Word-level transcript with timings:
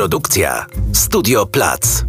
Produkcja 0.00 0.66
Studio 0.92 1.46
Plac. 1.46 2.04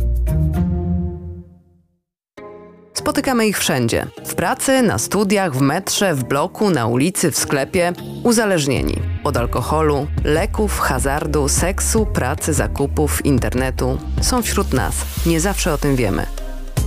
Spotykamy 2.93 3.47
ich 3.47 3.59
wszędzie. 3.59 4.07
W 4.25 4.35
pracy, 4.35 4.81
na 4.81 4.97
studiach, 4.97 5.55
w 5.55 5.61
metrze, 5.61 6.15
w 6.15 6.23
bloku, 6.23 6.69
na 6.69 6.87
ulicy, 6.87 7.31
w 7.31 7.37
sklepie. 7.37 7.93
Uzależnieni. 8.23 8.95
Od 9.23 9.37
alkoholu, 9.37 10.07
leków, 10.23 10.79
hazardu, 10.79 11.47
seksu, 11.47 12.05
pracy, 12.05 12.53
zakupów, 12.53 13.25
internetu. 13.25 13.97
Są 14.21 14.41
wśród 14.41 14.73
nas. 14.73 14.95
Nie 15.25 15.39
zawsze 15.39 15.73
o 15.73 15.77
tym 15.77 15.95
wiemy. 15.95 16.25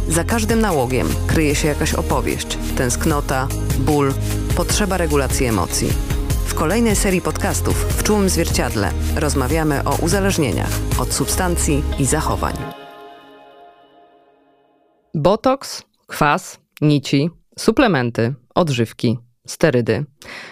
Za 0.09 0.25
każdym 0.25 0.61
nałogiem 0.61 1.09
kryje 1.27 1.55
się 1.55 1.69
jakaś 1.69 1.95
opowieść, 1.95 2.59
tęsknota, 2.77 3.49
ból, 3.79 4.15
potrzeba 4.57 4.97
regulacji 4.97 5.47
emocji. 5.47 6.14
W 6.45 6.55
kolejnej 6.55 6.97
serii 6.97 7.21
podcastów 7.21 7.75
w 7.75 8.03
czułym 8.03 8.29
zwierciadle 8.29 8.93
rozmawiamy 9.17 9.85
o 9.85 9.97
uzależnieniach 10.03 10.71
od 11.01 11.13
substancji 11.13 11.83
i 11.99 12.05
zachowań. 12.05 12.55
Botoks, 15.15 15.83
kwas, 16.07 16.59
nici, 16.81 17.31
suplementy, 17.59 18.35
odżywki, 18.55 19.19
sterydy. 19.47 20.05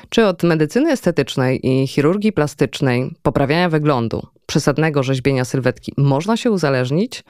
Czy 0.09 0.27
od 0.27 0.43
medycyny 0.43 0.91
estetycznej 0.91 1.67
i 1.67 1.87
chirurgii 1.87 2.33
plastycznej, 2.33 3.15
poprawiania 3.23 3.69
wyglądu, 3.69 4.27
przesadnego 4.47 5.03
rzeźbienia 5.03 5.45
sylwetki 5.45 5.93
można 5.99 6.37
się 6.37 6.51
uzależnić? 6.51 7.25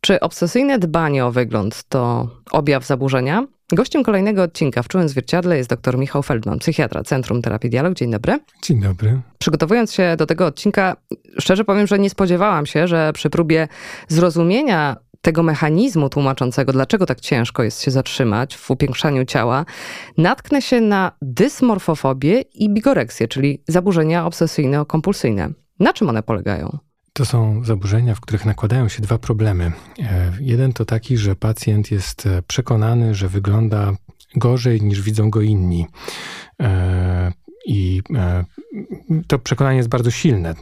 Czy 0.00 0.20
obsesyjne 0.20 0.78
dbanie 0.78 1.26
o 1.26 1.32
wygląd 1.32 1.84
to 1.88 2.28
objaw 2.50 2.86
zaburzenia? 2.86 3.46
Gościem 3.72 4.02
kolejnego 4.02 4.42
odcinka 4.42 4.82
w 4.82 4.88
Czułym 4.88 5.08
Zwierciadle 5.08 5.56
jest 5.56 5.70
dr 5.70 5.98
Michał 5.98 6.22
Feldman, 6.22 6.58
psychiatra 6.58 7.02
Centrum 7.02 7.42
Terapii 7.42 7.70
Dialog. 7.70 7.94
Dzień 7.94 8.10
dobry. 8.10 8.38
Dzień 8.62 8.80
dobry. 8.80 9.20
Przygotowując 9.38 9.92
się 9.92 10.14
do 10.18 10.26
tego 10.26 10.46
odcinka, 10.46 10.96
szczerze 11.38 11.64
powiem, 11.64 11.86
że 11.86 11.98
nie 11.98 12.10
spodziewałam 12.10 12.66
się, 12.66 12.88
że 12.88 13.12
przy 13.12 13.30
próbie 13.30 13.68
zrozumienia 14.08 14.96
tego 15.22 15.42
mechanizmu 15.42 16.08
tłumaczącego, 16.08 16.72
dlaczego 16.72 17.06
tak 17.06 17.20
ciężko 17.20 17.62
jest 17.62 17.82
się 17.82 17.90
zatrzymać 17.90 18.56
w 18.56 18.70
upiększaniu 18.70 19.24
ciała, 19.24 19.64
natknę 20.16 20.62
się 20.62 20.80
na 20.80 21.12
dysmorfofobię 21.22 22.40
i 22.40 22.70
bigoreksję, 22.70 23.28
czyli 23.28 23.62
zaburzenia 23.68 24.24
obsesyjno-kompulsyjne. 24.24 25.52
Na 25.80 25.92
czym 25.92 26.08
one 26.08 26.22
polegają? 26.22 26.78
To 27.18 27.24
są 27.24 27.64
zaburzenia, 27.64 28.14
w 28.14 28.20
których 28.20 28.44
nakładają 28.44 28.88
się 28.88 29.02
dwa 29.02 29.18
problemy. 29.18 29.72
E, 29.98 30.32
jeden 30.40 30.72
to 30.72 30.84
taki, 30.84 31.16
że 31.16 31.36
pacjent 31.36 31.90
jest 31.90 32.26
e, 32.26 32.42
przekonany, 32.42 33.14
że 33.14 33.28
wygląda 33.28 33.92
gorzej 34.36 34.82
niż 34.82 35.02
widzą 35.02 35.30
go 35.30 35.40
inni. 35.40 35.86
E, 37.66 37.70
I 37.70 38.02
to 39.26 39.38
przekonanie 39.38 39.76
jest 39.76 39.88
bardzo 39.88 40.10
silne. 40.10 40.54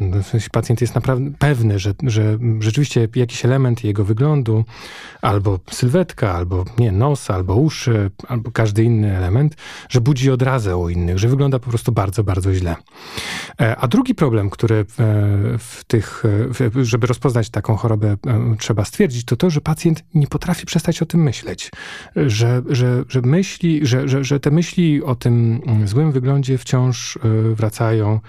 Pacjent 0.52 0.80
jest 0.80 0.94
naprawdę 0.94 1.30
pewny, 1.38 1.78
że, 1.78 1.94
że 2.02 2.38
rzeczywiście 2.60 3.08
jakiś 3.14 3.44
element 3.44 3.84
jego 3.84 4.04
wyglądu, 4.04 4.64
albo 5.22 5.58
sylwetka, 5.70 6.34
albo 6.34 6.64
nie, 6.78 6.92
nos, 6.92 7.30
albo 7.30 7.54
uszy, 7.54 8.10
albo 8.28 8.50
każdy 8.50 8.84
inny 8.84 9.16
element, 9.16 9.56
że 9.88 10.00
budzi 10.00 10.30
odrazę 10.30 10.76
u 10.76 10.88
innych, 10.88 11.18
że 11.18 11.28
wygląda 11.28 11.58
po 11.58 11.70
prostu 11.70 11.92
bardzo, 11.92 12.24
bardzo 12.24 12.54
źle. 12.54 12.76
E, 13.60 13.76
a 13.76 13.88
drugi 13.88 14.14
problem, 14.14 14.50
który 14.50 14.84
w 15.58 15.84
tych, 15.86 16.22
żeby 16.82 17.06
rozpoznać 17.06 17.50
taką 17.50 17.76
chorobę, 17.76 18.16
e, 18.26 18.56
trzeba 18.58 18.84
stwierdzić, 18.84 19.24
to 19.24 19.36
to, 19.36 19.50
że 19.50 19.60
pacjent 19.60 20.04
nie 20.14 20.26
potrafi 20.26 20.66
przestać 20.66 21.02
o 21.02 21.06
tym 21.06 21.22
myśleć. 21.22 21.70
Że, 22.16 22.62
że, 22.68 23.04
że 23.08 23.22
myśli, 23.22 23.86
że, 23.86 24.08
że, 24.08 24.24
że 24.24 24.40
te 24.40 24.50
myśli 24.50 25.02
o 25.02 25.14
tym 25.14 25.60
złym 25.84 26.12
wyglądzie 26.12 26.58
wciąż 26.58 26.85
e, 26.90 27.54
wracają. 27.54 28.14
E, 28.14 28.20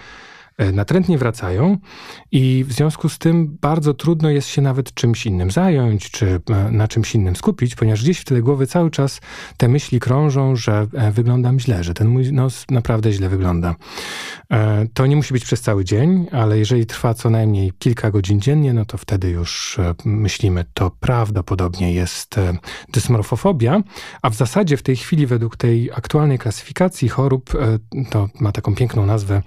natrętnie 0.74 1.18
wracają 1.18 1.78
i 2.32 2.66
w 2.68 2.74
związku 2.74 3.10
z 3.10 3.18
tym 3.18 3.58
bardzo 3.62 3.94
trudno 3.94 4.30
jest 4.30 4.48
się 4.48 4.62
nawet 4.62 4.94
czymś 4.94 5.26
innym 5.26 5.52
zająć, 5.52 6.12
czy 6.12 6.40
e, 6.50 6.72
na 6.72 6.88
czymś 6.88 7.16
innym 7.16 7.36
skupić, 7.36 7.76
ponieważ 7.76 8.04
gdzieś 8.04 8.20
w 8.20 8.26
tyle 8.26 8.42
głowy 8.42 8.68
cały 8.68 8.92
czas 8.92 9.22
te 9.58 9.68
myśli 9.68 10.00
krążą, 10.00 10.56
że 10.56 10.88
e, 10.94 11.12
wyglądam 11.12 11.60
źle, 11.60 11.84
że 11.84 11.94
ten 11.94 12.08
mój 12.08 12.34
nos 12.34 12.66
naprawdę 12.70 13.12
źle 13.12 13.30
wygląda. 13.30 13.76
To 14.94 15.06
nie 15.06 15.16
musi 15.16 15.34
być 15.34 15.44
przez 15.44 15.62
cały 15.62 15.86
dzień, 15.86 16.28
ale 16.32 16.60
jeżeli 16.60 16.86
trwa 16.86 17.14
co 17.14 17.30
najmniej 17.30 17.72
kilka 17.80 18.12
godzin 18.12 18.40
dziennie, 18.40 18.74
no 18.74 18.86
to 18.86 18.98
wtedy 18.98 19.30
już 19.30 19.78
myślimy, 20.06 20.66
to 20.74 20.92
prawdopodobnie 21.00 21.94
jest 21.94 22.36
dysmorfofobia, 22.94 23.82
a 24.22 24.30
w 24.30 24.36
zasadzie 24.36 24.78
w 24.78 24.84
tej 24.84 24.96
chwili 24.96 25.28
według 25.28 25.58
tej 25.58 25.92
aktualnej 25.92 26.40
klasyfikacji 26.40 27.10
chorób, 27.10 27.50
to 28.10 28.30
ma 28.40 28.52
taką 28.52 28.76
piękną 28.76 29.06
nazwę 29.06 29.42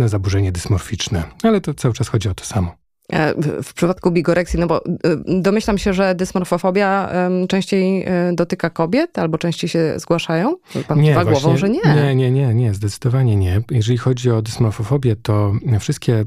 cielesny 0.00 0.08
zaburzenie 0.08 0.52
dysmorficzne, 0.52 1.24
ale 1.42 1.60
to 1.60 1.74
cały 1.74 1.94
czas 1.94 2.08
chodzi 2.08 2.28
o 2.28 2.34
to 2.34 2.44
samo. 2.44 2.79
E, 3.12 3.34
w 3.62 3.74
przypadku 3.74 4.10
bigoreksji, 4.10 4.60
no 4.60 4.66
bo 4.66 4.84
e, 4.84 4.90
domyślam 5.26 5.78
się, 5.78 5.92
że 5.92 6.14
dysmorfofobia 6.14 7.10
częściej 7.48 8.04
e, 8.06 8.32
dotyka 8.32 8.70
kobiet 8.70 9.18
albo 9.18 9.38
częściej 9.38 9.70
się 9.70 9.94
zgłaszają? 9.96 10.56
Pan 10.88 11.00
nie, 11.00 11.14
właśnie, 11.14 11.30
głową, 11.30 11.56
że 11.56 11.68
nie. 11.68 11.80
Nie, 11.94 12.14
nie, 12.14 12.30
nie, 12.30 12.54
nie, 12.54 12.74
zdecydowanie 12.74 13.36
nie. 13.36 13.62
Jeżeli 13.70 13.98
chodzi 13.98 14.30
o 14.30 14.42
dysmorfofobię, 14.42 15.16
to 15.16 15.52
wszystkie 15.80 16.24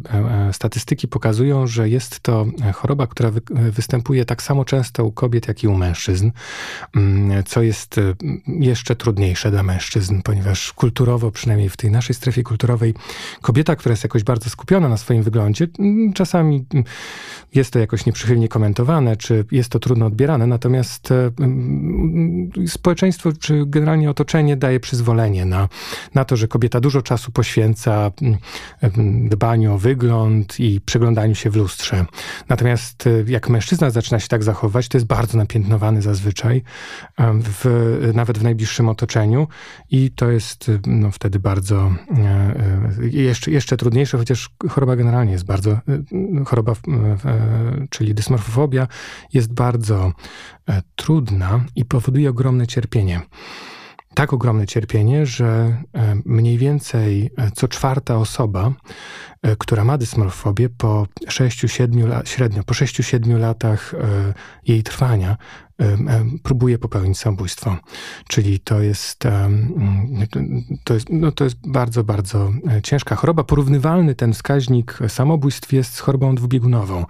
statystyki 0.52 1.08
pokazują, 1.08 1.68
że 1.68 1.90
jest 1.90 2.20
to 2.20 2.46
choroba, 2.74 3.08
która 3.08 3.32
wy, 3.32 3.42
występuje 3.72 4.26
tak 4.26 4.42
samo 4.42 4.66
często 4.66 5.06
u 5.06 5.12
kobiet, 5.12 5.48
jak 5.48 5.64
i 5.64 5.68
u 5.68 5.76
mężczyzn, 5.76 6.32
mm, 6.96 7.44
co 7.44 7.62
jest 7.62 8.00
jeszcze 8.48 8.96
trudniejsze 8.96 9.52
dla 9.52 9.64
mężczyzn, 9.64 10.22
ponieważ 10.24 10.74
kulturowo, 10.74 11.32
przynajmniej 11.32 11.70
w 11.70 11.78
tej 11.78 11.92
naszej 11.92 12.16
strefie 12.16 12.44
kulturowej, 12.44 12.94
kobieta, 13.42 13.76
która 13.76 13.94
jest 13.94 14.04
jakoś 14.04 14.24
bardzo 14.24 14.50
skupiona 14.50 14.90
na 14.90 14.98
swoim 14.98 15.24
wyglądzie, 15.24 15.68
czasami 16.14 16.66
jest 17.56 17.74
to 17.74 17.80
jakoś 17.80 18.06
nieprzychylnie 18.06 18.48
komentowane, 18.48 19.18
czy 19.18 19.46
jest 19.52 19.70
to 19.70 19.80
trudno 19.80 20.06
odbierane, 20.06 20.48
natomiast 20.48 21.12
e, 21.12 21.32
społeczeństwo, 22.68 23.32
czy 23.40 23.64
generalnie 23.66 24.10
otoczenie 24.10 24.58
daje 24.58 24.80
przyzwolenie 24.80 25.46
na, 25.46 25.70
na 26.14 26.26
to, 26.26 26.36
że 26.36 26.48
kobieta 26.48 26.80
dużo 26.80 27.02
czasu 27.02 27.32
poświęca 27.32 28.12
dbaniu 29.30 29.74
o 29.74 29.78
wygląd 29.78 30.60
i 30.60 30.82
przeglądaniu 30.82 31.36
się 31.36 31.50
w 31.50 31.56
lustrze. 31.56 32.06
Natomiast 32.50 33.08
e, 33.08 33.24
jak 33.28 33.50
mężczyzna 33.50 33.90
zaczyna 33.90 34.20
się 34.20 34.28
tak 34.28 34.44
zachowywać, 34.44 34.88
to 34.88 34.98
jest 34.98 35.08
bardzo 35.08 35.38
napiętnowany 35.38 36.02
zazwyczaj, 36.02 36.64
w, 37.20 38.12
nawet 38.14 38.38
w 38.38 38.44
najbliższym 38.44 38.90
otoczeniu 38.90 39.48
i 39.92 40.12
to 40.12 40.32
jest 40.32 40.72
no, 40.88 41.12
wtedy 41.12 41.40
bardzo 41.40 41.92
e, 42.18 42.54
jeszcze, 43.12 43.52
jeszcze 43.52 43.78
trudniejsze, 43.78 44.18
chociaż 44.18 44.50
choroba 44.70 44.96
generalnie 44.96 45.32
jest 45.32 45.46
bardzo, 45.46 45.80
choroba 46.46 46.63
choroba, 46.64 46.76
czyli 47.90 48.14
dysmorfofobia, 48.16 48.88
jest 49.34 49.54
bardzo 49.54 50.12
e, 50.70 50.82
trudna 50.96 51.66
i 51.76 51.86
powoduje 51.86 52.30
ogromne 52.30 52.68
cierpienie. 52.68 53.22
Tak 54.14 54.34
ogromne 54.34 54.68
cierpienie, 54.68 55.26
że 55.26 55.78
e, 55.94 56.16
mniej 56.26 56.58
więcej 56.58 57.32
e, 57.38 57.52
co 57.52 57.68
czwarta 57.68 58.18
osoba, 58.18 58.72
która 59.58 59.84
ma 59.84 59.98
dysmorfobię, 59.98 60.70
po 60.70 61.08
6-7 61.28 62.26
średnio 62.26 62.64
po 62.64 62.74
6-7 62.74 63.40
latach 63.40 63.94
jej 64.68 64.84
trwania 64.84 65.38
próbuje 66.44 66.80
popełnić 66.80 67.18
samobójstwo. 67.18 67.78
Czyli 68.28 68.60
to 68.60 68.82
jest, 68.82 69.24
to 70.84 70.94
jest, 70.94 71.08
no 71.10 71.32
to 71.32 71.44
jest 71.44 71.58
bardzo, 71.68 72.04
bardzo 72.04 72.52
e, 72.72 72.82
ciężka 72.82 73.16
choroba. 73.16 73.44
Porównywalny 73.44 74.16
ten 74.16 74.34
wskaźnik 74.34 75.00
samobójstw 75.08 75.74
jest 75.74 75.94
z 75.94 76.00
chorobą 76.00 76.36
dwubiegunową, 76.36 77.06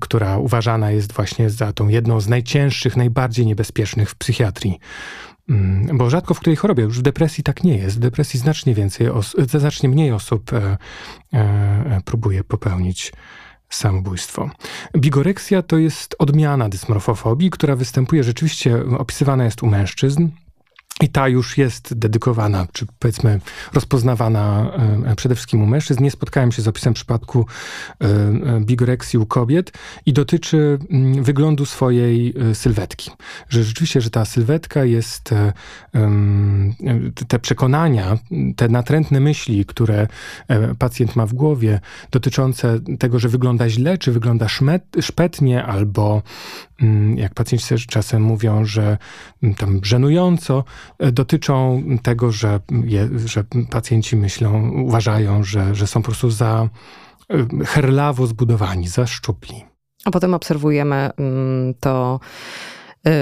która 0.00 0.38
uważana 0.38 0.90
jest 0.90 1.12
właśnie 1.12 1.50
za 1.50 1.72
tą 1.72 1.88
jedną 1.88 2.20
z 2.20 2.28
najcięższych, 2.28 2.96
najbardziej 2.96 3.46
niebezpiecznych 3.46 4.10
w 4.10 4.14
psychiatrii. 4.14 4.78
Bo 5.94 6.10
rzadko 6.10 6.34
w 6.34 6.40
której 6.40 6.56
chorobie, 6.56 6.84
już 6.84 6.98
w 6.98 7.02
depresji 7.02 7.44
tak 7.44 7.64
nie 7.64 7.78
jest. 7.78 7.96
W 7.96 8.00
depresji 8.00 8.40
znacznie 8.40 8.74
więcej, 8.74 9.08
znacznie 9.46 9.88
mniej 9.88 10.12
osób 10.12 10.52
e, 10.52 10.78
e, 11.32 12.00
próbuje 12.04 12.44
popełnić 12.44 13.12
samobójstwo. 13.70 14.50
Bigoreksja 14.96 15.62
to 15.62 15.78
jest 15.78 16.16
odmiana 16.18 16.68
dysmorfofobii, 16.68 17.50
która 17.50 17.76
występuje 17.76 18.24
rzeczywiście, 18.24 18.82
opisywana 18.98 19.44
jest 19.44 19.62
u 19.62 19.66
mężczyzn, 19.66 20.28
i 21.02 21.08
ta 21.08 21.28
już 21.28 21.58
jest 21.58 21.94
dedykowana, 21.94 22.66
czy 22.72 22.86
powiedzmy 22.98 23.40
rozpoznawana 23.74 24.72
e, 25.06 25.16
przede 25.16 25.34
wszystkim 25.34 25.62
u 25.62 25.66
mężczyzn. 25.66 26.02
Nie 26.02 26.10
spotkałem 26.10 26.52
się 26.52 26.62
z 26.62 26.68
opisem 26.68 26.94
przypadku 26.94 27.46
e, 28.00 28.06
e, 28.06 28.60
bigoreksji 28.60 29.18
u 29.18 29.26
kobiet 29.26 29.72
i 30.06 30.12
dotyczy 30.12 30.78
mm, 30.90 31.22
wyglądu 31.22 31.66
swojej 31.66 32.34
sylwetki. 32.54 33.10
Że 33.48 33.64
rzeczywiście, 33.64 34.00
że 34.00 34.10
ta 34.10 34.24
sylwetka 34.24 34.84
jest, 34.84 35.34
te 37.28 37.38
przekonania, 37.38 38.18
te 38.56 38.68
natrętne 38.68 39.20
myśli, 39.20 39.64
które 39.64 40.06
pacjent 40.78 41.16
ma 41.16 41.26
w 41.26 41.34
głowie, 41.34 41.80
dotyczące 42.10 42.80
tego, 42.98 43.18
że 43.18 43.28
wygląda 43.28 43.68
źle, 43.68 43.98
czy 43.98 44.12
wygląda 44.12 44.48
szmet, 44.48 44.82
szpetnie, 45.00 45.64
albo 45.64 46.22
jak 47.14 47.34
pacjenci 47.34 47.86
czasem 47.86 48.22
mówią, 48.22 48.64
że 48.64 48.98
mm, 49.42 49.54
tam 49.54 49.80
żenująco, 49.82 50.64
dotyczą 51.12 51.82
tego, 52.02 52.32
że, 52.32 52.60
je, 52.84 53.08
że 53.24 53.44
pacjenci 53.70 54.16
myślą, 54.16 54.70
uważają, 54.70 55.44
że, 55.44 55.74
że 55.74 55.86
są 55.86 56.02
po 56.02 56.06
prostu 56.06 56.30
za 56.30 56.68
herlawo 57.66 58.26
zbudowani, 58.26 58.88
zaszczupli. 58.88 59.64
A 60.04 60.10
potem 60.10 60.34
obserwujemy 60.34 61.10
mm, 61.16 61.74
to 61.80 62.20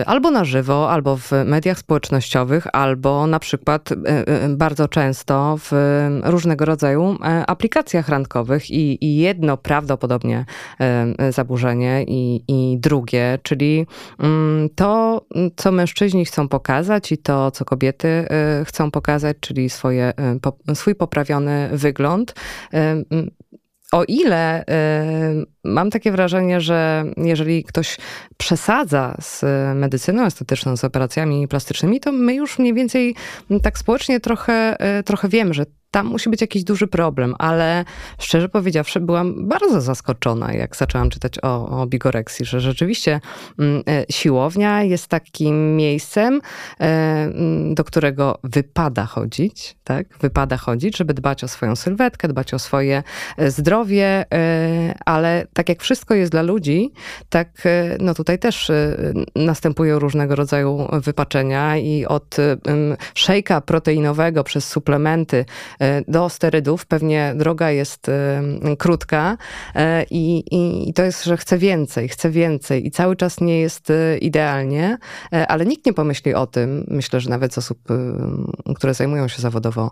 albo 0.07 0.31
na 0.31 0.45
żywo, 0.45 0.91
albo 0.91 1.17
w 1.17 1.31
mediach 1.45 1.79
społecznościowych, 1.79 2.67
albo 2.73 3.27
na 3.27 3.39
przykład 3.39 3.93
y, 3.93 3.95
y, 3.95 4.57
bardzo 4.57 4.89
często 4.89 5.57
w 5.59 5.73
różnego 6.25 6.65
rodzaju 6.65 7.19
e, 7.25 7.47
aplikacjach 7.47 8.09
randkowych 8.09 8.71
i, 8.71 9.05
i 9.05 9.17
jedno 9.17 9.57
prawdopodobnie 9.57 10.45
e, 10.81 11.33
zaburzenie 11.33 12.05
i, 12.09 12.45
i 12.49 12.79
drugie, 12.79 13.39
czyli 13.43 13.87
mm, 14.19 14.69
to, 14.75 15.25
co 15.57 15.73
mężczyźni 15.73 16.25
chcą 16.25 16.49
pokazać 16.49 17.13
i 17.13 17.19
to, 17.19 17.51
co 17.51 17.65
kobiety 17.65 18.09
e, 18.09 18.65
chcą 18.65 18.91
pokazać, 18.91 19.37
czyli 19.41 19.71
swoje, 19.71 20.13
swój 20.75 20.95
poprawiony 20.95 21.69
wygląd 21.73 22.35
o 23.93 24.05
ile 24.05 24.65
mam 25.67 25.91
takie 25.91 26.13
wrażenie, 26.13 26.61
że 26.61 27.05
jeżeli 27.17 27.65
ktoś 27.65 27.97
przesadza 28.37 29.17
z 29.21 29.45
medycyną 29.75 30.25
estetyczną, 30.25 30.77
z 30.77 30.85
operacjami 30.85 31.49
plastycznymi, 31.49 32.01
to 32.01 32.13
my 32.13 32.35
już 32.35 32.59
mniej 32.59 32.75
więcej 32.75 33.15
tak 33.63 33.79
społecznie 33.79 34.21
trochę, 34.21 34.77
y, 34.99 35.03
trochę 35.03 35.29
wiemy, 35.29 35.55
że 35.55 35.67
tam 35.97 36.07
musi 36.07 36.31
być 36.31 36.41
jakiś 36.41 36.65
duży 36.65 36.87
problem, 36.87 37.35
ale 37.39 37.85
szczerze 38.19 38.49
powiedziawszy, 38.49 39.01
byłam 39.01 39.49
bardzo 39.49 39.81
zaskoczona, 39.81 40.53
jak 40.53 40.77
zaczęłam 40.77 41.11
czytać 41.11 41.39
o, 41.43 41.69
o 41.69 41.87
bigoreksji, 41.87 42.47
że 42.47 42.61
rzeczywiście 42.61 43.21
mm, 43.59 43.83
e, 43.89 44.05
siłownia 44.11 44.83
jest 44.83 45.07
takim 45.09 45.77
miejscem, 45.77 46.41
e, 46.81 46.85
mm, 46.85 47.75
do 47.75 47.85
którego 47.85 48.39
wypada 48.45 49.07
chodzić, 49.07 49.77
tak? 49.85 50.19
Wypada 50.21 50.57
chodzić, 50.57 50.97
żeby 50.97 51.15
dbać 51.15 51.45
o 51.45 51.49
swoją 51.49 51.77
sylwetkę, 51.77 52.29
dbać 52.29 52.55
o 52.55 52.59
swoje 52.59 53.03
e, 53.37 53.51
zdrowie, 53.51 54.25
ale 55.07 55.47
tak 55.57 55.69
jak 55.69 55.83
wszystko 55.83 56.15
jest 56.15 56.33
dla 56.33 56.43
ludzi, 56.43 56.93
tak 57.29 57.49
no 58.01 58.15
tutaj 58.15 58.39
też 58.39 58.71
następują 59.37 59.99
różnego 59.99 60.37
rodzaju 60.37 60.89
wypaczenia 60.93 61.77
i 61.77 62.07
od 62.07 62.37
szejka 63.15 63.61
proteinowego 63.61 64.45
przez 64.45 64.69
suplementy 64.69 65.45
E, 65.81 66.03
do 66.09 66.29
sterydów. 66.29 66.87
Pewnie 66.87 67.33
droga 67.37 67.71
jest 67.71 68.09
e, 68.09 68.43
krótka 68.79 69.37
e, 69.75 70.05
i, 70.11 70.39
i, 70.39 70.89
i 70.89 70.93
to 70.93 71.03
jest, 71.03 71.25
że 71.25 71.37
chcę 71.37 71.59
więcej, 71.59 72.09
chcę 72.09 72.31
więcej 72.31 72.87
i 72.87 72.91
cały 72.91 73.17
czas 73.17 73.41
nie 73.41 73.61
jest 73.61 73.93
idealnie, 74.21 74.99
ale 75.49 75.67
nikt 75.67 75.87
nie 75.87 75.93
pomyśli 75.93 76.35
o 76.35 76.47
tym, 76.47 76.87
myślę, 76.89 77.21
że 77.21 77.31
nawet 77.31 77.55
z 77.55 77.59
osób, 77.59 77.79
które 78.77 78.95
zajmują 78.95 79.29
się 79.29 79.43
zawodowo 79.43 79.91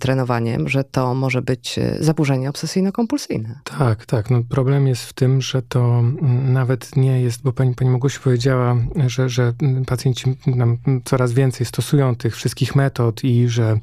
trenowaniem, 0.00 0.68
że 0.68 0.84
to 0.84 1.14
może 1.14 1.42
być 1.42 1.78
zaburzenie 2.00 2.50
obsesyjno-kompulsyjne. 2.50 3.54
Tak, 3.78 4.06
tak. 4.06 4.30
No 4.30 4.42
problem 4.48 4.86
jest 4.86 4.99
w 5.02 5.12
tym, 5.12 5.40
że 5.40 5.62
to 5.62 6.02
nawet 6.44 6.96
nie 6.96 7.20
jest, 7.20 7.42
bo 7.42 7.52
pani, 7.52 7.74
pani 7.74 7.90
Mogusi 7.90 8.20
powiedziała, 8.20 8.76
że, 9.06 9.28
że 9.28 9.52
pacjenci 9.86 10.36
nam 10.46 10.78
coraz 11.04 11.32
więcej 11.32 11.66
stosują 11.66 12.16
tych 12.16 12.36
wszystkich 12.36 12.76
metod 12.76 13.24
i 13.24 13.48
że 13.48 13.78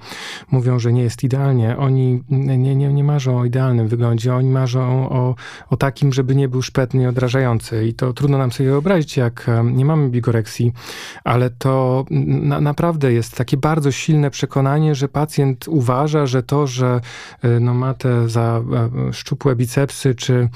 mówią, 0.52 0.80
że 0.80 0.94
nie 0.94 1.04
jest 1.04 1.24
idealnie. 1.24 1.78
Oni 1.78 2.24
nie, 2.30 2.76
nie, 2.76 2.94
nie 2.94 3.04
marzą 3.04 3.40
o 3.40 3.46
idealnym 3.46 3.88
wyglądzie, 3.88 4.36
oni 4.36 4.50
marzą 4.50 5.10
o, 5.10 5.36
o 5.70 5.78
takim, 5.78 6.14
żeby 6.14 6.36
nie 6.36 6.48
był 6.48 6.62
szpetny 6.62 7.04
i 7.04 7.08
odrażający. 7.08 7.88
I 7.88 7.94
to 7.94 8.14
trudno 8.14 8.38
nam 8.38 8.52
sobie 8.52 8.70
wyobrazić, 8.70 9.18
jak 9.18 9.48
nie 9.64 9.86
mamy 9.86 10.10
bigoreksji, 10.10 10.74
ale 11.24 11.50
to 11.50 12.06
na, 12.10 12.62
naprawdę 12.62 13.14
jest 13.14 13.36
takie 13.36 13.58
bardzo 13.58 13.92
silne 13.92 14.30
przekonanie, 14.30 14.96
że 14.96 15.10
pacjent 15.10 15.68
uważa, 15.68 16.26
że 16.26 16.44
to, 16.44 16.68
że 16.68 17.02
e, 17.42 17.60
no, 17.60 17.74
ma 17.74 17.94
te 17.94 18.30
za 18.30 18.62
e, 19.10 19.14
szczupłe 19.14 19.56
bicepsy, 19.56 20.16
czy, 20.16 20.50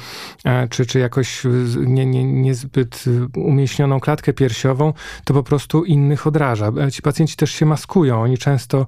e, 0.46 0.50
czy, 0.69 0.86
czy 0.86 1.00
jakoś 1.00 1.44
nie, 1.77 2.06
nie, 2.06 2.24
niezbyt 2.24 3.06
umieśnioną 3.36 4.00
klatkę 4.00 4.33
piersiową, 4.33 4.94
to 5.24 5.33
po 5.33 5.44
prostu 5.44 5.83
innych 5.86 6.27
odraża. 6.27 6.71
Ci 6.92 7.01
pacjenci 7.01 7.36
też 7.36 7.51
się 7.51 7.65
maskują. 7.65 8.21
Oni 8.21 8.38
często 8.38 8.86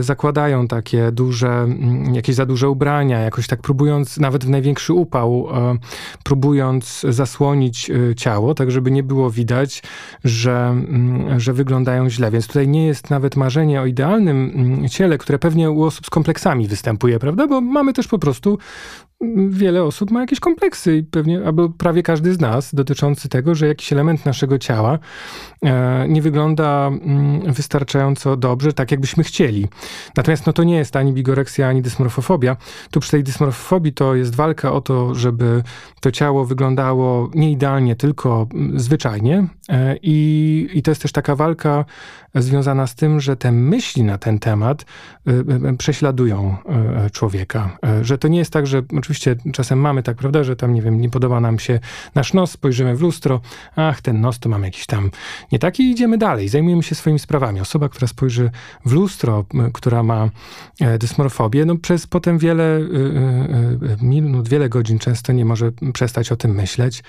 zakładają 0.00 0.68
takie 0.68 1.12
duże, 1.12 1.48
mm, 1.48 2.14
jakieś 2.14 2.34
za 2.34 2.46
duże 2.46 2.68
ubrania, 2.68 3.18
jakoś 3.18 3.46
tak 3.46 3.60
próbując, 3.60 4.18
nawet 4.18 4.44
w 4.44 4.48
największy 4.48 4.92
upał, 4.92 5.48
e, 5.52 5.76
próbując 6.22 7.06
zasłonić 7.08 7.90
e, 7.90 8.14
ciało, 8.14 8.54
tak 8.54 8.70
żeby 8.70 8.90
nie 8.90 9.02
było 9.02 9.30
widać, 9.30 9.82
że, 10.24 10.66
mm, 10.68 11.40
że 11.40 11.52
wyglądają 11.52 12.10
źle. 12.10 12.30
Więc 12.30 12.46
tutaj 12.46 12.68
nie 12.68 12.86
jest 12.86 13.10
nawet 13.10 13.36
marzenie 13.36 13.80
o 13.80 13.86
idealnym 13.86 14.52
mm, 14.54 14.88
ciele, 14.88 15.18
które 15.18 15.38
pewnie 15.38 15.70
u 15.70 15.82
osób 15.82 16.06
z 16.06 16.10
kompleksami 16.10 16.68
występuje, 16.68 17.18
prawda? 17.18 17.46
Bo 17.46 17.60
mamy 17.60 17.92
też 17.92 18.08
po 18.08 18.18
prostu 18.18 18.58
wiele 19.48 19.82
osób 19.82 20.10
ma 20.10 20.20
jakieś 20.20 20.40
kompleksy 20.40 20.96
i 20.96 21.02
pewnie, 21.02 21.46
albo 21.46 21.68
prawie 21.68 22.02
każdy 22.02 22.34
z 22.34 22.40
nas, 22.40 22.74
dotyczący 22.74 23.28
tego, 23.28 23.54
że 23.54 23.66
jakiś 23.66 23.92
element 23.92 24.26
naszego 24.26 24.58
ciała 24.58 24.98
nie 26.08 26.22
wygląda 26.22 26.86
mm, 26.86 27.52
wystarczająco 27.52 28.36
dobrze, 28.36 28.72
tak 28.72 28.90
jakbyśmy 28.90 29.24
chcieli. 29.24 29.68
Natomiast 30.16 30.46
no, 30.46 30.52
to 30.52 30.64
nie 30.64 30.76
jest 30.76 30.96
ani 30.96 31.12
bigoreksja, 31.12 31.68
ani 31.68 31.82
dysmorfofobia. 31.82 32.56
Tu 32.90 33.00
przy 33.00 33.10
tej 33.10 33.24
dysmorfofobii 33.24 33.92
to 33.92 34.14
jest 34.14 34.34
walka 34.34 34.72
o 34.72 34.80
to, 34.80 35.14
żeby 35.14 35.62
to 36.00 36.10
ciało 36.10 36.44
wyglądało 36.44 37.30
nie 37.34 37.50
idealnie, 37.52 37.96
tylko 37.96 38.46
mm, 38.54 38.80
zwyczajnie. 38.80 39.46
E, 39.68 39.96
I, 40.02 40.68
I 40.74 40.82
to 40.82 40.90
jest 40.90 41.02
też 41.02 41.12
taka 41.12 41.36
walka 41.36 41.84
związana 42.34 42.86
z 42.86 42.94
tym, 42.94 43.20
że 43.20 43.36
te 43.36 43.52
myśli 43.52 44.02
na 44.02 44.18
ten 44.18 44.38
temat 44.38 44.84
e, 45.26 45.76
prześladują 45.76 46.56
człowieka. 47.12 47.78
Że 48.02 48.18
to 48.18 48.28
nie 48.28 48.38
jest 48.38 48.52
tak, 48.52 48.66
że 48.66 48.82
oczywiście 48.98 49.36
czasem 49.52 49.78
mamy 49.78 50.02
tak, 50.02 50.16
prawda, 50.16 50.44
że 50.44 50.56
tam, 50.56 50.74
nie 50.74 50.82
wiem, 50.82 51.00
nie 51.00 51.10
podoba 51.10 51.40
nam 51.40 51.58
się 51.58 51.80
nasz 52.14 52.34
nos, 52.34 52.50
spojrzymy 52.50 52.96
w 52.96 53.02
lustro, 53.02 53.40
ach, 53.76 54.02
ten 54.02 54.20
nos 54.20 54.38
to 54.38 54.48
mam 54.48 54.62
jakiś 54.64 54.86
tam 54.86 55.10
nie 55.54 55.58
taki 55.58 55.82
i 55.82 55.90
idziemy 55.90 56.18
dalej, 56.18 56.48
zajmujemy 56.48 56.82
się 56.82 56.94
swoimi 56.94 57.18
sprawami. 57.18 57.60
Osoba, 57.60 57.88
która 57.88 58.06
spojrzy 58.06 58.50
w 58.84 58.92
lustro, 58.92 59.44
która 59.72 60.02
ma 60.02 60.30
e, 60.80 60.98
dysmorfobię, 60.98 61.64
no 61.64 61.76
przez 61.76 62.06
potem 62.06 62.38
wiele 62.38 62.78
y, 62.78 62.82
y, 62.82 63.96
minut, 64.02 64.48
wiele 64.48 64.68
godzin 64.68 64.98
często 64.98 65.32
nie 65.32 65.44
może 65.44 65.72
przestać 65.92 66.32
o 66.32 66.36
tym 66.36 66.54
myśleć, 66.54 67.02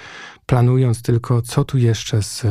planując 0.45 1.01
tylko, 1.01 1.41
co 1.41 1.63
tu 1.63 1.77
jeszcze 1.77 2.23
z, 2.23 2.45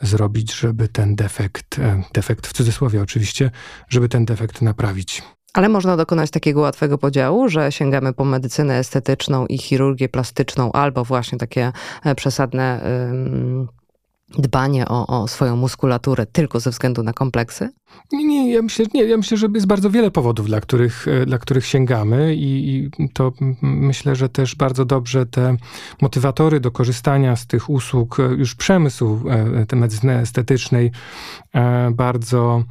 zrobić, 0.00 0.54
żeby 0.54 0.88
ten 0.88 1.16
defekt, 1.16 1.78
e, 1.78 2.02
defekt 2.14 2.46
w 2.46 2.52
cudzysłowie 2.52 3.02
oczywiście, 3.02 3.50
żeby 3.88 4.08
ten 4.08 4.24
defekt 4.24 4.62
naprawić. 4.62 5.22
Ale 5.54 5.68
można 5.68 5.96
dokonać 5.96 6.30
takiego 6.30 6.60
łatwego 6.60 6.98
podziału, 6.98 7.48
że 7.48 7.72
sięgamy 7.72 8.12
po 8.12 8.24
medycynę 8.24 8.78
estetyczną 8.78 9.46
i 9.46 9.58
chirurgię 9.58 10.08
plastyczną, 10.08 10.72
albo 10.72 11.04
właśnie 11.04 11.38
takie 11.38 11.72
e, 12.04 12.14
przesadne 12.14 12.80
dbanie 14.28 14.88
o, 14.88 15.06
o 15.06 15.28
swoją 15.28 15.56
muskulaturę 15.56 16.26
tylko 16.26 16.60
ze 16.60 16.70
względu 16.70 17.02
na 17.02 17.12
kompleksy? 17.12 17.72
Nie, 18.12 18.24
nie, 18.24 18.52
ja 18.52 18.62
myślę, 18.62 18.86
nie, 18.94 19.04
ja 19.04 19.16
myślę, 19.16 19.36
że 19.36 19.48
jest 19.54 19.66
bardzo 19.66 19.90
wiele 19.90 20.10
powodów, 20.10 20.46
dla 20.46 20.60
których, 20.60 21.08
e, 21.08 21.26
dla 21.26 21.38
których 21.38 21.66
sięgamy 21.66 22.34
i, 22.34 22.68
i 22.98 23.08
to 23.08 23.32
myślę, 23.62 24.16
że 24.16 24.28
też 24.28 24.54
bardzo 24.54 24.84
dobrze 24.84 25.26
te 25.26 25.56
motywatory 26.00 26.60
do 26.60 26.70
korzystania 26.70 27.36
z 27.36 27.46
tych 27.46 27.70
usług, 27.70 28.20
e, 28.20 28.22
już 28.22 28.54
przemysłu 28.54 29.20
e, 29.30 29.66
tej 29.66 29.78
medycyny 29.78 30.18
estetycznej 30.18 30.90
bardzo 31.92 32.64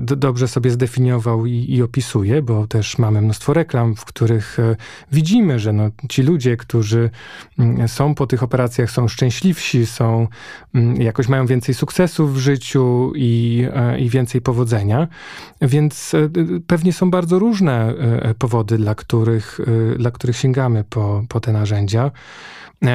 dobrze 0.00 0.48
sobie 0.48 0.70
zdefiniował 0.70 1.46
i, 1.46 1.66
i, 1.68 1.82
opisuje, 1.82 2.42
bo 2.42 2.66
też 2.66 2.98
mamy 2.98 3.22
mnóstwo 3.22 3.52
reklam, 3.52 3.94
w 3.96 4.04
których 4.04 4.56
widzimy, 5.12 5.58
że 5.58 5.72
no, 5.72 5.90
ci 6.08 6.22
ludzie, 6.22 6.56
którzy 6.56 7.10
są 7.86 8.14
po 8.14 8.26
tych 8.26 8.42
operacjach, 8.42 8.90
są 8.90 9.08
szczęśliwsi, 9.08 9.86
są, 9.86 10.26
jakoś 10.98 11.28
mają 11.28 11.46
więcej 11.46 11.74
sukcesów 11.74 12.34
w 12.34 12.38
życiu 12.38 13.12
i, 13.16 13.66
i 13.98 14.10
więcej 14.10 14.37
powodzenia, 14.40 15.08
więc 15.60 16.14
e, 16.14 16.28
pewnie 16.66 16.92
są 16.92 17.10
bardzo 17.10 17.38
różne 17.38 17.94
e, 17.94 18.34
powody, 18.34 18.78
dla 18.78 18.94
których, 18.94 19.60
e, 19.94 19.98
dla 19.98 20.10
których 20.10 20.36
sięgamy 20.36 20.84
po, 20.84 21.24
po 21.28 21.40
te 21.40 21.52
narzędzia. 21.52 22.10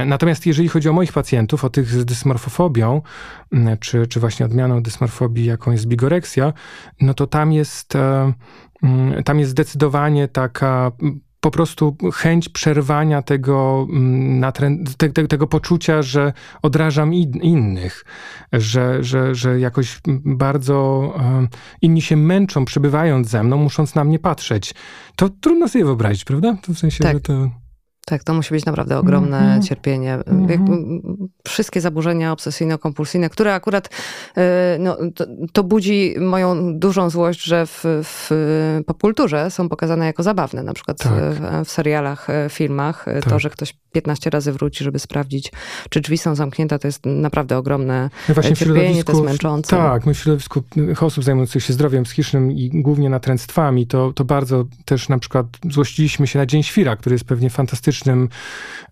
Natomiast 0.05 0.45
jeżeli 0.45 0.69
chodzi 0.69 0.89
o 0.89 0.93
moich 0.93 1.13
pacjentów, 1.13 1.65
o 1.65 1.69
tych 1.69 1.87
z 1.89 2.05
dysmorfofobią, 2.05 3.01
czy, 3.79 4.07
czy 4.07 4.19
właśnie 4.19 4.45
odmianą 4.45 4.83
dysmorfobii, 4.83 5.45
jaką 5.45 5.71
jest 5.71 5.85
bigoreksja, 5.85 6.53
no 7.01 7.13
to 7.13 7.27
tam 7.27 7.51
jest, 7.51 7.93
tam 9.25 9.39
jest 9.39 9.51
zdecydowanie 9.51 10.27
taka 10.27 10.91
po 11.43 11.51
prostu 11.51 11.97
chęć 12.13 12.49
przerwania 12.49 13.21
tego, 13.21 13.87
mm, 13.89 14.51
te, 14.97 15.09
te, 15.09 15.27
tego 15.27 15.47
poczucia, 15.47 16.01
że 16.01 16.33
odrażam 16.61 17.13
in, 17.13 17.31
innych, 17.31 18.05
że, 18.53 19.03
że, 19.03 19.35
że 19.35 19.59
jakoś 19.59 19.99
bardzo 20.25 21.13
inni 21.81 22.01
się 22.01 22.17
męczą, 22.17 22.65
przebywając 22.65 23.27
ze 23.27 23.43
mną, 23.43 23.57
musząc 23.57 23.95
na 23.95 24.03
mnie 24.03 24.19
patrzeć. 24.19 24.73
To 25.15 25.29
trudno 25.29 25.67
sobie 25.67 25.85
wyobrazić, 25.85 26.23
prawda? 26.23 26.57
To 26.61 26.73
w 26.73 26.77
sensie, 26.77 27.03
tak. 27.03 27.13
że 27.13 27.21
to... 27.21 27.62
Tak, 28.05 28.23
to 28.23 28.33
musi 28.33 28.53
być 28.53 28.65
naprawdę 28.65 28.97
ogromne 28.97 29.37
mm 29.37 29.61
-hmm. 29.61 29.67
cierpienie. 29.67 30.13
Mm 30.13 30.47
-hmm. 30.47 31.27
Wszystkie 31.47 31.81
zaburzenia 31.81 32.31
obsesyjno-kompulsyjne, 32.33 33.29
które 33.29 33.53
akurat 33.53 33.89
e, 34.37 34.77
no, 34.79 34.97
to, 35.15 35.25
to, 35.53 35.63
budzi 35.63 36.15
moją 36.19 36.79
dużą 36.79 37.09
złość, 37.09 37.43
że 37.43 37.65
w, 37.65 37.83
w 37.85 38.29
popkulturze 38.85 39.51
są 39.51 39.69
pokazane 39.69 40.05
jako 40.05 40.23
zabawne. 40.23 40.63
Na 40.63 40.73
przykład 40.73 40.97
tak. 40.97 41.11
w, 41.13 41.65
w, 41.67 41.71
serialach, 41.71 42.29
e, 42.29 42.49
filmach. 42.49 43.05
Tak. 43.05 43.29
To, 43.29 43.39
że 43.39 43.49
ktoś 43.49 43.73
15 43.91 44.29
razy 44.29 44.51
wróci, 44.51 44.83
żeby 44.83 44.99
sprawdzić, 44.99 45.51
czy 45.89 46.01
drzwi 46.01 46.17
są 46.17 46.35
zamknięte, 46.35 46.79
to 46.79 46.87
jest 46.87 47.05
naprawdę 47.05 47.57
ogromne 47.57 48.09
no 48.29 48.33
właśnie 48.33 48.55
cierpienie, 48.55 49.03
to 49.03 49.11
jest 49.11 49.25
męczące. 49.25 49.77
Tak, 49.77 50.05
my 50.05 50.13
w 50.13 50.17
środowisku 50.17 50.63
osób 51.01 51.23
zajmujących 51.23 51.63
się 51.63 51.73
zdrowiem 51.73 52.03
psychicznym 52.03 52.51
i 52.51 52.69
głównie 52.73 53.09
natręctwami, 53.09 53.87
to, 53.87 54.13
to 54.13 54.25
bardzo 54.25 54.65
też 54.85 55.09
na 55.09 55.19
przykład 55.19 55.45
złościliśmy 55.69 56.27
się 56.27 56.39
na 56.39 56.45
Dzień 56.45 56.63
Świra, 56.63 56.95
który 56.95 57.13
jest 57.13 57.25
pewnie 57.25 57.49
fantastyczny 57.49 57.92
fantastycznym, 57.93 58.29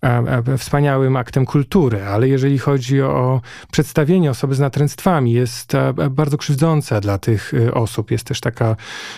e, 0.02 0.52
e, 0.52 0.58
wspaniałym 0.58 1.16
aktem 1.16 1.46
kultury, 1.46 2.04
ale 2.04 2.28
jeżeli 2.28 2.58
chodzi 2.58 3.02
o 3.02 3.40
przedstawienie 3.72 4.30
osoby 4.30 4.54
z 4.54 4.60
natręctwami, 4.60 5.32
jest 5.32 5.74
e, 5.74 5.92
bardzo 6.10 6.38
krzywdzące 6.38 7.00
dla 7.00 7.18
tych 7.18 7.52
osób. 7.72 8.10
Jest 8.10 8.24
też 8.24 8.40
taka 8.40 8.76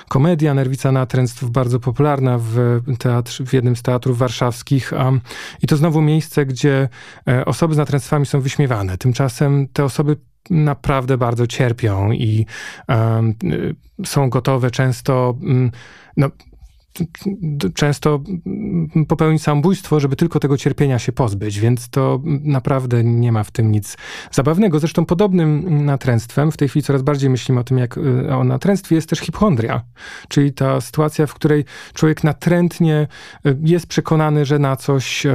komedia 0.09 0.55
Nerwica 0.55 0.93
Natręctw, 0.93 1.45
bardzo 1.45 1.81
popularna 1.81 2.39
w, 2.39 2.81
teatrze, 2.99 3.45
w 3.45 3.53
jednym 3.53 3.77
z 3.77 3.83
teatrów 3.83 4.19
warszawskich 4.19 4.93
i 5.63 5.67
to 5.67 5.77
znowu 5.77 6.03
miejsce, 6.03 6.47
gdzie 6.47 6.89
osoby 7.47 7.75
z 7.75 7.77
natręctwami 7.77 8.27
są 8.27 8.41
wyśmiewane. 8.41 8.99
Tymczasem 8.99 9.69
te 9.73 9.85
osoby 9.85 10.17
naprawdę 10.51 11.19
bardzo 11.19 11.47
cierpią 11.47 12.13
i 12.13 12.47
um, 12.89 13.35
są 14.05 14.31
gotowe 14.31 14.71
często 14.71 15.35
um, 15.43 15.71
no, 16.17 16.31
często 17.75 18.21
popełnić 19.09 19.43
samobójstwo, 19.43 20.01
żeby 20.01 20.17
tylko 20.17 20.41
tego 20.41 20.57
cierpienia 20.57 20.99
się 20.99 21.13
pozbyć, 21.13 21.61
więc 21.61 21.89
to 21.89 22.21
naprawdę 22.25 23.05
nie 23.05 23.33
ma 23.33 23.45
w 23.45 23.51
tym 23.51 23.73
nic 23.73 23.97
zabawnego. 24.31 24.79
Zresztą 24.79 25.07
podobnym 25.07 25.85
natręctwem, 25.85 26.53
w 26.53 26.57
tej 26.57 26.69
chwili 26.69 26.83
coraz 26.83 27.03
bardziej 27.03 27.31
myślimy 27.31 27.61
o 27.61 27.65
tym, 27.65 27.79
jak 27.79 27.99
y, 27.99 28.35
o 28.35 28.45
natręctwie, 28.45 28.97
jest 28.97 29.09
też 29.09 29.19
hipochondria, 29.19 29.83
czyli 30.29 30.53
ta 30.53 30.81
sytuacja, 30.81 31.27
w 31.27 31.35
której 31.35 31.65
człowiek 31.95 32.25
natrętnie 32.25 33.07
y, 33.47 33.57
jest 33.63 33.87
przekonany, 33.87 34.45
że 34.45 34.59
na 34.59 34.77
coś 34.77 35.27
y, 35.27 35.33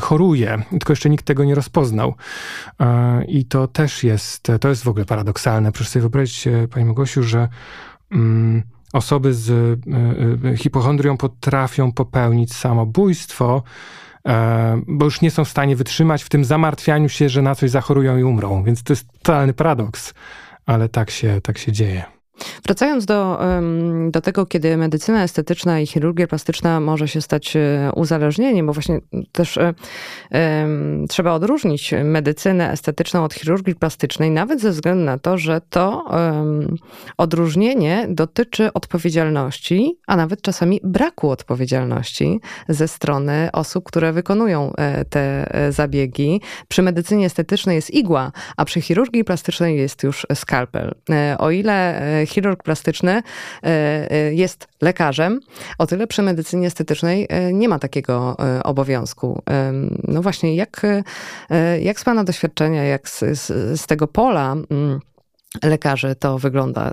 choruje, 0.00 0.62
tylko 0.70 0.92
jeszcze 0.92 1.10
nikt 1.10 1.24
tego 1.24 1.44
nie 1.44 1.54
rozpoznał. 1.54 2.14
I 3.28 3.44
to 3.44 3.68
też 3.68 4.04
jest, 4.04 4.48
to 4.60 4.68
jest 4.68 4.84
w 4.84 4.88
ogóle 4.88 5.04
paradoksalne. 5.04 5.72
Proszę 5.72 5.90
sobie 5.90 6.00
wyobrazić, 6.00 6.48
Pani 6.70 6.84
Mogosiu, 6.84 7.22
że 7.22 7.48
mm, 8.12 8.62
osoby 8.92 9.34
z 9.34 9.50
e, 9.50 10.50
e, 10.50 10.56
hipochondrią 10.56 11.16
potrafią 11.16 11.92
popełnić 11.92 12.54
samobójstwo, 12.54 13.62
e, 14.26 14.82
bo 14.86 15.04
już 15.04 15.20
nie 15.20 15.30
są 15.30 15.44
w 15.44 15.48
stanie 15.48 15.76
wytrzymać 15.76 16.22
w 16.22 16.28
tym 16.28 16.44
zamartwianiu 16.44 17.08
się, 17.08 17.28
że 17.28 17.42
na 17.42 17.54
coś 17.54 17.70
zachorują 17.70 18.18
i 18.18 18.22
umrą. 18.22 18.62
Więc 18.64 18.82
to 18.82 18.92
jest 18.92 19.12
totalny 19.12 19.52
paradoks, 19.52 20.14
ale 20.66 20.88
tak 20.88 21.10
się, 21.10 21.40
tak 21.42 21.58
się 21.58 21.72
dzieje. 21.72 22.21
Wracając 22.66 23.06
do, 23.06 23.38
do 24.10 24.20
tego, 24.20 24.46
kiedy 24.46 24.76
medycyna 24.76 25.22
estetyczna 25.22 25.80
i 25.80 25.86
chirurgia 25.86 26.26
plastyczna 26.26 26.80
może 26.80 27.08
się 27.08 27.20
stać 27.20 27.56
e, 27.56 27.90
uzależnieniem, 27.96 28.66
bo 28.66 28.72
właśnie 28.72 29.00
też 29.32 29.56
um, 29.56 31.06
trzeba 31.08 31.32
odróżnić 31.32 31.94
medycynę 32.04 32.70
estetyczną 32.70 33.24
od 33.24 33.34
chirurgii 33.34 33.74
plastycznej, 33.74 34.30
nawet 34.30 34.60
ze 34.60 34.70
względu 34.70 35.04
na 35.04 35.18
to, 35.18 35.38
że 35.38 35.60
to 35.70 36.04
um, 36.10 36.76
odróżnienie 37.16 38.06
dotyczy 38.08 38.72
odpowiedzialności, 38.72 39.98
a 40.06 40.16
nawet 40.16 40.42
czasami 40.42 40.80
braku 40.84 41.30
odpowiedzialności 41.30 42.40
ze 42.68 42.88
strony 42.88 43.48
osób, 43.52 43.84
które 43.84 44.12
wykonują 44.12 44.72
e, 44.76 45.04
te 45.04 45.52
zabiegi. 45.70 46.40
Przy 46.68 46.82
medycynie 46.82 47.26
estetycznej 47.26 47.76
jest 47.76 47.90
igła, 47.90 48.32
a 48.56 48.64
przy 48.64 48.80
chirurgii 48.80 49.24
plastycznej 49.24 49.78
jest 49.78 50.02
już 50.02 50.26
skalpel. 50.34 50.94
O 51.38 51.50
ile 51.50 52.02
chirurg 52.26 52.62
plastyczny 52.62 53.12
e, 53.12 53.66
e, 54.10 54.34
jest 54.34 54.68
lekarzem, 54.80 55.40
o 55.78 55.86
tyle 55.86 56.06
przy 56.06 56.22
medycynie 56.22 56.66
estetycznej 56.66 57.26
e, 57.28 57.52
nie 57.52 57.68
ma 57.68 57.78
takiego 57.78 58.36
obowiązku. 58.64 59.42
No 60.08 60.22
właśnie, 60.22 60.56
jak, 60.56 60.86
jak 61.80 62.00
z 62.00 62.04
Pana 62.04 62.24
doświadczenia, 62.24 62.84
jak 62.84 63.08
z, 63.08 63.20
z, 63.20 63.46
z 63.80 63.86
tego 63.86 64.06
pola 64.06 64.56
mm, 64.70 65.00
lekarzy 65.62 66.14
to 66.14 66.38
wygląda? 66.38 66.92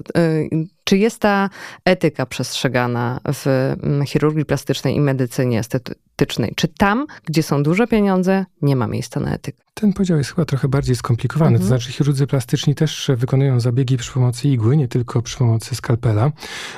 Czy 0.90 0.98
jest 0.98 1.20
ta 1.20 1.50
etyka 1.86 2.26
przestrzegana 2.26 3.20
w 3.34 3.46
mm, 3.84 4.06
chirurgii 4.06 4.46
plastycznej 4.46 4.96
i 4.96 5.02
medycynie 5.02 5.60
estetycznej? 5.60 6.54
Czy 6.56 6.68
tam, 6.68 7.08
gdzie 7.26 7.44
są 7.44 7.64
duże 7.64 7.88
pieniądze, 7.88 8.46
nie 8.62 8.76
ma 8.76 8.88
miejsca 8.88 9.20
na 9.20 9.34
etykę? 9.34 9.64
Ten 9.80 9.94
podział 9.94 10.18
jest 10.18 10.30
chyba 10.30 10.46
trochę 10.46 10.68
bardziej 10.68 10.96
skomplikowany. 10.96 11.52
Mhm. 11.52 11.62
To 11.62 11.68
znaczy, 11.68 11.92
chirurdzy 11.92 12.28
plastyczni 12.28 12.76
też 12.76 13.12
wykonują 13.18 13.60
zabiegi 13.60 13.98
przy 13.98 14.12
pomocy 14.12 14.48
igły, 14.48 14.78
nie 14.78 14.88
tylko 14.88 15.22
przy 15.22 15.38
pomocy 15.38 15.76
skalpela, 15.76 16.32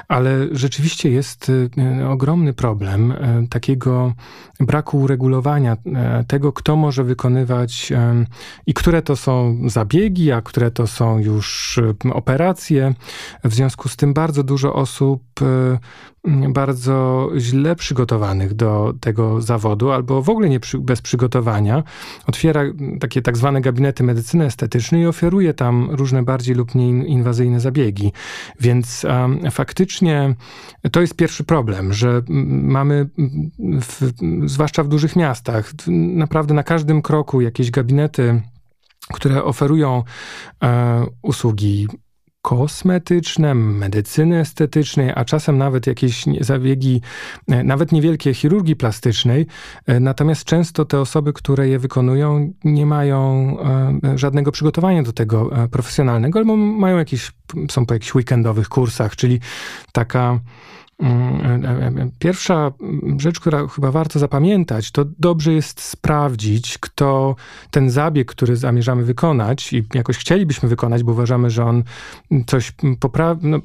ale 0.08 0.48
rzeczywiście 0.52 1.10
jest 1.10 1.50
y, 1.50 1.70
ogromny 2.10 2.54
problem 2.54 3.12
y, 3.12 3.48
takiego 3.50 4.14
braku 4.60 5.00
uregulowania 5.00 5.74
y, 5.74 6.26
tego, 6.26 6.54
kto 6.54 6.76
może 6.76 7.04
wykonywać 7.04 7.94
i 8.66 8.74
które 8.74 9.02
to 9.02 9.16
są 9.16 9.58
zabiegi, 9.68 10.32
a 10.32 10.42
które 10.42 10.72
to 10.72 10.88
są 10.88 11.20
już 11.20 11.80
operacje. 12.14 12.94
W 13.44 13.54
związku 13.54 13.90
z 13.90 13.96
tym 14.02 14.14
bardzo 14.14 14.44
dużo 14.44 14.74
osób 14.74 15.24
bardzo 16.50 17.30
źle 17.38 17.76
przygotowanych 17.76 18.54
do 18.54 18.94
tego 19.00 19.42
zawodu, 19.42 19.92
albo 19.92 20.22
w 20.22 20.30
ogóle 20.30 20.50
nie 20.50 20.60
przy, 20.60 20.80
bez 20.80 21.02
przygotowania, 21.02 21.84
otwiera 22.28 22.64
takie 23.00 23.22
tak 23.22 23.38
zwane 23.38 23.62
gabinety 23.62 24.04
medycyny 24.04 24.46
estetycznej 24.46 25.02
i 25.02 25.06
oferuje 25.06 25.54
tam 25.54 25.90
różne 25.92 26.24
bardziej 26.24 26.56
lub 26.56 26.76
mniej 26.76 27.12
inwazyjne 27.12 27.60
zabiegi. 27.60 28.12
Więc 28.60 29.04
um, 29.04 29.52
faktycznie 29.52 30.36
to 30.92 31.02
jest 31.02 31.16
pierwszy 31.16 31.44
problem, 31.44 31.94
że 31.94 32.22
mamy, 32.62 33.10
w, 33.60 34.12
zwłaszcza 34.46 34.84
w 34.84 34.88
dużych 34.88 35.16
miastach, 35.16 35.74
naprawdę 36.16 36.54
na 36.54 36.64
każdym 36.64 37.02
kroku 37.02 37.42
jakieś 37.42 37.72
gabinety, 37.72 38.42
które 39.14 39.44
oferują 39.44 40.04
e, 40.64 41.06
usługi 41.22 41.88
kosmetyczne, 42.42 43.56
medycyny 43.56 44.40
estetycznej, 44.40 45.12
a 45.16 45.26
czasem 45.26 45.58
nawet 45.58 45.88
jakieś 45.88 46.26
zabiegi, 46.42 47.02
e, 47.48 47.64
nawet 47.64 47.92
niewielkie 47.92 48.34
chirurgii 48.34 48.76
plastycznej. 48.76 49.48
E, 49.88 50.00
natomiast 50.00 50.44
często 50.44 50.86
te 50.86 51.00
osoby, 51.00 51.34
które 51.34 51.68
je 51.68 51.80
wykonują, 51.80 52.54
nie 52.64 52.86
mają 52.86 53.58
e, 54.04 54.18
żadnego 54.18 54.52
przygotowania 54.52 55.04
do 55.04 55.14
tego 55.14 55.50
profesjonalnego, 55.72 56.40
albo 56.40 56.56
mają 56.58 56.98
jakieś, 56.98 57.32
są 57.70 57.86
po 57.86 57.94
jakichś 57.94 58.16
weekendowych 58.16 58.70
kursach, 58.70 59.16
czyli 59.16 59.40
taka 59.92 60.40
pierwsza 62.20 62.72
rzecz, 63.18 63.40
która 63.40 63.68
chyba 63.68 63.92
warto 63.92 64.20
zapamiętać, 64.20 64.92
to 64.92 65.06
dobrze 65.20 65.54
jest 65.54 65.82
sprawdzić, 65.82 66.78
kto 66.78 67.36
ten 67.72 67.90
zabieg, 67.90 68.32
który 68.32 68.56
zamierzamy 68.56 69.04
wykonać 69.04 69.74
i 69.74 69.84
jakoś 69.94 70.18
chcielibyśmy 70.18 70.70
wykonać, 70.70 71.04
bo 71.04 71.12
uważamy, 71.12 71.50
że 71.50 71.66
on 71.66 71.84
coś 72.48 72.74
poprawia, 73.00 73.42
no, 73.44 73.60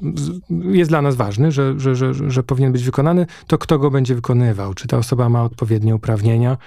jest 0.49 0.91
dla 0.91 1.01
nas 1.01 1.15
ważny, 1.15 1.51
że, 1.51 1.79
że, 1.79 1.95
że, 1.95 2.13
że 2.13 2.43
powinien 2.43 2.71
być 2.71 2.83
wykonany, 2.83 3.25
to 3.47 3.57
kto 3.57 3.79
go 3.79 3.91
będzie 3.91 4.15
wykonywał? 4.15 4.73
Czy 4.73 4.87
ta 4.87 4.97
osoba 4.97 5.29
ma 5.29 5.43
odpowiednie 5.43 5.95
uprawnienia? 5.95 6.57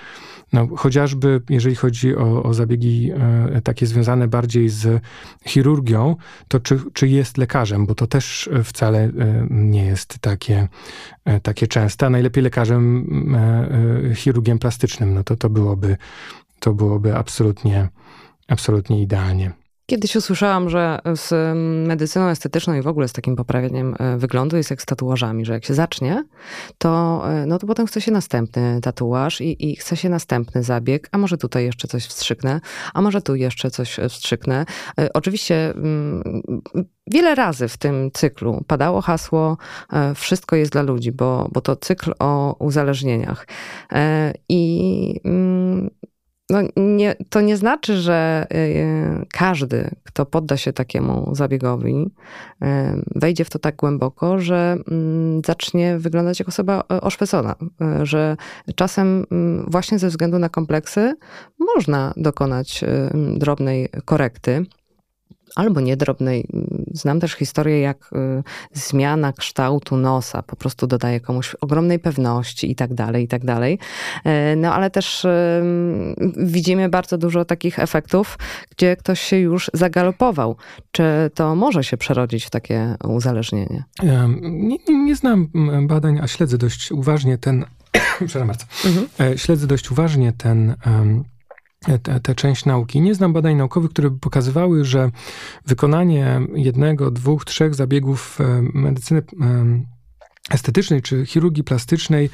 No, 0.53 0.69
chociażby 0.77 1.43
jeżeli 1.49 1.75
chodzi 1.77 2.17
o, 2.17 2.43
o 2.43 2.55
zabiegi 2.55 3.11
e, 3.57 3.61
takie 3.61 3.87
związane 3.87 4.29
bardziej 4.29 4.69
z 4.69 5.03
chirurgią, 5.47 6.17
to 6.49 6.61
czy, 6.61 6.81
czy 6.93 7.09
jest 7.09 7.39
lekarzem, 7.39 7.87
bo 7.87 7.95
to 7.95 8.07
też 8.07 8.51
wcale 8.65 8.99
e, 8.99 9.11
nie 9.51 9.85
jest 9.85 10.19
takie, 10.19 10.60
e, 11.25 11.41
takie 11.41 11.67
częste. 11.67 12.07
A 12.07 12.11
najlepiej 12.11 12.45
lekarzem, 12.45 13.07
e, 13.35 14.11
e, 14.11 14.15
chirurgiem 14.15 14.59
plastycznym, 14.59 15.15
no 15.15 15.25
to 15.25 15.37
to 15.37 15.51
byłoby, 15.51 15.97
to 16.61 16.75
byłoby 16.75 17.17
absolutnie, 17.17 17.89
absolutnie 18.49 19.03
idealnie. 19.03 19.60
Kiedyś 19.91 20.17
usłyszałam, 20.17 20.69
że 20.69 20.99
z 21.15 21.57
medycyną 21.89 22.27
estetyczną 22.27 22.75
i 22.75 22.83
w 22.83 22.87
ogóle 22.87 23.09
z 23.09 23.13
takim 23.13 23.37
poprawieniem 23.37 23.95
e, 23.99 24.19
wyglądu 24.19 24.57
jest 24.57 24.71
jak 24.71 24.83
z 24.83 24.87
tatuażami, 24.87 25.45
że 25.45 25.53
jak 25.53 25.65
się 25.65 25.75
zacznie, 25.75 26.25
to, 26.79 27.23
e, 27.31 27.47
no 27.47 27.59
to 27.59 27.67
potem 27.67 27.87
chce 27.87 28.01
się 28.01 28.13
następny 28.13 28.81
tatuaż 28.81 29.41
i, 29.41 29.71
i 29.71 29.77
chce 29.77 29.97
się 29.97 30.09
następny 30.09 30.63
zabieg, 30.63 31.09
a 31.13 31.19
może 31.19 31.37
tutaj 31.37 31.65
jeszcze 31.65 31.89
coś 31.89 32.07
wstrzyknę, 32.07 32.61
a 32.95 33.03
może 33.03 33.23
tu 33.23 33.35
jeszcze 33.35 33.71
coś 33.71 33.99
e, 33.99 34.09
wstrzyknę. 34.09 34.65
Oczywiście 35.15 35.75
wiele 37.07 37.35
razy 37.35 37.69
w 37.69 37.77
tym 37.77 38.11
cyklu 38.15 38.65
padało 38.67 39.01
hasło 39.01 39.57
wszystko 40.15 40.57
jest 40.57 40.73
dla 40.73 40.83
ludzi, 40.83 41.13
bo, 41.13 41.49
bo 41.53 41.61
to 41.61 41.77
cykl 41.77 42.13
o 42.19 42.57
uzależnieniach. 42.59 43.47
I 44.49 45.21
no 46.51 46.59
nie, 46.77 47.17
to 47.29 47.41
nie 47.41 47.57
znaczy, 47.57 47.97
że 47.97 48.47
y, 48.55 49.27
każdy, 49.33 49.91
kto 50.05 50.27
podda 50.27 50.57
się 50.57 50.73
takiemu 50.73 51.35
zabiegowi, 51.35 51.95
y, 51.97 52.67
wejdzie 53.15 53.45
w 53.45 53.51
to 53.51 53.59
tak 53.59 53.77
głęboko, 53.77 54.39
że 54.39 54.77
mm, 54.91 55.43
zacznie 55.47 55.99
wyglądać 55.99 56.39
jak 56.39 56.49
osoba 56.49 56.85
oszpecona. 56.89 57.55
Y, 58.03 58.07
że 58.07 58.37
czasem 58.75 59.27
mm, 59.31 59.67
właśnie 59.71 59.99
ze 59.99 60.09
względu 60.09 60.39
na 60.39 60.49
kompleksy 60.49 61.15
można 61.77 62.15
dokonać 62.17 62.85
drobnej 63.37 63.89
korekty 64.05 64.67
albo 65.57 65.81
niedrobnej. 65.81 66.47
Znam 66.93 67.21
też 67.21 67.33
historię, 67.33 67.81
jak 67.81 68.11
y, 68.13 68.43
zmiana 68.73 69.33
kształtu 69.33 69.97
nosa 69.97 70.43
po 70.43 70.57
prostu 70.57 70.87
dodaje 70.87 71.21
komuś 71.21 71.55
ogromnej 71.61 71.99
pewności 71.99 72.71
i 72.71 72.75
tak 72.75 72.95
dalej, 72.95 73.25
i 73.25 73.29
tak 73.29 73.45
dalej. 73.45 73.79
E, 74.25 74.57
no 74.57 74.75
ale 74.75 74.91
też 74.91 75.27
widzimy 76.37 76.89
bardzo 76.89 77.19
dużo 77.19 77.45
takich 77.45 77.79
efektów, 77.79 78.39
gdzie 78.71 78.97
ktoś 78.97 79.21
się 79.21 79.37
już 79.37 79.71
zagalopował. 79.75 80.57
Czy 80.93 81.31
to 81.35 81.55
może 81.55 81.85
się 81.85 81.97
przerodzić 81.97 82.45
w 82.45 82.51
takie 82.51 82.97
uzależnienie? 83.05 83.85
Nie, 84.43 84.79
nie, 84.89 85.17
znam 85.17 85.49
badań, 85.87 86.19
a 86.23 86.27
śledzę 86.27 86.59
dość 86.59 86.93
uważnie 86.93 87.39
ten, 87.39 87.65
przepraszam 88.27 88.47
bardzo, 88.47 88.65
mhm. 88.85 89.33
E, 89.33 89.39
śledzę 89.39 89.67
dość 89.67 89.91
uważnie 89.91 90.33
ten 90.33 90.75
tę, 90.85 91.25
tę 92.23 92.35
część 92.35 92.65
nauki. 92.65 93.01
Nie 93.01 93.15
znam 93.15 93.33
badań 93.33 93.57
naukowych, 93.57 93.91
które 93.91 94.11
by 94.11 94.19
pokazywały, 94.19 94.85
że 94.85 95.11
wykonanie 95.67 96.41
jednego, 96.55 97.11
dwóch, 97.11 97.45
trzech 97.45 97.75
zabiegów 97.75 98.39
e, 98.41 98.63
medycyny 98.75 99.21
e, 99.21 99.25
estetycznej 100.51 101.03
czy 101.03 101.27
chirurgii 101.27 101.65
plastycznej 101.65 102.31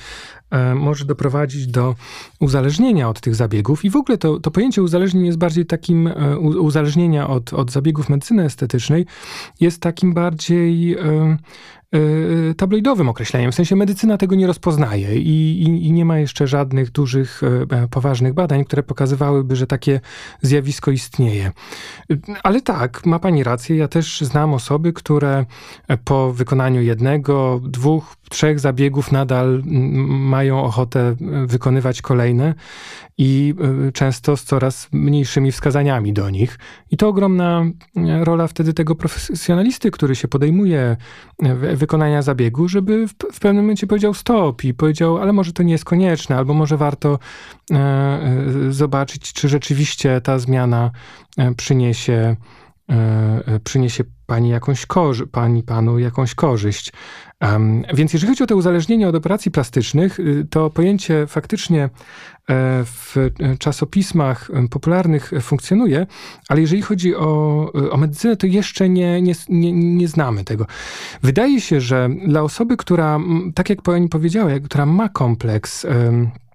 może 0.75 1.05
doprowadzić 1.05 1.67
do 1.67 1.95
uzależnienia 2.41 3.09
od 3.09 3.21
tych 3.21 3.35
zabiegów. 3.35 3.85
I 3.85 3.91
w 3.91 3.97
ogóle 3.97 4.19
to, 4.19 4.41
to 4.41 4.51
pojęcie 4.51 4.83
uzależnień 4.83 5.27
jest 5.27 5.39
bardziej 5.39 5.67
takim, 5.67 6.11
uzależnienia 6.41 7.29
od, 7.29 7.53
od 7.53 7.71
zabiegów 7.71 8.09
medycyny 8.09 8.45
estetycznej 8.45 9.07
jest 9.61 9.81
takim 9.81 10.15
bardziej 10.15 10.97
Y, 11.95 12.55
tabloidowym 12.57 13.09
określeniem. 13.09 13.53
W 13.53 13.55
sensie 13.55 13.77
medycyna 13.77 14.19
tego 14.19 14.35
nie 14.35 14.47
rozpoznaje 14.47 15.17
i, 15.17 15.63
i, 15.63 15.87
i, 15.87 15.93
nie 15.93 16.05
ma 16.05 16.19
jeszcze 16.19 16.47
żadnych 16.47 16.91
dużych, 16.91 17.41
e, 17.71 17.89
poważnych 17.89 18.35
badań, 18.35 18.65
które 18.65 18.83
pokazywałyby, 18.83 19.57
że 19.57 19.67
takie 19.67 20.01
zjawisko 20.43 20.91
istnieje. 20.91 21.53
Ale 22.43 22.61
tak, 22.61 23.07
ma 23.07 23.19
pani 23.19 23.45
rację. 23.45 23.77
Ja 23.77 23.89
też 23.89 24.21
znam 24.21 24.55
osoby, 24.55 24.93
które 24.93 25.45
po 26.05 26.33
wykonaniu 26.33 26.83
jednego, 26.83 27.61
dwóch, 27.65 28.17
trzech 28.29 28.61
zabiegów 28.61 29.13
nadal 29.13 29.63
mają 30.07 30.63
ochotę 30.63 31.17
wykonywać 31.47 32.03
kolejne 32.03 32.55
i 33.19 33.55
y, 33.89 33.93
często 33.93 34.37
z 34.37 34.45
coraz 34.45 34.89
mniejszymi 34.93 35.53
wskazaniami 35.53 36.13
do 36.13 36.31
nich. 36.31 36.59
I 36.91 36.97
to 36.97 37.09
ogromna 37.09 37.65
rola 38.21 38.47
wtedy 38.47 38.75
tego 38.75 38.95
profesjonalisty, 38.95 39.91
który 39.91 40.17
się 40.17 40.29
podejmuje 40.29 40.97
wykonania 41.75 42.23
zabiegu, 42.23 42.69
żeby 42.69 43.09
w, 43.09 43.41
pewnym 43.41 43.65
momencie 43.65 43.87
powiedział 43.87 44.15
stop 44.15 44.65
i 44.65 44.75
powiedział, 44.75 45.19
ale 45.19 45.33
może 45.33 45.53
to 45.53 45.63
nie 45.63 45.73
jest 45.73 45.85
konieczne, 45.85 46.37
albo 46.37 46.55
może 46.55 46.77
warto 46.77 47.19
e, 47.71 47.77
e, 47.77 48.73
zobaczyć, 48.73 49.33
czy 49.33 49.49
rzeczywiście 49.49 50.21
ta 50.21 50.39
zmiana 50.39 50.91
e, 51.39 51.55
przyniesie 51.55 52.37
przyniesie 53.65 54.05
pani 54.27 54.49
jakąś 54.49 54.87
korzyść, 54.87 55.31
pani 55.33 55.63
panu 55.63 55.99
jakąś 55.99 56.35
korzyść. 56.35 56.93
Więc 57.95 58.13
jeżeli 58.13 58.31
chodzi 58.33 58.45
o 58.45 58.47
to 58.47 58.57
uzależnienie 58.57 59.09
od 59.09 59.15
operacji 59.15 59.51
plastycznych, 59.51 60.21
y, 60.21 60.47
to 60.51 60.71
pojęcie 60.71 61.27
faktycznie 61.27 61.91
w 62.85 63.31
czasopismach 63.59 64.51
popularnych 64.71 65.33
funkcjonuje, 65.41 66.07
ale 66.49 66.61
jeżeli 66.61 66.83
chodzi 66.83 67.17
o, 67.17 67.73
o 67.91 67.97
medycynę, 67.97 68.37
to 68.37 68.47
jeszcze 68.47 68.89
nie, 68.89 69.23
nie, 69.23 69.33
nie, 69.49 69.73
nie 69.73 70.09
znamy 70.09 70.45
tego. 70.45 70.67
Wydaje 71.23 71.61
się, 71.61 71.81
że 71.81 72.09
dla 72.27 72.43
osoby, 72.43 72.77
która, 72.77 73.21
tak 73.55 73.71
jak 73.71 73.83
pani 73.83 74.09
powiedziała, 74.09 74.51
która 74.65 74.87
ma 74.87 75.09
kompleks, 75.09 75.85
E, 75.85 76.46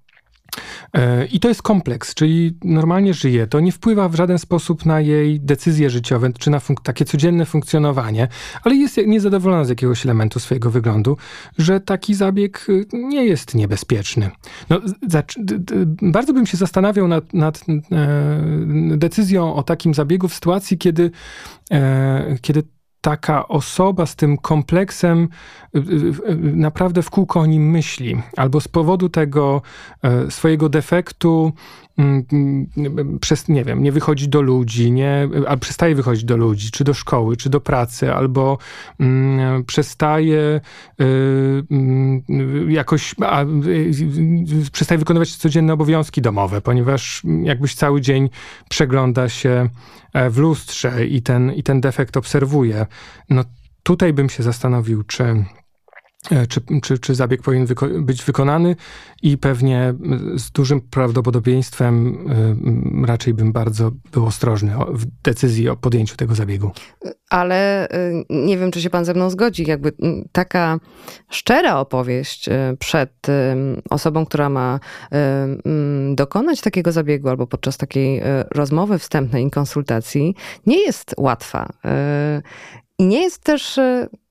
I 1.32 1.40
to 1.40 1.48
jest 1.48 1.62
kompleks, 1.62 2.14
czyli 2.14 2.58
normalnie 2.64 3.14
żyje. 3.14 3.48
To 3.48 3.60
nie 3.60 3.72
wpływa 3.72 4.10
w 4.10 4.16
żaden 4.16 4.40
sposób 4.40 4.86
na 4.86 5.02
jej 5.02 5.40
decyzje 5.40 5.90
życiowe, 5.90 6.34
czy 6.40 6.50
na 6.50 6.62
takie 6.84 7.06
codzienne 7.06 7.46
funkcjonowanie, 7.46 8.28
ale 8.64 8.76
jest 8.76 8.98
niezadowolona 9.08 9.64
z 9.64 9.70
jakiegoś 9.70 10.06
elementu 10.06 10.40
swojego 10.40 10.72
wyglądu, 10.72 11.18
że 11.58 11.80
taki 11.80 12.14
zabieg 12.14 12.66
y, 12.70 12.86
nie 12.94 13.26
jest 13.26 13.56
niebezpieczny. 13.56 14.32
No, 14.70 14.82
bardzo 16.02 16.34
bym 16.34 16.46
się 16.46 16.58
zastanawiał 16.58 17.08
nad, 17.08 17.34
nad 17.34 17.66
e, 17.70 18.98
decyzją 18.98 19.56
o 19.56 19.64
takim 19.64 19.94
zabiegu 19.94 20.28
w 20.28 20.34
sytuacji, 20.34 20.78
kiedy, 20.78 21.12
e, 21.72 22.38
kiedy 22.42 22.64
taka 23.02 23.48
osoba 23.48 24.06
z 24.06 24.16
tym 24.16 24.38
kompleksem 24.38 25.30
y, 25.76 25.80
y, 25.80 26.32
y, 26.32 26.36
naprawdę 26.56 27.02
w 27.02 27.10
kółko 27.10 27.40
o 27.40 27.46
nim 27.46 27.70
myśli, 27.72 28.22
albo 28.38 28.62
z 28.62 28.68
powodu 28.68 29.10
tego 29.10 29.62
e, 30.04 30.32
swojego 30.32 30.70
defektu 30.70 31.54
przez, 33.22 33.48
nie 33.48 33.64
wiem, 33.64 33.84
nie 33.84 33.92
wychodzi 33.92 34.30
do 34.30 34.42
ludzi, 34.42 34.92
nie, 34.92 35.30
albo 35.48 35.62
przestaje 35.62 35.96
wychodzić 35.96 36.24
do 36.24 36.38
ludzi, 36.38 36.72
czy 36.72 36.84
do 36.84 36.94
szkoły, 36.94 37.38
czy 37.38 37.50
do 37.50 37.62
pracy, 37.62 38.14
albo 38.14 38.58
mm, 39.00 39.64
przestaje 39.64 40.62
jakoś, 42.68 43.16
a, 43.22 43.46
przestaje 44.72 45.00
wykonywać 45.00 45.36
codzienne 45.36 45.74
obowiązki 45.74 46.22
domowe, 46.22 46.62
ponieważ 46.62 47.24
jakbyś 47.44 47.76
cały 47.76 48.02
dzień 48.02 48.30
przegląda 48.70 49.30
się 49.30 49.70
E, 50.14 50.30
w 50.30 50.38
lustrze 50.38 51.06
i 51.06 51.22
ten, 51.22 51.54
i 51.54 51.64
ten 51.64 51.82
defekt 51.82 52.18
obserwuje, 52.18 52.86
no 53.30 53.44
tutaj 53.84 54.14
bym 54.14 54.30
się 54.30 54.44
zastanowił, 54.44 55.04
czy, 55.04 55.46
czy, 56.50 56.62
czy, 56.82 57.00
czy 57.00 57.16
zabieg 57.16 57.42
powinien 57.42 57.66
wyko 57.66 57.88
być 57.88 58.24
wykonany 58.24 58.76
i 59.22 59.38
pewnie 59.38 59.94
z 60.36 60.52
dużym 60.52 60.82
prawdopodobieństwem 60.82 62.16
y, 63.04 63.08
raczej 63.08 63.34
bym 63.34 63.52
bardzo 63.52 63.92
był 64.12 64.26
ostrożny 64.26 64.74
w 64.94 65.06
decyzji 65.24 65.70
o 65.70 65.76
podjęciu 65.76 66.16
tego 66.16 66.36
zabiegu. 66.36 66.72
Ale 67.30 67.90
y, 67.90 68.26
nie 68.30 68.58
wiem, 68.58 68.72
czy 68.72 68.82
się 68.82 68.90
pan 68.90 69.06
ze 69.06 69.14
mną 69.14 69.30
zgodzi. 69.30 69.66
Jakby 69.68 69.92
taka 70.32 70.80
szczera 71.30 71.80
opowieść 71.80 72.48
y, 72.50 72.52
przed 72.80 73.28
osobą, 73.90 74.26
która 74.26 74.50
ma 74.50 74.80
dokonać 76.16 76.62
takiego 76.62 76.92
zabiegu 76.92 77.30
albo 77.30 77.48
podczas 77.48 77.78
takiej 77.78 78.22
rozmowy 78.52 79.00
wstępnej 79.00 79.48
i 79.48 79.52
konsultacji 79.52 80.36
nie 80.66 80.78
jest 80.86 81.16
łatwa. 81.18 81.74
I 83.00 83.06
nie 83.06 83.22
jest 83.22 83.44
też 83.44 83.80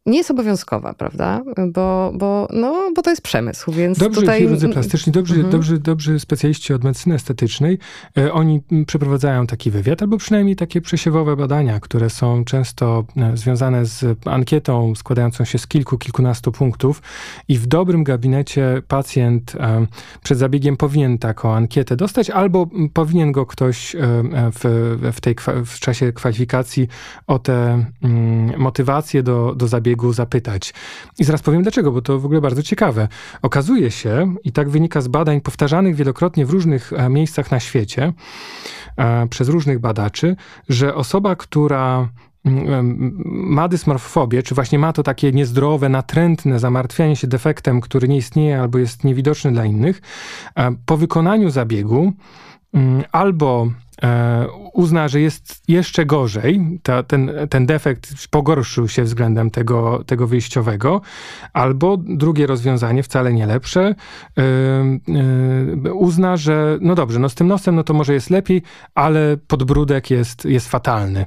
nie 0.06 0.18
jest 0.18 0.30
obowiązkowa, 0.30 0.94
prawda? 0.94 1.42
Bo, 1.72 2.12
bo, 2.14 2.48
no, 2.52 2.90
bo 2.96 3.02
to 3.02 3.10
jest 3.10 3.22
przemysł, 3.22 3.72
więc 3.72 3.98
Dobrzy 3.98 4.20
tutaj... 4.20 4.40
chirurdzy 4.40 4.68
plastyczni, 4.68 5.12
dobrzy, 5.12 5.34
mhm. 5.34 5.52
dobrzy, 5.52 5.78
dobrzy 5.78 6.20
specjaliści 6.20 6.74
od 6.74 6.84
medycyny 6.84 7.14
estetycznej, 7.14 7.78
e, 8.18 8.32
oni 8.32 8.60
przeprowadzają 8.86 9.46
taki 9.46 9.70
wywiad, 9.70 10.02
albo 10.02 10.16
przynajmniej 10.16 10.56
takie 10.56 10.80
przesiewowe 10.80 11.36
badania, 11.36 11.80
które 11.80 12.10
są 12.10 12.44
często 12.44 13.04
e, 13.16 13.36
związane 13.36 13.86
z 13.86 14.18
ankietą 14.24 14.94
składającą 14.94 15.44
się 15.44 15.58
z 15.58 15.66
kilku, 15.66 15.98
kilkunastu 15.98 16.52
punktów 16.52 17.02
i 17.48 17.58
w 17.58 17.66
dobrym 17.66 18.04
gabinecie 18.04 18.82
pacjent 18.88 19.56
e, 19.60 19.86
przed 20.22 20.38
zabiegiem 20.38 20.76
powinien 20.76 21.18
taką 21.18 21.54
ankietę 21.54 21.96
dostać, 21.96 22.30
albo 22.30 22.66
powinien 22.92 23.32
go 23.32 23.46
ktoś 23.46 23.96
w, 24.52 25.00
w, 25.12 25.20
tej, 25.20 25.36
w 25.66 25.80
czasie 25.80 26.12
kwalifikacji 26.12 26.88
o 27.26 27.38
te 27.38 27.84
mm, 28.02 28.58
motywacje 28.58 29.22
do, 29.22 29.54
do 29.54 29.68
zabiegu 29.68 29.89
zabiegu 29.90 30.12
zapytać. 30.12 30.74
I 31.18 31.24
zaraz 31.24 31.42
powiem 31.42 31.62
dlaczego, 31.62 31.92
bo 31.92 32.02
to 32.02 32.18
w 32.18 32.24
ogóle 32.24 32.40
bardzo 32.40 32.62
ciekawe. 32.62 33.08
Okazuje 33.42 33.90
się, 33.90 34.34
i 34.44 34.52
tak 34.52 34.70
wynika 34.70 35.00
z 35.00 35.08
badań 35.08 35.40
powtarzanych 35.40 35.94
wielokrotnie 35.94 36.46
w 36.46 36.50
różnych 36.50 36.92
e, 36.92 37.08
miejscach 37.08 37.50
na 37.50 37.60
świecie 37.60 38.12
e, 38.96 39.26
przez 39.26 39.48
różnych 39.48 39.78
badaczy, 39.78 40.36
że 40.68 40.94
osoba, 40.94 41.36
która 41.36 42.08
mm, 42.44 43.22
ma 43.24 43.68
dysmorfofobię, 43.68 44.42
czy 44.42 44.54
właśnie 44.54 44.78
ma 44.78 44.92
to 44.92 45.02
takie 45.02 45.32
niezdrowe, 45.32 45.88
natrętne 45.88 46.58
zamartwianie 46.58 47.16
się 47.16 47.26
defektem, 47.26 47.80
który 47.80 48.08
nie 48.08 48.16
istnieje 48.16 48.60
albo 48.60 48.78
jest 48.78 49.04
niewidoczny 49.04 49.52
dla 49.52 49.64
innych, 49.64 50.02
e, 50.56 50.74
po 50.86 50.96
wykonaniu 50.96 51.50
zabiegu 51.50 52.12
mm, 52.74 53.02
albo 53.12 53.68
uzna, 54.72 55.08
że 55.08 55.20
jest 55.20 55.62
jeszcze 55.68 56.06
gorzej, 56.06 56.80
ta, 56.82 57.02
ten, 57.02 57.30
ten 57.50 57.66
defekt 57.66 58.28
pogorszył 58.30 58.88
się 58.88 59.02
względem 59.02 59.50
tego, 59.50 60.04
tego 60.06 60.26
wyjściowego, 60.26 61.00
albo 61.52 61.96
drugie 61.96 62.46
rozwiązanie, 62.46 63.02
wcale 63.02 63.32
nie 63.32 63.46
lepsze, 63.46 63.94
uzna, 65.94 66.36
że 66.36 66.78
no 66.80 66.94
dobrze, 66.94 67.18
no 67.18 67.28
z 67.28 67.34
tym 67.34 67.46
nosem 67.46 67.74
no 67.74 67.84
to 67.84 67.94
może 67.94 68.14
jest 68.14 68.30
lepiej, 68.30 68.62
ale 68.94 69.36
podbródek 69.46 70.10
jest, 70.10 70.44
jest 70.44 70.68
fatalny. 70.68 71.26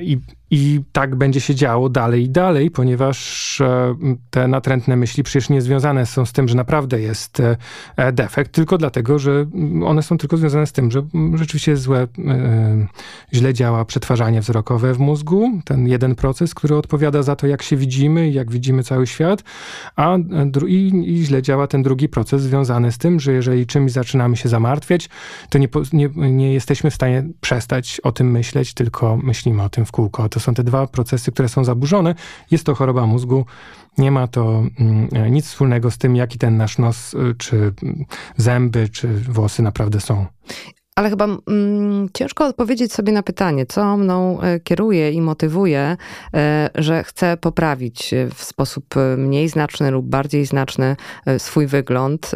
I 0.00 0.18
i 0.54 0.80
tak 0.92 1.16
będzie 1.16 1.40
się 1.40 1.54
działo 1.54 1.88
dalej 1.88 2.22
i 2.22 2.30
dalej, 2.30 2.70
ponieważ 2.70 3.60
e, 3.60 3.94
te 4.30 4.48
natrętne 4.48 4.96
myśli 4.96 5.22
przecież 5.22 5.48
nie 5.48 5.62
związane 5.62 6.06
są 6.06 6.26
z 6.26 6.32
tym, 6.32 6.48
że 6.48 6.54
naprawdę 6.54 7.00
jest 7.00 7.40
e, 7.40 7.56
e, 7.96 8.12
defekt, 8.12 8.52
tylko 8.52 8.78
dlatego, 8.78 9.18
że 9.18 9.46
one 9.84 10.02
są 10.02 10.18
tylko 10.18 10.36
związane 10.36 10.66
z 10.66 10.72
tym, 10.72 10.90
że 10.90 11.02
rzeczywiście 11.34 11.61
złe, 11.74 12.06
źle 13.32 13.54
działa 13.54 13.84
przetwarzanie 13.84 14.40
wzrokowe 14.40 14.94
w 14.94 14.98
mózgu, 14.98 15.50
ten 15.64 15.88
jeden 15.88 16.14
proces, 16.14 16.54
który 16.54 16.76
odpowiada 16.76 17.22
za 17.22 17.36
to, 17.36 17.46
jak 17.46 17.62
się 17.62 17.76
widzimy 17.76 18.32
jak 18.32 18.50
widzimy 18.50 18.82
cały 18.82 19.06
świat, 19.06 19.44
a 19.96 20.16
i, 20.66 20.92
i 21.04 21.24
źle 21.24 21.42
działa 21.42 21.66
ten 21.66 21.82
drugi 21.82 22.08
proces 22.08 22.42
związany 22.42 22.92
z 22.92 22.98
tym, 22.98 23.20
że 23.20 23.32
jeżeli 23.32 23.66
czymś 23.66 23.92
zaczynamy 23.92 24.36
się 24.36 24.48
zamartwiać, 24.48 25.08
to 25.50 25.58
nie, 25.58 25.68
nie, 25.92 26.08
nie 26.32 26.52
jesteśmy 26.54 26.90
w 26.90 26.94
stanie 26.94 27.24
przestać 27.40 28.00
o 28.00 28.12
tym 28.12 28.30
myśleć, 28.30 28.74
tylko 28.74 29.16
myślimy 29.16 29.62
o 29.62 29.68
tym 29.68 29.84
w 29.84 29.92
kółko. 29.92 30.28
To 30.28 30.40
są 30.40 30.54
te 30.54 30.64
dwa 30.64 30.86
procesy, 30.86 31.32
które 31.32 31.48
są 31.48 31.64
zaburzone. 31.64 32.14
Jest 32.50 32.66
to 32.66 32.74
choroba 32.74 33.06
mózgu. 33.06 33.46
Nie 33.98 34.10
ma 34.10 34.26
to 34.26 34.64
mm, 34.78 35.32
nic 35.32 35.46
wspólnego 35.46 35.90
z 35.90 35.98
tym, 35.98 36.16
jaki 36.16 36.38
ten 36.38 36.56
nasz 36.56 36.78
nos, 36.78 37.14
y, 37.14 37.34
czy 37.38 37.72
zęby, 38.36 38.88
czy 38.88 39.08
włosy 39.08 39.62
naprawdę 39.62 40.00
są. 40.00 40.26
Ale 40.94 41.10
chyba 41.10 41.24
mm, 41.24 42.08
ciężko 42.14 42.46
odpowiedzieć 42.46 42.92
sobie 42.92 43.12
na 43.12 43.22
pytanie, 43.22 43.66
co 43.66 43.96
mną 43.96 44.40
e, 44.40 44.60
kieruje 44.60 45.10
i 45.10 45.20
motywuje, 45.20 45.96
e, 46.34 46.70
że 46.74 47.04
chcę 47.04 47.36
poprawić 47.36 48.14
w 48.34 48.44
sposób 48.44 48.96
e, 48.96 49.16
mniej 49.16 49.48
znaczny 49.48 49.90
lub 49.90 50.06
bardziej 50.06 50.46
znaczny 50.46 50.96
swój 51.38 51.66
wygląd, 51.66 52.30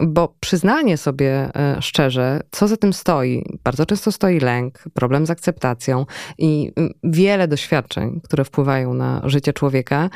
bo 0.00 0.34
przyznanie 0.40 0.96
sobie 0.96 1.50
szczerze, 1.80 2.40
co 2.50 2.68
za 2.68 2.76
tym 2.76 2.92
stoi, 2.92 3.44
bardzo 3.64 3.86
często 3.86 4.12
stoi 4.12 4.40
lęk, 4.40 4.78
problem 4.94 5.26
z 5.26 5.30
akceptacją 5.30 6.06
i 6.38 6.72
wiele 7.04 7.48
doświadczeń, 7.48 8.20
które 8.24 8.44
wpływają 8.44 8.94
na 8.94 9.22
życie 9.24 9.52
człowieka, 9.52 10.10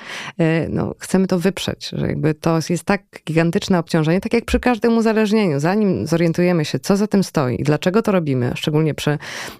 no, 0.68 0.94
chcemy 0.98 1.26
to 1.26 1.38
wyprzeć, 1.38 1.88
że 1.88 2.06
jakby 2.06 2.34
to 2.34 2.58
jest 2.70 2.84
tak 2.84 3.02
gigantyczne 3.26 3.78
obciążenie, 3.78 4.20
tak 4.20 4.34
jak 4.34 4.44
przy 4.44 4.60
każdym 4.60 4.96
uzależnieniu, 4.98 5.60
zanim 5.60 6.06
zorientujemy 6.06 6.64
się, 6.64 6.78
co 6.78 6.96
za 6.96 7.06
tym 7.06 7.24
stoi, 7.24 7.60
i 7.60 7.64
dlaczego 7.64 8.02
to 8.02 8.12
robimy, 8.12 8.52
szczególnie 8.54 8.94
przy 8.94 9.18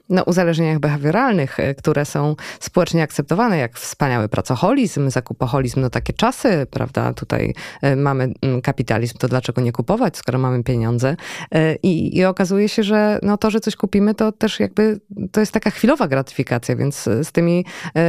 no, 0.08 0.22
uzależnieniach 0.22 0.78
behawioralnych, 0.78 1.60
e, 1.60 1.74
które 1.74 2.04
są 2.04 2.36
społecznie 2.60 3.02
akceptowane, 3.02 3.58
jak 3.58 3.78
wspaniały 3.78 4.28
pracoholizm, 4.28 5.10
zakupoholizm, 5.10 5.80
no 5.80 5.90
takie 5.90 6.12
czasy, 6.12 6.66
prawda, 6.70 7.14
tutaj 7.14 7.54
e, 7.82 7.96
mamy 7.96 8.32
mm, 8.42 8.62
kapitalizm, 8.62 9.18
to 9.18 9.28
dlaczego 9.28 9.60
nie 9.60 9.72
kupować, 9.72 10.09
skoro 10.16 10.38
mamy 10.38 10.64
pieniądze. 10.64 11.16
E, 11.54 11.74
i, 11.74 12.18
i 12.18 12.24
okazuje 12.24 12.68
się, 12.68 12.82
że 12.82 13.18
no 13.22 13.36
to, 13.38 13.50
że 13.50 13.60
coś 13.60 13.76
kupimy, 13.76 14.14
to 14.14 14.32
też 14.32 14.60
jakby, 14.60 15.00
to 15.32 15.40
jest 15.40 15.52
taka 15.52 15.70
chwilowa 15.70 16.08
gratyfikacja, 16.08 16.76
więc 16.76 17.02
z 17.22 17.32
tymi 17.32 17.64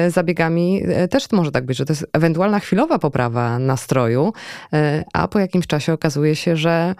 zabiegami 0.09 0.83
też 1.09 1.31
może 1.31 1.51
tak 1.51 1.65
być, 1.65 1.77
że 1.77 1.85
to 1.85 1.93
jest 1.93 2.07
ewentualna 2.13 2.59
chwilowa 2.59 2.99
poprawa 2.99 3.59
nastroju, 3.59 4.33
a 5.13 5.27
po 5.27 5.39
jakimś 5.39 5.67
czasie 5.67 5.93
okazuje 5.93 6.35
się, 6.35 6.57
że 6.57 6.95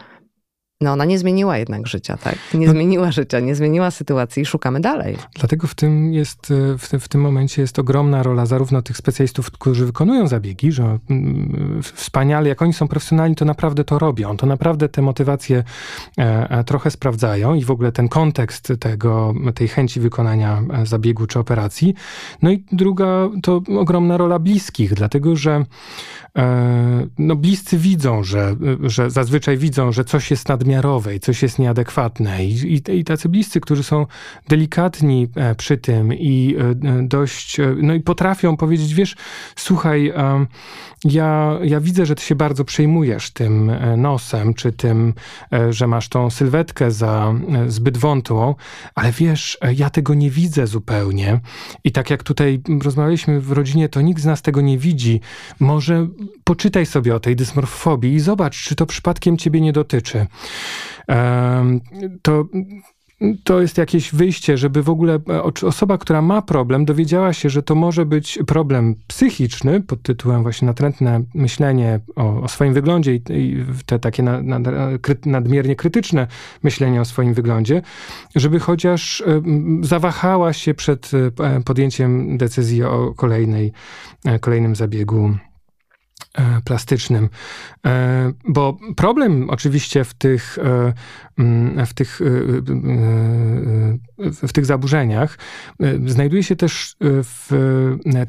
no 0.82 0.92
ona 0.92 1.06
nie 1.06 1.20
zmieniła 1.20 1.58
jednak 1.58 1.88
życia, 1.88 2.18
tak? 2.18 2.36
Nie 2.54 2.68
no. 2.68 2.74
zmieniła 2.74 3.12
życia, 3.12 3.40
nie 3.40 3.56
zmieniła 3.56 3.92
sytuacji 3.92 4.44
i 4.44 4.46
szukamy 4.46 4.80
dalej. 4.80 5.18
Dlatego 5.36 5.68
w 5.68 5.76
tym 5.76 6.14
jest, 6.14 6.52
e, 6.52 6.78
w, 6.78 7.04
w 7.04 7.08
tym 7.08 7.22
momencie 7.22 7.62
jest 7.62 7.80
ogromna 7.80 8.24
rola 8.24 8.46
zarówno 8.46 8.82
tych 8.82 8.98
specjalistów, 8.98 9.52
którzy 9.52 9.86
wykonują 9.86 10.28
zabiegi, 10.28 10.72
że 10.72 11.00
mm, 11.10 11.82
wspaniale, 11.84 12.50
jak 12.50 12.62
oni 12.62 12.74
są 12.74 12.88
profesjonalni, 12.88 13.36
to 13.36 13.46
naprawdę 13.46 13.84
to 13.84 14.00
robią, 14.00 14.38
to 14.38 14.46
naprawdę 14.46 14.90
te 14.90 15.02
motywacje 15.02 15.64
e, 16.18 16.50
e, 16.50 16.64
trochę 16.64 16.92
sprawdzają 16.92 17.54
i 17.54 17.64
w 17.64 17.72
ogóle 17.72 17.92
ten 17.92 18.10
kontekst 18.10 18.74
tego, 18.80 19.34
tej 19.56 19.68
chęci 19.68 20.00
wykonania 20.00 20.64
zabiegu 20.84 21.28
czy 21.28 21.40
operacji. 21.40 21.94
No 22.42 22.52
i 22.52 22.66
druga 22.72 23.30
to 23.44 23.62
ogromna 23.80 24.18
rola 24.18 24.40
bliskich, 24.40 24.94
dlatego 24.94 25.36
że 25.36 25.66
no, 27.18 27.36
bliscy 27.36 27.78
widzą, 27.78 28.24
że, 28.24 28.56
że 28.84 29.10
zazwyczaj 29.10 29.58
widzą, 29.58 29.92
że 29.92 30.06
coś 30.06 30.32
jest 30.32 30.50
nadmiernie 30.50 30.71
nadmiarowej, 30.72 31.20
coś 31.20 31.44
jest 31.44 31.60
nieadekwatne. 31.60 32.46
I, 32.46 32.52
i, 32.52 32.92
i 33.00 33.04
tacy 33.04 33.30
bliscy, 33.30 33.62
którzy 33.62 33.84
są 33.84 34.06
delikatni 34.48 35.28
e, 35.36 35.56
przy 35.56 35.78
tym 35.78 36.14
i 36.14 36.56
e, 36.60 37.04
dość, 37.04 37.60
e, 37.60 37.76
no 37.82 37.94
i 37.94 38.00
potrafią 38.00 38.58
powiedzieć, 38.58 38.94
wiesz, 38.94 39.16
słuchaj, 39.56 40.14
ja, 41.04 41.60
ja 41.64 41.80
widzę, 41.80 42.06
że 42.06 42.16
ty 42.16 42.24
się 42.24 42.36
bardzo 42.36 42.66
przejmujesz 42.66 43.32
tym 43.32 43.72
nosem, 43.98 44.54
czy 44.54 44.72
tym, 44.72 45.14
że 45.70 45.88
masz 45.88 46.10
tą 46.10 46.30
sylwetkę 46.30 46.92
za 46.92 47.34
zbyt 47.68 47.98
wątłą, 47.98 48.56
ale 48.96 49.12
wiesz, 49.12 49.58
ja 49.76 49.90
tego 49.90 50.14
nie 50.14 50.30
widzę 50.30 50.68
zupełnie. 50.68 51.40
I 51.84 51.92
tak 51.92 52.10
jak 52.10 52.24
tutaj 52.24 52.62
rozmawialiśmy 52.84 53.42
w 53.42 53.52
rodzinie, 53.52 53.90
to 53.90 54.02
nikt 54.02 54.22
z 54.22 54.26
nas 54.26 54.42
tego 54.42 54.62
nie 54.62 54.78
widzi. 54.78 55.22
Może 55.60 56.08
poczytaj 56.44 56.86
sobie 56.86 57.16
o 57.16 57.20
tej 57.20 57.36
dysmorfobii 57.36 58.14
i 58.14 58.20
zobacz, 58.20 58.64
czy 58.64 58.76
to 58.76 58.86
przypadkiem 58.86 59.38
ciebie 59.38 59.62
nie 59.62 59.74
dotyczy 59.74 60.28
to 62.22 62.46
to 63.44 63.62
jest 63.62 63.78
jakieś 63.78 64.14
wyjście, 64.14 64.58
żeby 64.58 64.84
w 64.84 64.90
ogóle 64.90 65.20
e, 65.30 65.44
osoba, 65.44 65.98
która 65.98 66.22
ma 66.22 66.42
problem, 66.42 66.86
dowiedziała 66.86 67.34
się, 67.34 67.50
że 67.50 67.64
to 67.64 67.76
może 67.76 68.06
być 68.06 68.40
problem 68.48 68.96
psychiczny 69.08 69.82
pod 69.82 70.02
tytułem 70.02 70.44
właśnie 70.44 70.66
natrętne 70.66 71.24
myślenie 71.34 72.00
o, 72.16 72.42
o 72.42 72.48
swoim 72.48 72.74
wyglądzie 72.74 73.16
i, 73.16 73.22
i 73.30 73.66
te 73.86 74.00
takie 74.00 74.24
na, 74.24 74.42
na, 74.42 74.60
nadmiernie 75.26 75.76
krytyczne 75.76 76.28
myślenie 76.64 77.02
o 77.02 77.06
swoim 77.06 77.34
wyglądzie, 77.34 77.82
żeby 78.36 78.60
chociaż 78.60 79.22
e, 79.22 79.42
zawahała 79.82 80.54
się 80.54 80.74
przed 80.74 81.12
e, 81.14 81.62
podjęciem 81.62 82.38
decyzji 82.38 82.84
o 82.84 83.14
kolejnej, 83.16 83.72
kolejnym 84.42 84.76
zabiegu 84.76 85.34
plastycznym. 86.66 87.30
E, 87.86 88.32
bo 88.48 88.78
problem 88.96 89.50
oczywiście 89.50 90.04
w 90.04 90.14
tych, 90.14 90.58
e, 90.58 90.94
mm, 91.38 91.86
w 91.86 91.94
tych, 91.94 92.22
w 94.48 94.54
tych 94.54 94.66
zaburzeniach 94.66 95.38
znajduje 96.06 96.44
się 96.44 96.56
też 96.56 96.96
w, 97.02 97.50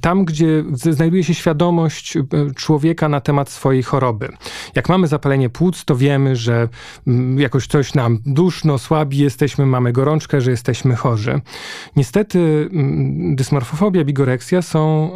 tam, 0.00 0.24
gdzie 0.24 0.64
znajduje 0.72 1.24
się 1.24 1.34
świadomość 1.34 2.18
człowieka 2.56 3.08
na 3.08 3.20
temat 3.20 3.50
swojej 3.50 3.82
choroby. 3.82 4.28
Jak 4.74 4.88
mamy 4.88 5.06
zapalenie 5.06 5.50
płuc, 5.50 5.84
to 5.84 5.96
wiemy, 5.96 6.36
że 6.36 6.68
mm, 7.06 7.38
jakoś 7.38 7.66
coś 7.66 7.94
nam 7.94 8.18
duszno, 8.26 8.78
słabi 8.78 9.18
jesteśmy, 9.18 9.66
mamy 9.66 9.92
gorączkę, 9.92 10.40
że 10.40 10.50
jesteśmy 10.50 10.96
chorzy. 10.96 11.40
Niestety 11.96 12.68
mm, 12.72 13.36
dysmorfofobia, 13.36 14.04
bigoreksja 14.04 14.62
są 14.62 15.10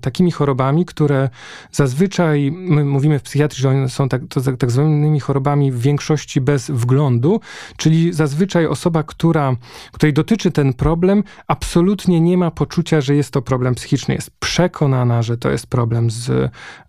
takimi 0.00 0.30
chorobami, 0.30 0.84
które 0.84 1.28
zazwyczaj 1.72 2.17
zazwyczaj 2.18 2.52
my 2.52 2.84
mówimy 2.84 3.18
w 3.18 3.22
psychiatrii, 3.22 3.62
że 3.62 3.68
one 3.68 3.88
są 3.88 4.08
tak, 4.08 4.22
to, 4.28 4.40
tak 4.40 4.70
zwanymi 4.70 5.20
chorobami 5.20 5.72
w 5.72 5.80
większości 5.80 6.40
bez 6.40 6.70
wglądu, 6.70 7.40
czyli 7.76 8.12
zazwyczaj 8.12 8.66
osoba, 8.66 9.02
która, 9.02 9.56
której 9.92 10.12
dotyczy 10.12 10.50
ten 10.50 10.72
problem, 10.72 11.24
absolutnie 11.46 12.20
nie 12.20 12.38
ma 12.38 12.50
poczucia, 12.50 13.00
że 13.00 13.14
jest 13.14 13.30
to 13.30 13.42
problem 13.42 13.74
psychiczny. 13.74 14.14
Jest 14.14 14.30
przekonana, 14.40 15.22
że 15.22 15.36
to 15.36 15.50
jest 15.50 15.66
problem 15.66 16.10
z, 16.10 16.30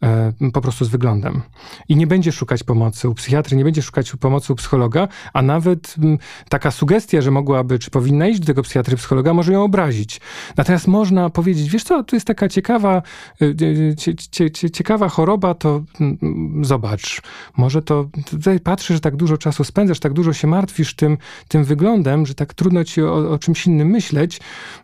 e, 0.03 0.51
po 0.53 0.61
prostu 0.61 0.85
z 0.85 0.87
wyglądem. 0.87 1.41
I 1.89 1.95
nie 1.95 2.07
będzie 2.07 2.31
szukać 2.31 2.63
pomocy 2.63 3.09
u 3.09 3.13
psychiatry, 3.13 3.57
nie 3.57 3.63
będzie 3.63 3.81
szukać 3.81 4.11
pomocy 4.11 4.53
u 4.53 4.55
psychologa, 4.55 5.07
a 5.33 5.41
nawet 5.41 5.95
m, 6.03 6.17
taka 6.49 6.71
sugestia, 6.71 7.21
że 7.21 7.31
mogłaby, 7.31 7.79
czy 7.79 7.91
powinna 7.91 8.27
iść 8.27 8.39
do 8.39 8.45
tego 8.45 8.61
psychiatry, 8.61 8.97
psychologa, 8.97 9.33
może 9.33 9.53
ją 9.53 9.63
obrazić. 9.63 10.21
Natomiast 10.57 10.87
można 10.87 11.29
powiedzieć, 11.29 11.69
wiesz 11.69 11.83
co, 11.83 12.03
tu 12.03 12.15
jest 12.15 12.27
taka 12.27 12.47
ciekawa, 12.47 13.01
e, 13.41 14.71
ciekawa 14.73 15.09
choroba, 15.19 15.53
to 15.53 15.83
mm, 16.01 16.65
zobacz, 16.65 17.21
może 17.57 17.81
to 17.81 18.05
tutaj 18.29 18.59
patrzysz, 18.59 18.95
że 18.95 19.01
tak 19.01 19.15
dużo 19.15 19.37
czasu 19.37 19.63
spędzasz, 19.63 19.99
tak 19.99 20.13
dużo 20.13 20.33
się 20.33 20.47
martwisz 20.47 20.95
tym, 20.95 21.17
tym 21.47 21.63
wyglądem, 21.63 22.25
że 22.25 22.33
tak 22.33 22.53
trudno 22.53 22.83
ci 22.83 23.01
o, 23.01 23.31
o 23.31 23.39
czymś 23.39 23.67
innym 23.67 23.87
myśleć, 23.87 24.39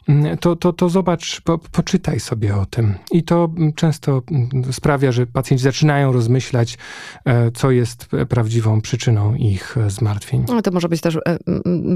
mm, 0.09 0.37
to, 0.37 0.55
to, 0.55 0.73
to 0.73 0.89
zobacz, 0.89 1.41
po, 1.41 1.57
poczytaj 1.57 2.19
sobie 2.19 2.55
o 2.55 2.65
tym. 2.65 2.95
I 3.11 3.23
to 3.23 3.49
często 3.75 4.21
sprawia, 4.71 5.11
że 5.11 5.27
pacjenci 5.27 5.63
zaczynają 5.63 6.11
rozmyślać, 6.11 6.77
e, 7.25 7.51
co 7.51 7.71
jest 7.71 8.07
prawdziwą 8.29 8.81
przyczyną 8.81 9.35
ich 9.35 9.75
zmartwień. 9.87 10.45
No, 10.47 10.61
to 10.61 10.71
może 10.71 10.89
być 10.89 11.01
też 11.01 11.15
e, 11.15 11.19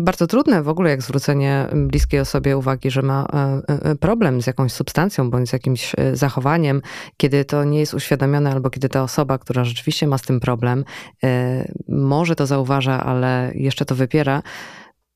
bardzo 0.01 0.27
trudne 0.27 0.63
w 0.63 0.69
ogóle, 0.69 0.89
jak 0.89 1.01
zwrócenie 1.01 1.67
bliskiej 1.75 2.19
osobie 2.19 2.57
uwagi, 2.57 2.91
że 2.91 3.01
ma 3.01 3.27
e, 3.67 3.95
problem 3.95 4.41
z 4.41 4.47
jakąś 4.47 4.71
substancją 4.71 5.29
bądź 5.29 5.49
z 5.49 5.53
jakimś 5.53 5.95
zachowaniem, 6.13 6.81
kiedy 7.17 7.45
to 7.45 7.63
nie 7.63 7.79
jest 7.79 7.93
uświadomione 7.93 8.28
albo 8.35 8.69
kiedy 8.69 8.89
ta 8.89 9.03
osoba, 9.03 9.37
która 9.37 9.63
rzeczywiście 9.63 10.07
ma 10.07 10.17
z 10.17 10.21
tym 10.21 10.39
problem, 10.39 10.85
e, 11.23 11.71
może 11.87 12.35
to 12.35 12.45
zauważa, 12.45 13.03
ale 13.03 13.51
jeszcze 13.55 13.85
to 13.85 13.95
wypiera, 13.95 14.41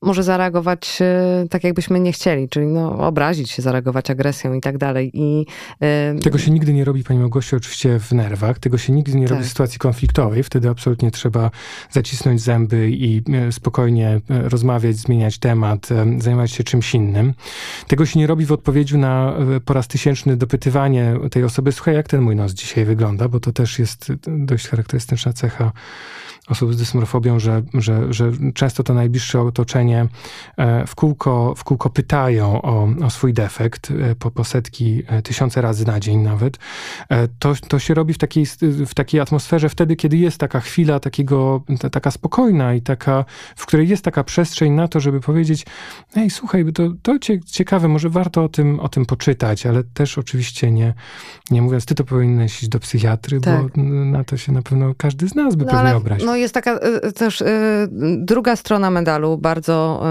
może 0.04 0.22
zareagować 0.22 0.98
e, 1.00 1.46
tak, 1.50 1.64
jakbyśmy 1.64 2.00
nie 2.00 2.12
chcieli, 2.12 2.48
czyli 2.48 2.66
no, 2.66 2.98
obrazić 2.98 3.50
się, 3.50 3.62
zareagować 3.62 4.10
agresją 4.10 4.54
i 4.54 4.60
tak 4.60 4.78
dalej. 4.78 5.10
I, 5.14 5.46
yy... 5.80 6.20
Tego 6.22 6.38
się 6.38 6.50
nigdy 6.50 6.72
nie 6.72 6.84
robi, 6.84 7.04
Pani 7.04 7.20
Małgosiu, 7.20 7.56
oczywiście 7.56 7.98
w 8.00 8.12
nerwach. 8.12 8.58
Tego 8.58 8.78
się 8.78 8.92
nigdy 8.92 9.14
nie 9.18 9.26
tak. 9.26 9.30
robi 9.30 9.44
w 9.44 9.48
sytuacji 9.48 9.78
konfliktowej. 9.78 10.42
Wtedy 10.42 10.68
absolutnie 10.68 11.10
trzeba 11.10 11.50
zacisnąć 11.90 12.40
zęby 12.40 12.90
i 12.90 13.22
spokojnie 13.50 14.20
rozmawiać, 14.28 14.96
zmieniać 14.96 15.38
temat, 15.38 15.88
zajmować 16.18 16.52
się 16.52 16.64
czymś 16.64 16.94
innym. 16.94 17.34
Tego 17.88 18.06
się 18.06 18.18
nie 18.18 18.26
robi 18.26 18.46
w 18.46 18.52
odpowiedzi 18.52 18.98
na 18.98 19.34
po 19.64 19.74
raz 19.74 19.88
tysięczny 19.88 20.36
dopytywanie 20.36 21.14
tej 21.30 21.44
osoby, 21.44 21.72
słuchaj, 21.72 21.94
jak 21.94 22.08
ten 22.08 22.20
mój 22.20 22.36
nos 22.36 22.52
dzisiaj 22.52 22.84
wygląda, 22.84 23.28
bo 23.28 23.40
to 23.40 23.52
też 23.52 23.78
jest 23.78 24.12
dość 24.26 24.68
charakterystyczna 24.68 25.32
cecha 25.32 25.72
osób 26.48 26.74
z 26.74 26.76
dysmorfobią, 26.76 27.38
że, 27.38 27.62
że, 27.74 28.12
że 28.12 28.32
często 28.54 28.82
to 28.82 28.94
najbliższe 28.94 29.40
otoczenie 29.40 30.06
e, 30.56 30.86
w 30.86 30.94
kółko, 30.94 31.54
w 31.56 31.64
kółko 31.64 31.90
pytają 31.90 32.62
o, 32.62 32.88
o 33.04 33.10
swój 33.10 33.32
defekt 33.32 33.90
e, 33.90 34.14
po, 34.14 34.30
po 34.30 34.44
setki, 34.44 35.02
e, 35.06 35.22
tysiące 35.22 35.60
razy 35.60 35.86
na 35.86 36.00
dzień 36.00 36.18
nawet. 36.18 36.58
To, 37.38 37.54
to 37.68 37.78
się 37.78 37.94
robi 37.94 38.14
w 38.14 38.18
takiej, 38.18 38.46
w 38.86 38.94
takiej 38.94 39.20
atmosferze 39.20 39.68
wtedy, 39.68 39.96
kiedy 39.96 40.16
jest 40.16 40.38
taka 40.38 40.60
chwila 40.60 41.00
takiego, 41.00 41.62
taka 41.92 42.10
spokojna 42.10 42.74
i 42.74 42.82
taka, 42.82 43.24
w 43.56 43.66
której 43.66 43.88
jest 43.88 44.04
taka 44.04 44.24
przestrzeń 44.24 44.72
na 44.72 44.88
to, 44.88 45.00
żeby 45.00 45.20
powiedzieć, 45.20 45.66
ej, 46.16 46.30
słuchaj, 46.30 46.64
to, 46.74 46.82
to 47.02 47.18
ciekawe, 47.46 47.88
może 47.88 48.10
warto 48.10 48.44
o 48.44 48.48
tym, 48.48 48.80
o 48.80 48.88
tym 48.88 49.06
poczytać, 49.06 49.66
ale 49.66 49.84
też 49.84 50.18
oczywiście 50.18 50.70
nie, 50.70 50.94
nie 51.50 51.62
mówiąc, 51.62 51.86
ty 51.86 51.94
to 51.94 52.04
powinieneś 52.04 52.62
iść 52.62 52.68
do 52.68 52.80
psychiatry, 52.80 53.40
tak. 53.40 53.60
bo 53.62 53.82
na 53.84 54.24
to 54.24 54.36
się 54.36 54.52
na 54.52 54.62
pewno 54.62 54.94
każdy 54.96 55.28
z 55.28 55.34
nas 55.34 55.56
by 55.56 55.64
no, 55.64 55.72
pewnie 55.72 55.96
obraził. 55.96 56.26
No 56.26 56.33
jest 56.36 56.54
taka 56.54 56.80
y, 57.06 57.12
też 57.12 57.40
y, 57.40 57.46
druga 58.18 58.56
strona 58.56 58.90
medalu, 58.90 59.38
bardzo 59.38 60.04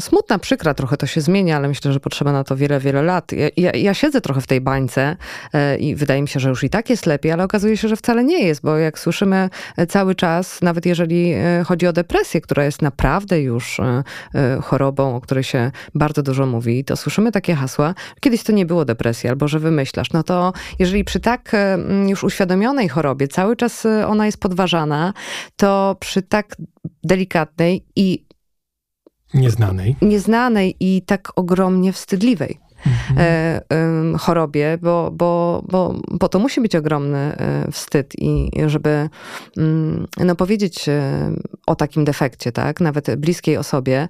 smutna, 0.00 0.38
przykra, 0.38 0.74
trochę 0.74 0.96
to 0.96 1.06
się 1.06 1.20
zmienia, 1.20 1.56
ale 1.56 1.68
myślę, 1.68 1.92
że 1.92 2.00
potrzeba 2.00 2.32
na 2.32 2.44
to 2.44 2.56
wiele, 2.56 2.80
wiele 2.80 3.02
lat. 3.02 3.32
Ja, 3.32 3.48
ja, 3.56 3.70
ja 3.72 3.94
siedzę 3.94 4.20
trochę 4.20 4.40
w 4.40 4.46
tej 4.46 4.60
bańce 4.60 5.16
i 5.78 5.94
wydaje 5.94 6.22
mi 6.22 6.28
się, 6.28 6.40
że 6.40 6.48
już 6.48 6.64
i 6.64 6.70
tak 6.70 6.90
jest 6.90 7.06
lepiej, 7.06 7.32
ale 7.32 7.44
okazuje 7.44 7.76
się, 7.76 7.88
że 7.88 7.96
wcale 7.96 8.24
nie 8.24 8.44
jest, 8.44 8.62
bo 8.62 8.76
jak 8.76 8.98
słyszymy 8.98 9.50
cały 9.88 10.14
czas, 10.14 10.62
nawet 10.62 10.86
jeżeli 10.86 11.34
chodzi 11.64 11.86
o 11.86 11.92
depresję, 11.92 12.40
która 12.40 12.64
jest 12.64 12.82
naprawdę 12.82 13.40
już 13.40 13.80
chorobą, 14.62 15.16
o 15.16 15.20
której 15.20 15.44
się 15.44 15.70
bardzo 15.94 16.22
dużo 16.22 16.46
mówi, 16.46 16.84
to 16.84 16.96
słyszymy 16.96 17.32
takie 17.32 17.54
hasła, 17.54 17.94
kiedyś 18.20 18.42
to 18.42 18.52
nie 18.52 18.66
było 18.66 18.84
depresji, 18.84 19.28
albo 19.28 19.48
że 19.48 19.58
wymyślasz. 19.58 20.12
No 20.12 20.22
to 20.22 20.52
jeżeli 20.78 21.04
przy 21.04 21.20
tak 21.20 21.52
już 22.06 22.24
uświadomionej 22.24 22.88
chorobie 22.88 23.28
cały 23.28 23.56
czas 23.56 23.86
ona 24.06 24.26
jest 24.26 24.40
podważana, 24.40 25.12
to 25.56 25.96
przy 26.00 26.22
tak 26.22 26.56
delikatnej 27.04 27.84
i 27.96 28.26
nieznanej, 29.34 29.96
nieznanej 30.02 30.76
i 30.80 31.02
tak 31.02 31.32
ogromnie 31.36 31.92
wstydliwej 31.92 32.58
mhm. 32.86 33.18
e, 33.18 34.18
chorobie, 34.18 34.78
bo, 34.82 35.10
bo, 35.12 35.62
bo, 35.68 36.00
bo 36.10 36.28
to 36.28 36.38
musi 36.38 36.60
być 36.60 36.76
ogromny 36.76 37.18
e, 37.18 37.72
wstyd 37.72 38.14
i 38.18 38.50
żeby 38.66 39.08
mm, 39.56 40.06
no, 40.24 40.36
powiedzieć 40.36 40.88
e, 40.88 41.32
o 41.66 41.76
takim 41.76 42.04
defekcie, 42.04 42.52
tak, 42.52 42.80
nawet 42.80 43.16
bliskiej 43.16 43.56
osobie, 43.56 44.08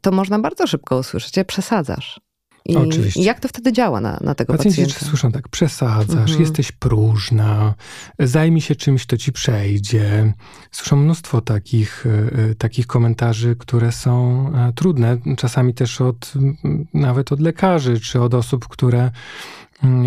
to 0.00 0.12
można 0.12 0.38
bardzo 0.38 0.66
szybko 0.66 0.98
usłyszeć, 0.98 1.34
że 1.34 1.44
przesadzasz. 1.44 2.27
I 2.68 2.76
Oczywiście. 2.76 3.22
jak 3.22 3.40
to 3.40 3.48
wtedy 3.48 3.72
działa 3.72 4.00
na, 4.00 4.18
na 4.20 4.34
tego 4.34 4.52
Pacjenci 4.52 4.76
pacjenta? 4.76 4.94
Pacjenci 4.94 5.10
słyszą 5.10 5.32
tak, 5.32 5.48
przesadzasz, 5.48 6.30
mhm. 6.30 6.40
jesteś 6.40 6.72
próżna, 6.72 7.74
zajmij 8.18 8.60
się 8.60 8.74
czymś, 8.74 9.06
to 9.06 9.16
ci 9.16 9.32
przejdzie. 9.32 10.32
Słyszą 10.70 10.96
mnóstwo 10.96 11.40
takich, 11.40 12.06
e, 12.06 12.54
takich 12.54 12.86
komentarzy, 12.86 13.56
które 13.58 13.92
są 13.92 14.46
e, 14.54 14.72
trudne, 14.72 15.18
czasami 15.36 15.74
też 15.74 16.00
od, 16.00 16.32
nawet 16.94 17.32
od 17.32 17.40
lekarzy, 17.40 18.00
czy 18.00 18.20
od 18.20 18.34
osób, 18.34 18.68
które 18.68 19.10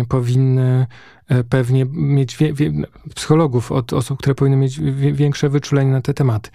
powinny 0.08 0.86
e, 1.28 1.44
pewnie 1.44 1.86
mieć 1.92 2.36
wie, 2.36 2.52
wie, 2.52 2.72
psychologów, 3.14 3.72
od 3.72 3.92
osób, 3.92 4.18
które 4.18 4.34
powinny 4.34 4.56
mieć 4.56 4.80
większe 5.12 5.48
wyczulenie 5.48 5.90
na 5.90 6.00
te 6.00 6.14
tematy. 6.14 6.50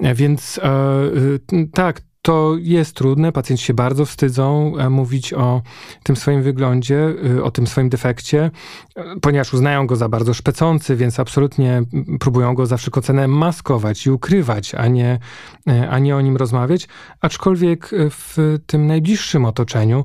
Więc 0.00 0.60
e, 0.62 0.70
tak, 1.72 2.02
to 2.24 2.56
jest 2.60 2.96
trudne, 2.96 3.32
pacjenci 3.32 3.64
się 3.64 3.74
bardzo 3.74 4.06
wstydzą 4.06 4.76
e, 4.78 4.90
mówić 4.90 5.32
o 5.32 5.62
tym 6.02 6.16
swoim 6.16 6.42
wyglądzie, 6.42 7.14
e, 7.36 7.42
o 7.42 7.50
tym 7.50 7.66
swoim 7.66 7.88
defekcie, 7.88 8.50
e, 8.96 9.04
ponieważ 9.20 9.54
uznają 9.54 9.86
go 9.86 9.96
za 9.96 10.08
bardzo 10.08 10.34
szpecący, 10.34 10.96
więc 10.96 11.20
absolutnie 11.20 11.82
próbują 12.20 12.54
go 12.54 12.66
za 12.66 12.76
wszelką 12.76 13.00
cenę 13.00 13.28
maskować 13.28 14.06
i 14.06 14.10
ukrywać, 14.10 14.74
a 14.74 14.86
nie, 14.86 15.18
a 15.90 15.98
nie 15.98 16.16
o 16.16 16.20
nim 16.20 16.36
rozmawiać. 16.36 16.88
Aczkolwiek 17.20 17.90
w 18.10 18.58
tym 18.66 18.86
najbliższym 18.86 19.44
otoczeniu, 19.44 20.04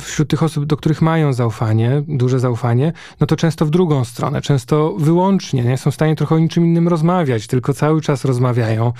wśród 0.00 0.28
tych 0.28 0.42
osób, 0.42 0.64
do 0.64 0.76
których 0.76 1.02
mają 1.02 1.32
zaufanie, 1.32 2.02
duże 2.08 2.40
zaufanie, 2.40 2.92
no 3.20 3.26
to 3.26 3.36
często 3.36 3.66
w 3.66 3.70
drugą 3.70 4.04
stronę, 4.04 4.40
często 4.40 4.94
wyłącznie 4.98 5.64
nie 5.64 5.78
są 5.78 5.90
w 5.90 5.94
stanie 5.94 6.16
trochę 6.16 6.34
o 6.34 6.38
niczym 6.38 6.64
innym 6.66 6.88
rozmawiać, 6.88 7.46
tylko 7.46 7.74
cały 7.74 8.00
czas 8.00 8.24
rozmawiają 8.24 8.92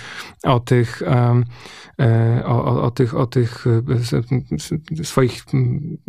o 0.43 0.61
tych 0.61 1.03
um, 1.07 1.45
o, 2.45 2.65
o, 2.65 2.83
o, 2.83 2.91
tych, 2.91 3.15
o 3.15 3.27
tych 3.27 3.65
e, 5.01 5.05
swoich 5.05 5.45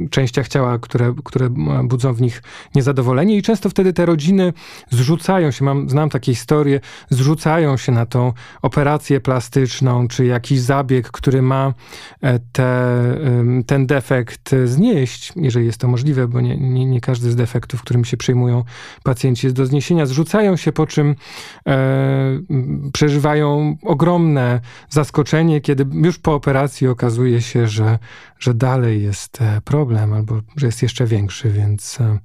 częściach 0.09 0.47
ciała, 0.47 0.79
które, 0.79 1.13
które 1.23 1.49
budzą 1.83 2.13
w 2.13 2.21
nich 2.21 2.43
niezadowolenie. 2.75 3.37
I 3.37 3.41
często 3.41 3.69
wtedy 3.69 3.93
te 3.93 4.05
rodziny 4.05 4.53
zrzucają 4.89 5.51
się, 5.51 5.65
mam, 5.65 5.89
znam 5.89 6.09
takie 6.09 6.33
historie, 6.33 6.79
zrzucają 7.09 7.77
się 7.77 7.91
na 7.91 8.05
tą 8.05 8.33
operację 8.61 9.21
plastyczną, 9.21 10.07
czy 10.07 10.25
jakiś 10.25 10.59
zabieg, 10.59 11.11
który 11.11 11.41
ma 11.41 11.73
e, 12.21 12.39
te, 12.51 12.93
ten 13.65 13.87
defekt 13.87 14.55
znieść, 14.65 15.33
jeżeli 15.35 15.65
jest 15.65 15.77
to 15.77 15.87
możliwe, 15.87 16.27
bo 16.27 16.41
nie, 16.41 16.57
nie, 16.57 16.85
nie 16.85 17.01
każdy 17.01 17.31
z 17.31 17.35
defektów, 17.35 17.81
którym 17.81 18.05
się 18.05 18.17
przyjmują 18.17 18.63
pacjenci 19.03 19.47
jest 19.47 19.55
do 19.55 19.65
zniesienia, 19.65 20.05
zrzucają 20.05 20.57
się, 20.57 20.71
po 20.71 20.87
czym 20.87 21.15
e, 21.67 22.39
przeżywają 22.93 23.77
ogromne 23.83 24.61
zaskoczenie, 24.89 25.52
kiedy 25.61 25.85
już 25.93 26.19
po 26.19 26.33
operacji 26.33 26.87
okazuje 26.87 27.41
się, 27.41 27.67
że, 27.67 27.99
że 28.39 28.53
dalej 28.53 29.03
jest 29.03 29.41
e, 29.41 29.61
problem 29.65 30.13
albo 30.13 30.35
że 30.55 30.65
jest 30.65 30.81
jeszcze 30.81 31.05
większy, 31.05 31.49
więc. 31.49 32.01
E, 32.01 32.19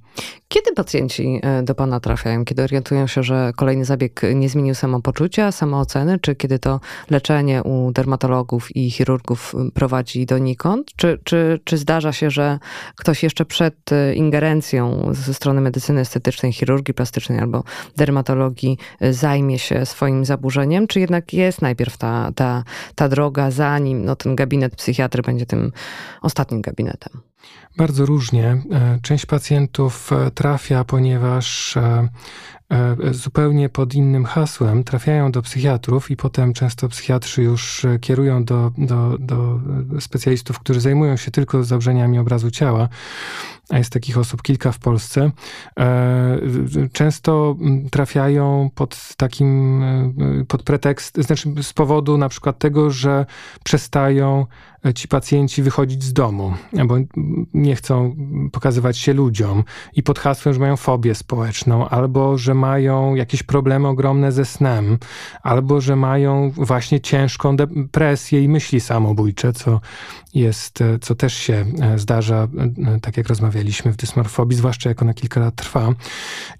kiedy 0.47 0.73
pacjenci 0.73 1.39
e, 1.43 1.63
do 1.63 1.75
Pana 1.75 1.99
trafiają? 1.99 2.45
Kiedy 2.45 2.63
orientują 2.63 3.07
się, 3.07 3.23
że 3.23 3.51
kolejny 3.55 3.85
zabieg 3.85 4.21
nie 4.35 4.49
zmienił 4.49 4.75
samopoczucia, 4.75 5.51
samooceny, 5.51 6.19
czy 6.19 6.35
kiedy 6.35 6.59
to 6.59 6.79
leczenie 7.09 7.63
u 7.63 7.91
dermatologów 7.91 8.75
i 8.75 8.91
chirurgów 8.91 9.55
prowadzi 9.73 10.25
donikąd? 10.25 10.91
Czy, 10.95 11.19
czy, 11.23 11.59
czy 11.63 11.77
zdarza 11.77 12.13
się, 12.13 12.31
że 12.31 12.59
ktoś 12.95 13.23
jeszcze 13.23 13.45
przed 13.45 13.75
ingerencją 14.15 15.09
ze 15.11 15.33
strony 15.33 15.61
medycyny 15.61 16.01
estetycznej, 16.01 16.53
chirurgii 16.53 16.93
plastycznej 16.93 17.39
albo 17.39 17.63
dermatologii 17.97 18.77
zajmie 19.11 19.59
się 19.59 19.85
swoim 19.85 20.25
zaburzeniem, 20.25 20.87
czy 20.87 20.99
jednak 20.99 21.33
jest 21.33 21.61
najpierw 21.61 21.97
ta, 21.97 22.31
ta, 22.35 22.63
ta 22.95 23.09
droga, 23.09 23.18
zanim 23.49 24.05
no, 24.05 24.15
ten 24.15 24.35
gabinet 24.35 24.75
psychiatry 24.75 25.21
będzie 25.21 25.45
tym 25.45 25.71
ostatnim 26.21 26.61
gabinetem? 26.61 27.21
Bardzo 27.79 28.05
różnie. 28.05 28.61
E, 28.71 28.99
część 29.01 29.25
pacjentów 29.25 30.13
e, 30.13 30.31
trafia, 30.31 30.83
ponieważ 30.83 31.77
e, 31.77 32.09
zupełnie 33.11 33.69
pod 33.69 33.93
innym 33.93 34.25
hasłem 34.25 34.83
trafiają 34.83 35.31
do 35.31 35.41
psychiatrów 35.41 36.11
i 36.11 36.15
potem 36.15 36.53
często 36.53 36.89
psychiatrzy 36.89 37.43
już 37.43 37.85
kierują 38.01 38.43
do, 38.43 38.71
do, 38.77 39.17
do 39.19 39.59
specjalistów, 39.99 40.59
którzy 40.59 40.81
zajmują 40.81 41.17
się 41.17 41.31
tylko 41.31 41.63
zaburzeniami 41.63 42.19
obrazu 42.19 42.51
ciała, 42.51 42.89
a 43.69 43.77
jest 43.77 43.93
takich 43.93 44.17
osób 44.17 44.41
kilka 44.41 44.71
w 44.71 44.79
Polsce. 44.79 45.31
Często 46.91 47.55
trafiają 47.91 48.69
pod 48.75 49.15
takim, 49.17 49.83
pod 50.47 50.63
pretekst, 50.63 51.17
znaczy 51.17 51.53
z 51.61 51.73
powodu 51.73 52.17
na 52.17 52.29
przykład 52.29 52.59
tego, 52.59 52.91
że 52.91 53.25
przestają 53.63 54.45
ci 54.95 55.07
pacjenci 55.07 55.63
wychodzić 55.63 56.03
z 56.03 56.13
domu, 56.13 56.53
bo 56.85 56.95
nie 57.53 57.68
chcą 57.75 58.15
pokazywać 58.51 58.97
się 58.97 59.13
ludziom 59.13 59.63
i 59.93 60.03
pod 60.03 60.19
hasłem, 60.19 60.53
że 60.53 60.59
mają 60.59 60.77
fobię 60.77 61.15
społeczną, 61.15 61.89
albo 61.89 62.37
że 62.37 62.53
mają 62.53 63.15
jakieś 63.15 63.43
problemy 63.43 63.87
ogromne 63.87 64.31
ze 64.31 64.45
snem, 64.45 64.97
albo 65.43 65.81
że 65.81 65.95
mają 65.95 66.51
właśnie 66.51 66.99
ciężką 66.99 67.55
depresję 67.55 68.43
i 68.43 68.49
myśli 68.49 68.79
samobójcze, 68.79 69.53
co 69.53 69.81
jest, 70.33 70.79
co 71.01 71.15
też 71.15 71.33
się 71.33 71.65
e, 71.81 71.99
zdarza, 71.99 72.47
e, 72.95 72.99
tak 72.99 73.17
jak 73.17 73.27
rozmawialiśmy 73.27 73.91
w 73.91 73.95
dysmorfobii, 73.95 74.57
zwłaszcza 74.57 74.89
jak 74.89 75.01
ona 75.01 75.13
kilka 75.13 75.39
lat 75.39 75.55
trwa. 75.55 75.93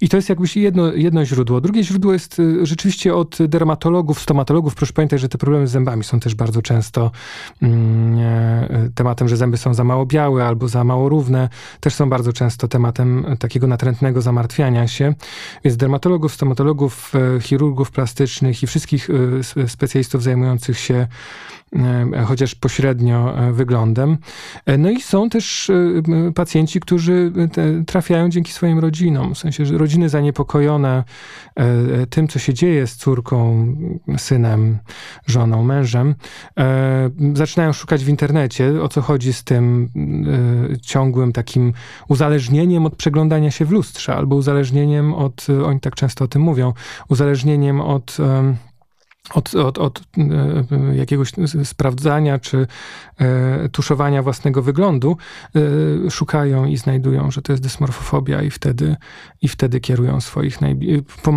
I 0.00 0.08
to 0.08 0.16
jest 0.16 0.28
jakbyś 0.28 0.56
jedno, 0.56 0.92
jedno 0.92 1.24
źródło. 1.24 1.60
Drugie 1.60 1.84
źródło 1.84 2.12
jest 2.12 2.40
e, 2.40 2.66
rzeczywiście 2.66 3.14
od 3.14 3.38
dermatologów, 3.48 4.20
stomatologów. 4.20 4.74
Proszę 4.74 4.92
pamiętać, 4.92 5.20
że 5.20 5.28
te 5.28 5.38
problemy 5.38 5.66
z 5.66 5.70
zębami 5.70 6.04
są 6.04 6.20
też 6.20 6.34
bardzo 6.34 6.62
często 6.62 7.10
mm, 7.62 8.10
E, 8.70 8.90
tematem, 8.94 9.28
że 9.28 9.36
zęby 9.36 9.56
są 9.56 9.74
za 9.74 9.84
mało 9.84 10.06
białe 10.06 10.46
albo 10.46 10.68
za 10.68 10.84
mało 10.84 10.99
równe, 11.08 11.48
też 11.80 11.94
są 11.94 12.10
bardzo 12.10 12.32
często 12.32 12.68
tematem 12.68 13.36
takiego 13.38 13.66
natrętnego 13.66 14.22
zamartwiania 14.22 14.88
się. 14.88 15.14
Więc 15.64 15.76
dermatologów, 15.76 16.34
stomatologów, 16.34 17.12
chirurgów 17.40 17.90
plastycznych 17.90 18.62
i 18.62 18.66
wszystkich 18.66 19.08
specjalistów 19.66 20.22
zajmujących 20.22 20.78
się 20.78 21.00
E, 21.00 21.06
chociaż 22.26 22.54
pośrednio 22.54 23.38
e, 23.38 23.52
wyglądem. 23.52 24.18
E, 24.66 24.78
no 24.78 24.90
i 24.90 25.00
są 25.00 25.30
też 25.30 25.70
pacjenci, 26.34 26.80
którzy 26.80 27.32
trafiają 27.86 28.28
dzięki 28.28 28.52
swoim 28.52 28.78
rodzinom, 28.78 29.34
w 29.34 29.38
sensie, 29.38 29.66
że 29.66 29.78
rodziny 29.78 30.08
zaniepokojone 30.08 31.04
tym, 32.10 32.28
co 32.28 32.38
się 32.38 32.54
dzieje 32.54 32.86
z 32.86 32.96
córką, 32.96 33.66
synem, 34.16 34.78
żoną, 35.26 35.62
mężem, 35.62 36.14
zaczynają 37.34 37.72
szukać 37.72 38.04
w 38.04 38.08
internecie, 38.08 38.82
o 38.82 38.88
co 38.88 39.00
chodzi 39.00 39.32
z 39.32 39.44
tym 39.44 39.88
ciągłym 40.82 41.32
takim 41.32 41.72
uzależnieniem 42.08 42.86
od 42.86 42.96
przeglądania 42.96 43.50
się 43.50 43.64
w 43.64 43.70
lustrze, 43.70 44.14
albo 44.14 44.36
uzależnieniem 44.36 45.14
od, 45.14 45.46
oni 45.64 45.80
tak 45.80 45.94
często 45.94 46.24
o 46.24 46.28
tym 46.28 46.42
mówią, 46.42 46.72
uzależnieniem 47.08 47.80
od 47.80 48.16
od, 49.34 49.54
od, 49.54 49.78
od 49.78 50.02
e, 50.18 50.96
jakiegoś 50.96 51.32
sprawdzania 51.64 52.38
czy 52.38 52.66
e, 53.18 53.68
tuszowania 53.68 54.22
własnego 54.22 54.62
wyglądu, 54.62 55.16
e, 56.06 56.10
szukają 56.10 56.66
i 56.66 56.76
znajdują, 56.76 57.30
że 57.30 57.42
to 57.42 57.52
jest 57.52 57.62
dysmorfofobia 57.62 58.42
i 58.42 58.50
wtedy, 58.50 58.96
i 59.42 59.48
wtedy 59.48 59.80
kierują 59.80 60.20
swoich, 60.20 60.58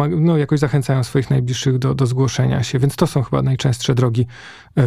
no 0.10 0.38
jakoś 0.38 0.60
zachęcają 0.60 1.04
swoich 1.04 1.30
najbliższych 1.30 1.78
do, 1.78 1.96
do 1.96 2.06
zgłoszenia 2.06 2.64
się. 2.64 2.80
Więc 2.80 2.96
to 2.96 3.08
są 3.08 3.24
chyba 3.24 3.42
najczęstsze 3.42 3.96
drogi 3.96 4.28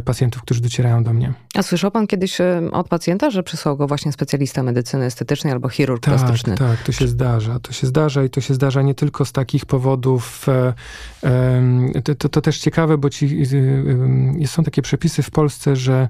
pacjentów, 0.04 0.42
którzy 0.42 0.60
docierają 0.60 1.04
do 1.04 1.12
mnie. 1.12 1.32
A 1.54 1.62
słyszał 1.62 1.90
pan 1.90 2.06
kiedyś 2.06 2.38
od 2.72 2.88
pacjenta, 2.88 3.30
że 3.30 3.42
przysłał 3.42 3.76
go 3.76 3.86
właśnie 3.86 4.12
specjalista 4.12 4.62
medycyny 4.62 5.04
estetycznej 5.04 5.52
albo 5.52 5.68
chirurg 5.68 6.04
tak, 6.04 6.14
plastyczny? 6.14 6.54
Tak, 6.54 6.82
to 6.82 6.92
się 6.92 7.08
zdarza. 7.08 7.60
To 7.60 7.72
się 7.72 7.86
zdarza 7.86 8.24
i 8.24 8.30
to 8.30 8.40
się 8.40 8.54
zdarza 8.54 8.82
nie 8.82 8.94
tylko 8.94 9.24
z 9.24 9.32
takich 9.32 9.66
powodów, 9.66 10.46
to, 12.04 12.14
to, 12.14 12.28
to 12.28 12.40
też 12.40 12.58
ciekawe, 12.58 12.95
ciekawe, 12.96 12.98
bo 12.98 13.10
ci, 13.10 13.26
y, 13.26 14.42
y, 14.42 14.46
są 14.46 14.64
takie 14.64 14.82
przepisy 14.82 15.22
w 15.22 15.30
Polsce, 15.30 15.76
że 15.76 16.08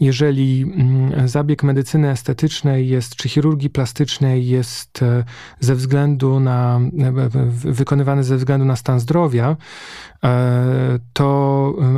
jeżeli 0.00 0.62
mm, 0.62 1.28
zabieg 1.28 1.62
medycyny 1.62 2.10
estetycznej 2.10 2.88
jest, 2.88 3.16
czy 3.16 3.28
chirurgii 3.28 3.70
plastycznej 3.70 4.46
jest 4.46 5.02
e, 5.02 5.24
ze 5.60 5.74
względu 5.74 6.40
na, 6.40 6.80
wykonywany 7.64 8.24
ze 8.24 8.36
względu 8.36 8.64
na 8.66 8.76
stan 8.76 9.00
zdrowia, 9.00 9.56
to 11.12 11.24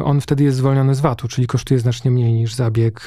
on 0.05 0.21
wtedy 0.21 0.45
jest 0.45 0.57
zwolniony 0.57 0.95
z 0.95 1.01
VAT-u, 1.01 1.29
czyli 1.29 1.47
kosztuje 1.47 1.81
znacznie 1.81 2.11
mniej 2.11 2.33
niż 2.33 2.55
zabieg 2.55 3.07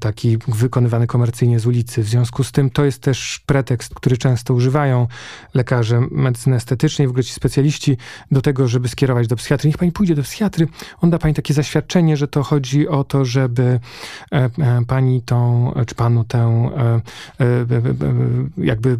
taki 0.00 0.38
wykonywany 0.48 1.06
komercyjnie 1.06 1.60
z 1.60 1.66
ulicy. 1.66 2.02
W 2.02 2.08
związku 2.08 2.44
z 2.44 2.52
tym 2.52 2.70
to 2.70 2.84
jest 2.84 3.02
też 3.02 3.42
pretekst, 3.46 3.94
który 3.94 4.16
często 4.16 4.54
używają 4.54 5.06
lekarze 5.54 6.00
medycyny 6.10 6.56
estetycznej, 6.56 7.08
w 7.08 7.10
ogóle 7.10 7.24
ci 7.24 7.32
specjaliści, 7.32 7.96
do 8.30 8.42
tego, 8.42 8.68
żeby 8.68 8.88
skierować 8.88 9.26
do 9.26 9.36
psychiatry. 9.36 9.68
Niech 9.68 9.78
pani 9.78 9.92
pójdzie 9.92 10.14
do 10.14 10.22
psychiatry, 10.22 10.68
on 11.00 11.10
da 11.10 11.18
pani 11.18 11.34
takie 11.34 11.54
zaświadczenie, 11.54 12.16
że 12.16 12.28
to 12.28 12.42
chodzi 12.42 12.88
o 12.88 13.04
to, 13.04 13.24
żeby 13.24 13.80
e, 14.32 14.50
e, 14.58 14.84
pani 14.86 15.22
tą, 15.22 15.72
czy 15.86 15.94
panu 15.94 16.24
tę 16.24 16.70
e, 17.40 17.66
jakby, 18.58 18.98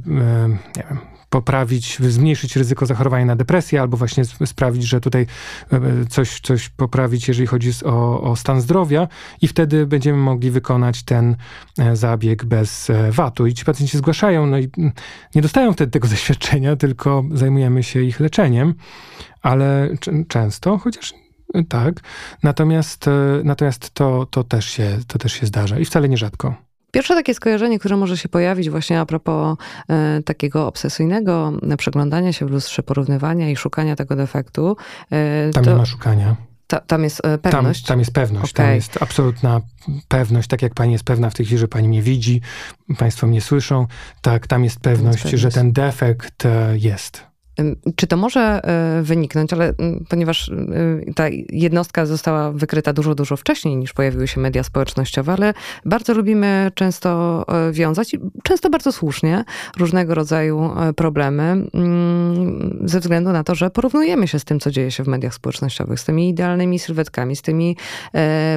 nie 0.77 0.85
wiem, 0.91 1.14
poprawić, 1.35 1.99
zmniejszyć 1.99 2.57
ryzyko 2.57 2.87
zachorowania 2.87 3.25
na 3.25 3.37
depresję, 3.37 3.81
albo 3.81 3.97
właśnie 3.97 4.25
sprawić, 4.25 4.83
że 4.83 5.01
tutaj 5.01 5.27
coś, 6.09 6.41
coś 6.41 6.69
poprawić, 6.69 7.29
jeżeli 7.29 7.47
chodzi 7.47 7.71
o, 7.85 8.23
o 8.23 8.37
stan 8.37 8.61
zdrowia, 8.61 9.09
i 9.43 9.49
wtedy 9.49 9.87
będziemy 9.87 10.19
mogli 10.19 10.51
wykonać 10.51 11.03
ten 11.03 11.37
zabieg 11.93 12.45
bez 12.45 12.91
VAT-u. 13.11 13.47
I 13.47 13.55
ci 13.55 13.65
pacjenci 13.65 13.99
zgłaszają, 13.99 14.47
no 14.47 14.59
i 14.59 14.69
mm, 14.79 14.93
nie 15.35 15.43
dostają 15.43 15.73
wtedy 15.73 15.91
tego 15.91 16.09
zaświadczenia, 16.15 16.77
tylko 16.77 17.25
zajmujemy 17.33 17.83
się 17.83 18.01
ich 18.01 18.21
leczeniem 18.21 18.75
ale 19.45 19.89
często, 20.29 20.79
chociaż 20.79 21.15
tak. 21.69 22.01
Natomiast, 22.43 23.09
e, 23.09 23.41
natomiast 23.45 23.91
to, 23.91 24.27
to, 24.27 24.45
też 24.45 24.67
się, 24.67 24.99
to 25.07 25.19
też 25.19 25.33
się 25.33 25.47
zdarza 25.47 25.79
i 25.79 25.85
wcale 25.85 26.09
nierzadko. 26.09 26.55
Pierwsze 26.95 27.15
takie 27.15 27.35
skojarzenie, 27.35 27.79
które 27.79 27.97
może 27.97 28.17
się 28.17 28.29
pojawić 28.29 28.71
właśnie 28.71 29.01
a 29.01 29.07
propos 29.07 29.59
e, 29.89 30.23
takiego 30.23 30.67
obsesyjnego 30.67 31.53
przeglądania 31.79 32.33
się 32.33 32.47
w 32.47 32.51
lustrze, 32.51 32.83
porównywania 32.83 33.51
i 33.51 33.57
szukania 33.57 33.97
tego 33.97 34.17
defektu. 34.17 34.77
E, 35.11 35.51
tam 35.51 35.65
to... 35.65 35.71
nie 35.71 35.77
ma 35.77 35.87
szukania. 35.87 36.37
Ta, 36.67 36.81
tam 36.81 37.05
jest 37.05 37.25
e, 37.25 37.39
pewność? 37.39 37.83
Tam, 37.83 37.89
tam 37.89 37.99
jest 37.99 38.13
pewność. 38.13 38.55
Okay. 38.55 38.67
Tam 38.67 38.75
jest 38.75 39.03
absolutna 39.03 39.61
pewność, 40.09 40.49
tak 40.49 40.63
jak 40.63 40.75
pani 40.75 40.93
jest 40.93 41.05
pewna 41.05 41.31
w 41.31 41.35
tej 41.35 41.47
chwili, 41.47 41.59
że 41.59 41.69
pani 41.69 41.89
mnie 41.89 42.03
widzi, 42.03 42.41
państwo 42.99 43.27
mnie 43.27 43.41
słyszą. 43.41 43.87
Tak, 44.23 44.47
tam 44.47 44.65
jest 44.65 44.81
pewność, 44.81 45.15
jest 45.15 45.23
pewność. 45.23 45.43
że 45.43 45.51
ten 45.51 45.73
defekt 45.73 46.47
e, 46.47 46.79
jest. 46.79 47.34
Czy 47.97 48.07
to 48.07 48.17
może 48.17 48.41
e, 48.41 49.03
wyniknąć, 49.03 49.53
ale 49.53 49.75
ponieważ 50.09 50.49
e, 50.49 51.13
ta 51.15 51.25
jednostka 51.49 52.07
została 52.07 52.53
wykryta 52.53 52.93
dużo, 52.93 53.15
dużo 53.15 53.37
wcześniej 53.37 53.77
niż 53.77 53.93
pojawiły 53.93 54.29
się 54.29 54.41
media 54.41 54.63
społecznościowe, 54.63 55.33
ale 55.33 55.55
bardzo 55.85 56.15
lubimy 56.15 56.71
często 56.75 57.45
e, 57.69 57.73
wiązać, 57.73 58.17
często 58.43 58.71
bardzo 58.71 58.93
słusznie, 58.93 59.45
różnego 59.77 60.15
rodzaju 60.15 60.71
problemy 60.97 61.67
ze 62.85 63.01
względu 63.01 63.33
na 63.33 63.45
to, 63.45 63.55
że 63.55 63.71
porównujemy 63.71 64.29
się 64.29 64.39
z 64.39 64.45
tym, 64.45 64.61
co 64.61 64.71
dzieje 64.71 64.91
się 64.91 65.05
w 65.05 65.09
mediach 65.09 65.35
społecznościowych, 65.35 66.01
z 66.01 66.05
tymi 66.05 66.29
idealnymi 66.29 66.79
sylwetkami, 66.79 67.37
z 67.37 67.43
tymi 67.43 67.77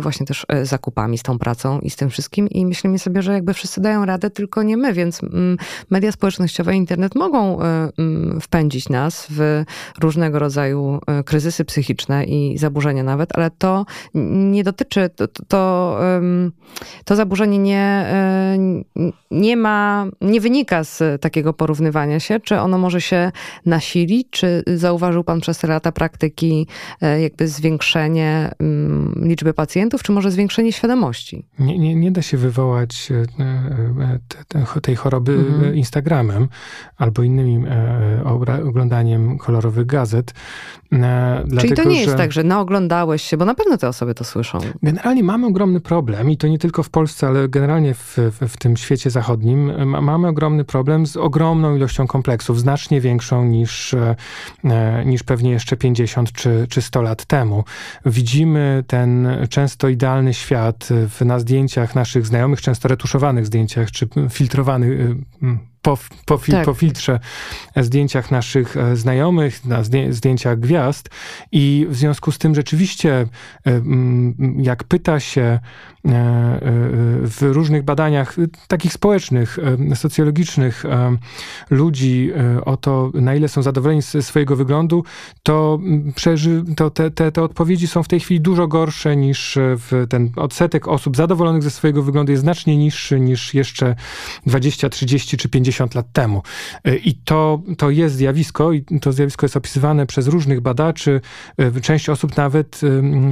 właśnie 0.01 0.25
też 0.25 0.45
zakupami, 0.63 1.17
z 1.17 1.23
tą 1.23 1.39
pracą 1.39 1.79
i 1.79 1.89
z 1.89 1.95
tym 1.95 2.09
wszystkim 2.09 2.49
i 2.49 2.65
myślimy 2.65 2.99
sobie, 2.99 3.21
że 3.21 3.33
jakby 3.33 3.53
wszyscy 3.53 3.81
dają 3.81 4.05
radę, 4.05 4.29
tylko 4.29 4.63
nie 4.63 4.77
my, 4.77 4.93
więc 4.93 5.21
media 5.89 6.11
społecznościowe, 6.11 6.75
internet 6.75 7.15
mogą 7.15 7.59
wpędzić 8.41 8.86
nas 8.89 9.27
w 9.29 9.63
różnego 10.01 10.39
rodzaju 10.39 10.99
e, 11.07 11.23
kryzysy 11.23 11.65
psychiczne 11.65 12.23
i 12.23 12.57
zaburzenia 12.57 13.03
nawet, 13.03 13.35
ale 13.35 13.51
to 13.51 13.85
nie 14.13 14.63
dotyczy, 14.63 15.09
to, 15.15 15.27
to, 15.47 15.99
to 17.05 17.15
zaburzenie 17.15 17.57
nie, 17.57 17.79
e, 17.79 18.57
nie 19.31 19.57
ma, 19.57 20.07
nie 20.21 20.41
wynika 20.41 20.83
z 20.83 21.21
takiego 21.21 21.53
porównywania 21.53 22.19
się, 22.19 22.39
czy 22.39 22.59
ono 22.59 22.77
może 22.77 23.01
się 23.01 23.31
nasilić, 23.65 24.27
czy 24.29 24.63
zauważył 24.67 25.23
pan 25.23 25.41
przez 25.41 25.57
te 25.57 25.67
lata 25.67 25.91
praktyki 25.91 26.67
e, 27.01 27.21
jakby 27.21 27.47
zwiększenie 27.47 28.51
liczby 29.21 29.53
pacjentów, 29.53 30.03
czy 30.03 30.11
może 30.11 30.31
zwiększenie 30.31 30.71
świadomości? 30.71 31.45
Nie, 31.59 31.79
nie, 31.79 31.95
nie 31.95 32.11
da 32.11 32.21
się 32.21 32.37
wywołać 32.37 33.11
tej 34.81 34.95
choroby 34.95 35.33
mhm. 35.33 35.75
Instagramem 35.75 36.47
albo 36.97 37.23
innymi 37.23 37.63
oglądaniem 38.77 39.37
kolorowych 39.37 39.85
gazet. 39.85 40.33
E, 40.93 41.37
Czyli 41.41 41.51
dlatego, 41.51 41.75
to 41.75 41.89
nie 41.89 42.01
jest 42.01 42.17
tak, 42.17 42.31
że 42.31 42.43
naoglądałeś 42.43 43.21
się, 43.21 43.37
bo 43.37 43.45
na 43.45 43.55
pewno 43.55 43.77
te 43.77 43.87
osoby 43.87 44.13
to 44.13 44.23
słyszą. 44.23 44.59
Generalnie 44.83 45.23
mamy 45.23 45.47
ogromny 45.47 45.79
problem 45.79 46.29
i 46.29 46.37
to 46.37 46.47
nie 46.47 46.59
tylko 46.59 46.83
w 46.83 46.89
Polsce, 46.89 47.27
ale 47.27 47.49
generalnie 47.49 47.93
w, 47.93 48.17
w, 48.17 48.47
w 48.47 48.57
tym 48.57 48.77
świecie 48.77 49.09
zachodnim 49.09 49.87
ma, 49.87 50.01
mamy 50.01 50.27
ogromny 50.27 50.63
problem 50.65 51.05
z 51.07 51.17
ogromną 51.17 51.75
ilością 51.75 52.07
kompleksów, 52.07 52.59
znacznie 52.59 53.01
większą 53.01 53.45
niż, 53.45 53.93
e, 53.93 54.15
niż 55.05 55.23
pewnie 55.23 55.51
jeszcze 55.51 55.77
50 55.77 56.31
czy, 56.31 56.67
czy 56.69 56.81
100 56.81 57.01
lat 57.01 57.25
temu. 57.25 57.63
Widzimy 58.05 58.83
ten 58.87 59.27
często 59.49 59.89
idealny 59.89 60.33
świat 60.33 60.89
w, 60.89 61.25
na 61.25 61.39
zdjęciach 61.39 61.95
naszych 61.95 62.25
znajomych, 62.25 62.61
często 62.61 62.87
retuszowanych 62.87 63.45
zdjęciach, 63.45 63.91
czy 63.91 64.07
filtrowanych 64.29 65.15
po, 65.87 65.97
po, 66.25 66.37
tak. 66.37 66.65
po 66.65 66.73
filtrze 66.73 67.19
zdjęciach 67.75 68.31
naszych 68.31 68.77
e, 68.77 68.95
znajomych, 68.95 69.65
na 69.65 69.83
zdjęciach 70.09 70.59
gwiazd 70.59 71.09
i 71.51 71.87
w 71.89 71.95
związku 71.95 72.31
z 72.31 72.37
tym 72.37 72.55
rzeczywiście 72.55 73.27
e, 73.67 73.81
jak 74.57 74.83
pyta 74.83 75.19
się 75.19 75.41
E, 75.41 75.59
e, 75.59 75.96
w 77.21 77.37
różnych 77.41 77.83
badaniach 77.83 78.35
takich 78.67 78.93
społecznych, 78.93 79.59
e, 79.91 79.95
socjologicznych 79.95 80.83
ludzi 81.69 82.31
o 82.65 82.77
to, 82.77 83.11
na 83.13 83.35
ile 83.35 83.47
są 83.47 83.61
zadowoleni 83.61 84.01
ze 84.01 84.21
swojego 84.21 84.55
wyglądu, 84.55 85.03
to, 85.43 85.79
przeży, 86.15 86.63
to 86.75 86.89
te, 86.89 87.11
te, 87.11 87.31
te 87.31 87.43
odpowiedzi 87.43 87.87
są 87.87 88.03
w 88.03 88.07
tej 88.07 88.19
chwili 88.19 88.41
dużo 88.41 88.67
gorsze 88.67 89.17
niż 89.17 89.57
w 89.61 90.05
ten 90.09 90.31
odsetek 90.35 90.87
osób 90.87 91.17
zadowolonych 91.17 91.63
ze 91.63 91.71
swojego 91.71 92.03
wyglądu 92.03 92.31
jest 92.31 92.41
znacznie 92.41 92.77
niższy 92.77 93.19
niż 93.19 93.53
jeszcze 93.53 93.95
20, 94.45 94.89
30 94.89 95.37
czy 95.37 95.49
50 95.49 95.95
lat 95.95 96.11
temu. 96.13 96.41
I 97.03 97.15
to, 97.15 97.61
to 97.77 97.89
jest 97.89 98.15
zjawisko 98.15 98.73
i 98.73 98.83
to 99.01 99.11
zjawisko 99.11 99.45
jest 99.45 99.57
opisywane 99.57 100.05
przez 100.05 100.27
różnych 100.27 100.61
badaczy. 100.61 101.21
Część 101.81 102.09
osób 102.09 102.37
nawet 102.37 102.81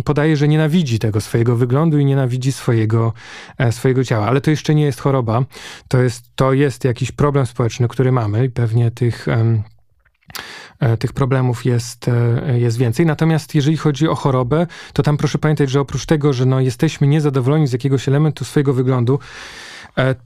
podaje, 0.05 0.37
że 0.37 0.47
nienawidzi 0.47 0.99
tego 0.99 1.21
swojego 1.21 1.55
wyglądu 1.55 1.99
i 1.99 2.05
nienawidzi 2.05 2.51
swojego 2.51 2.64
swojego, 2.65 3.13
e, 3.57 3.71
swojego 3.71 4.03
ciała. 4.03 4.27
Ale 4.27 4.41
to 4.41 4.51
jeszcze 4.51 4.75
nie 4.75 4.83
jest 4.83 4.99
choroba, 4.99 5.43
to 5.87 6.01
jest, 6.01 6.25
to 6.35 6.53
jest 6.53 6.83
jakiś 6.83 7.11
problem 7.11 7.45
społeczny, 7.45 7.87
który 7.87 8.11
mamy 8.11 8.45
i 8.45 8.49
pewnie 8.49 8.91
tych 8.91 9.27
e, 9.27 10.97
tych 10.97 11.13
problemów 11.13 11.65
jest, 11.65 12.07
e, 12.07 12.59
jest 12.59 12.77
więcej. 12.77 13.05
Natomiast 13.05 13.55
jeżeli 13.55 13.77
chodzi 13.77 14.07
o 14.07 14.15
chorobę, 14.15 14.67
to 14.93 15.03
tam 15.03 15.17
proszę 15.17 15.37
pamiętać, 15.37 15.69
że 15.69 15.79
oprócz 15.79 16.05
tego, 16.05 16.33
że 16.33 16.45
no 16.45 16.59
jesteśmy 16.59 17.07
niezadowoleni 17.07 17.67
z 17.67 17.73
jakiegoś 17.73 18.07
elementu 18.07 18.45
swojego 18.45 18.73
wyglądu, 18.73 19.19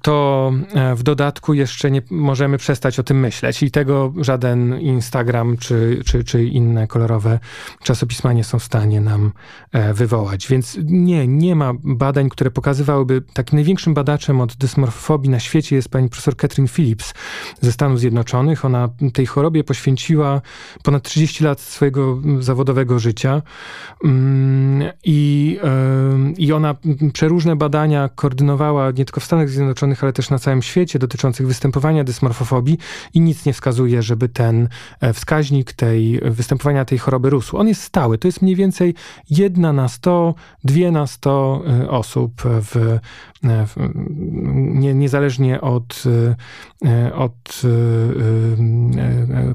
to 0.01 0.51
w 0.95 1.03
dodatku 1.03 1.53
jeszcze 1.53 1.91
nie 1.91 2.01
możemy 2.11 2.57
przestać 2.57 2.99
o 2.99 3.03
tym 3.03 3.19
myśleć 3.19 3.63
i 3.63 3.71
tego 3.71 4.13
żaden 4.17 4.79
Instagram 4.79 5.57
czy, 5.57 6.01
czy, 6.05 6.23
czy 6.23 6.43
inne 6.43 6.87
kolorowe 6.87 7.39
czasopisma 7.83 8.33
nie 8.33 8.43
są 8.43 8.59
w 8.59 8.63
stanie 8.63 9.01
nam 9.01 9.31
wywołać. 9.93 10.47
Więc 10.47 10.77
nie, 10.83 11.27
nie 11.27 11.55
ma 11.55 11.73
badań, 11.83 12.29
które 12.29 12.51
pokazywałyby, 12.51 13.21
takim 13.33 13.57
największym 13.57 13.93
badaczem 13.93 14.41
od 14.41 14.55
dysmorfofobii 14.55 15.29
na 15.29 15.39
świecie 15.39 15.75
jest 15.75 15.89
pani 15.89 16.09
profesor 16.09 16.35
Catherine 16.35 16.67
Phillips 16.67 17.13
ze 17.61 17.71
Stanów 17.71 17.99
Zjednoczonych. 17.99 18.65
Ona 18.65 18.89
tej 19.13 19.25
chorobie 19.25 19.63
poświęciła 19.63 20.41
ponad 20.83 21.03
30 21.03 21.43
lat 21.43 21.59
swojego 21.59 22.21
zawodowego 22.39 22.99
życia 22.99 23.41
mm, 24.03 24.91
i, 25.03 25.59
i 26.37 26.53
ona 26.53 26.75
przeróżne 27.13 27.55
badania 27.55 28.09
koordynowała 28.15 28.91
nie 28.91 29.05
tylko 29.05 29.19
w 29.19 29.23
Stanach 29.23 29.49
Zjednoczonych, 29.49 29.58
ale 30.01 30.13
też 30.13 30.29
na 30.29 30.39
całym 30.39 30.61
świecie 30.61 30.99
dotyczących 30.99 31.47
występowania 31.47 32.03
dysmorfofobii 32.03 32.77
i 33.13 33.21
nic 33.21 33.45
nie 33.45 33.53
wskazuje, 33.53 34.03
żeby 34.03 34.29
ten 34.29 34.69
e, 35.01 35.13
wskaźnik 35.13 35.73
tej 35.73 36.19
występowania 36.23 36.85
tej 36.85 36.97
choroby 36.97 37.29
rósł. 37.29 37.57
On 37.57 37.67
jest 37.67 37.81
stały. 37.81 38.17
To 38.17 38.27
jest 38.27 38.41
mniej 38.41 38.55
więcej 38.55 38.95
jedna 39.29 39.73
na 39.73 39.87
100, 39.87 40.35
dwie 40.63 40.91
na 40.91 41.07
100 41.07 41.63
e, 41.67 41.89
osób 41.89 42.41
w, 42.41 42.99
w 43.43 43.75
nie, 44.53 44.93
niezależnie 44.93 45.61
od, 45.61 46.03
e, 46.85 47.13
od 47.13 47.61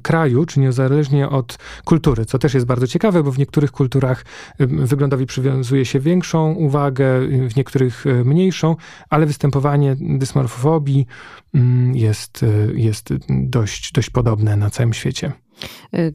kraju, 0.02 0.46
czy 0.46 0.60
niezależnie 0.60 1.28
od 1.28 1.58
kultury, 1.84 2.24
co 2.24 2.38
też 2.38 2.54
jest 2.54 2.66
bardzo 2.66 2.86
ciekawe, 2.86 3.22
bo 3.22 3.32
w 3.32 3.38
niektórych 3.38 3.72
kulturach 3.72 4.24
wyglądowi 4.58 5.26
przywiązuje 5.26 5.84
się 5.84 6.00
większą 6.00 6.52
uwagę, 6.52 7.04
w 7.48 7.56
niektórych 7.56 8.04
mniejszą, 8.24 8.76
ale 9.10 9.26
występowanie 9.26 9.93
dysmorfofobii 10.00 11.06
mm, 11.54 11.96
jest, 11.96 12.44
jest 12.74 13.08
dość, 13.28 13.92
dość 13.92 14.10
podobne 14.10 14.56
na 14.56 14.70
całym 14.70 14.92
świecie. 14.92 15.32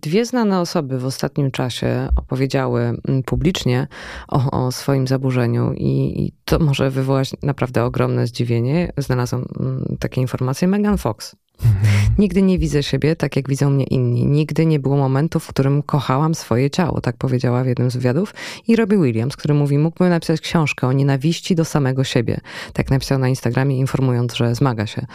Dwie 0.02 0.26
znane 0.26 0.60
osoby 0.60 1.00
w 1.00 1.06
ostatnim 1.06 1.52
czasie 1.52 2.10
opowiedziały 2.16 2.82
mm, 2.82 3.24
publicznie 3.24 3.88
o, 4.28 4.66
o 4.66 4.72
swoim 4.72 5.08
zaburzeniu, 5.08 5.74
i, 5.74 6.24
i, 6.26 6.34
to 6.46 6.60
może 6.60 6.90
wywołać 6.90 7.32
naprawdę 7.44 7.84
ogromne 7.84 8.28
zdziwienie. 8.28 8.92
Znalazłam 8.98 9.46
mm, 9.60 9.98
takie 10.00 10.22
informacje. 10.22 10.68
Megan 10.68 10.98
Fox 10.98 11.36
Mhm. 11.66 12.16
Nigdy 12.18 12.42
nie 12.42 12.60
widzę 12.60 12.84
siebie 12.84 13.16
tak, 13.16 13.36
jak 13.36 13.50
widzą 13.50 13.70
mnie 13.70 13.84
inni. 13.84 14.26
Nigdy 14.26 14.66
nie 14.66 14.80
było 14.80 14.98
momentu, 14.98 15.40
w 15.40 15.48
którym 15.48 15.84
kochałam 15.84 16.36
swoje 16.36 16.70
ciało, 16.70 17.02
tak 17.02 17.18
powiedziała 17.18 17.64
w 17.64 17.68
jednym 17.68 17.92
z 17.92 17.96
wywiadów. 17.96 18.34
I 18.68 18.76
Robbie 18.76 18.98
Williams, 18.98 19.36
który 19.36 19.54
mówi, 19.54 19.78
mógłbym 19.78 20.10
napisać 20.10 20.42
książkę 20.42 20.88
o 20.88 20.92
nienawiści 20.92 21.56
do 21.56 21.66
samego 21.66 22.04
siebie. 22.04 22.40
Tak 22.74 22.92
napisał 22.92 23.20
na 23.20 23.30
Instagramie, 23.30 23.78
informując, 23.78 24.36
że 24.36 24.56
zmaga 24.56 24.88
się 24.88 25.06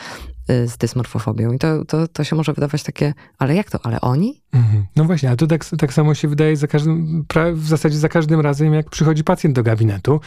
z 0.49 0.77
dysmorfofobią. 0.77 1.53
I 1.53 1.59
to, 1.59 1.85
to, 1.85 2.09
to 2.09 2.25
się 2.25 2.37
może 2.37 2.53
wydawać 2.53 2.83
takie, 2.83 3.15
ale 3.39 3.55
jak 3.55 3.71
to, 3.71 3.79
ale 3.83 4.01
oni? 4.01 4.41
Mhm. 4.55 4.85
No 4.97 5.05
właśnie, 5.05 5.29
ale 5.29 5.37
to 5.37 5.47
tak, 5.47 5.65
tak 5.79 5.93
samo 5.93 6.15
się 6.15 6.29
wydaje 6.29 6.57
za 6.57 6.67
każdym, 6.67 7.25
w 7.53 7.67
zasadzie 7.67 7.99
za 7.99 8.09
każdym 8.09 8.41
razem, 8.41 8.75
jak 8.75 8.91
przychodzi 8.91 9.25
pacjent 9.25 9.57
do 9.57 9.63
gabinetu, 9.63 10.21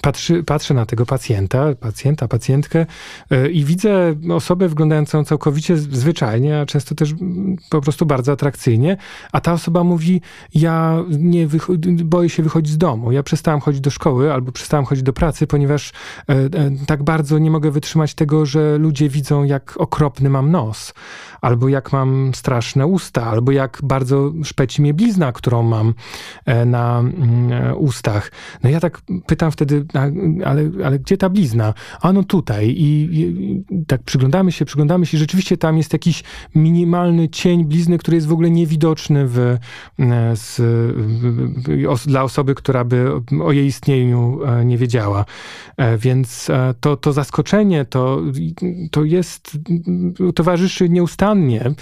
patrzy, 0.00 0.42
patrzę 0.42 0.74
na 0.74 0.86
tego 0.86 1.06
pacjenta, 1.06 1.74
pacjenta, 1.80 2.28
pacjentkę 2.28 2.86
yy, 3.30 3.50
i 3.50 3.64
widzę 3.64 4.14
osobę 4.32 4.68
wyglądającą 4.68 5.24
całkowicie 5.24 5.76
zwyczajnie, 5.76 6.60
a 6.60 6.66
często 6.66 6.94
też 6.94 7.14
po 7.70 7.80
prostu 7.80 8.06
bardzo 8.06 8.32
atrakcyjnie, 8.32 8.96
a 9.32 9.40
ta 9.40 9.52
osoba 9.52 9.84
mówi, 9.84 10.20
ja 10.54 11.04
nie 11.18 11.48
boję 12.04 12.28
się 12.28 12.42
wychodzić 12.42 12.72
z 12.72 12.78
domu, 12.78 13.12
ja 13.12 13.22
przestałam 13.22 13.60
chodzić 13.60 13.80
do 13.80 13.90
szkoły 13.90 14.32
albo 14.32 14.52
przestałam 14.52 14.84
chodzić 14.84 15.04
do 15.04 15.12
pracy, 15.12 15.46
ponieważ 15.46 15.92
yy, 16.28 16.50
tak 16.86 17.02
bardzo 17.02 17.38
nie 17.38 17.50
mogę 17.50 17.70
wytrzymać 17.70 18.14
tego, 18.14 18.46
że 18.46 18.78
ludzie 18.78 19.08
widzą, 19.08 19.44
jak 19.44 19.53
okropny 19.76 20.30
mam 20.30 20.50
nos, 20.50 20.94
albo 21.40 21.68
jak 21.68 21.92
mam 21.92 22.34
straszne 22.34 22.86
usta, 22.86 23.24
albo 23.26 23.52
jak 23.52 23.64
jak 23.64 23.80
bardzo 23.82 24.32
szpeci 24.44 24.82
mnie 24.82 24.94
blizna, 24.94 25.32
którą 25.32 25.62
mam 25.62 25.94
e, 26.46 26.66
na 26.66 26.98
mm, 26.98 27.52
e, 27.52 27.74
ustach. 27.74 28.30
No 28.62 28.70
ja 28.70 28.80
tak 28.80 29.00
pytam 29.26 29.50
wtedy, 29.52 29.86
ale, 30.44 30.70
ale 30.84 30.98
gdzie 30.98 31.16
ta 31.16 31.28
blizna? 31.28 31.74
A 32.00 32.12
no 32.12 32.22
tutaj. 32.22 32.68
I, 32.68 33.08
I, 33.20 33.84
tak 33.86 34.02
przyglądamy 34.02 34.52
się, 34.52 34.64
przyglądamy 34.64 35.06
się. 35.06 35.18
Rzeczywiście 35.18 35.56
tam 35.56 35.76
jest 35.76 35.92
jakiś 35.92 36.24
minimalny 36.54 37.28
cień 37.28 37.64
blizny, 37.64 37.98
który 37.98 38.14
jest 38.14 38.26
w 38.26 38.32
ogóle 38.32 38.50
niewidoczny 38.50 39.28
w, 39.28 39.38
e, 39.38 40.36
z, 40.36 40.60
w, 41.96 42.06
dla 42.06 42.22
osoby, 42.22 42.54
która 42.54 42.84
by 42.84 43.10
o 43.44 43.52
jej 43.52 43.66
istnieniu 43.66 44.40
nie 44.64 44.78
wiedziała. 44.78 45.24
Więc 45.98 46.50
to, 46.80 46.96
to 46.96 47.12
zaskoczenie 47.12 47.84
to, 47.84 48.22
to 48.90 49.04
jest, 49.04 49.43
towarzyszy 50.34 50.88
nieustannie, 50.88 51.74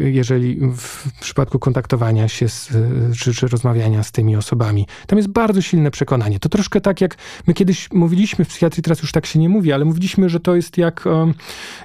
jeżeli 0.00 0.60
w 0.76 1.20
przypadku 1.20 1.58
kontaktowania 1.58 2.28
się 2.28 2.48
z, 2.48 2.70
czy, 3.18 3.34
czy 3.34 3.48
rozmawiania 3.48 4.02
z 4.02 4.12
tymi 4.12 4.36
osobami. 4.36 4.86
Tam 5.06 5.16
jest 5.16 5.28
bardzo 5.28 5.62
silne 5.62 5.90
przekonanie. 5.90 6.38
To 6.40 6.48
troszkę 6.48 6.80
tak, 6.80 7.00
jak 7.00 7.16
my 7.46 7.54
kiedyś 7.54 7.92
mówiliśmy 7.92 8.44
w 8.44 8.48
psychiatrii, 8.48 8.82
teraz 8.82 9.02
już 9.02 9.12
tak 9.12 9.26
się 9.26 9.38
nie 9.38 9.48
mówi, 9.48 9.72
ale 9.72 9.84
mówiliśmy, 9.84 10.28
że 10.28 10.40
to 10.40 10.56
jest 10.56 10.78
jak, 10.78 11.04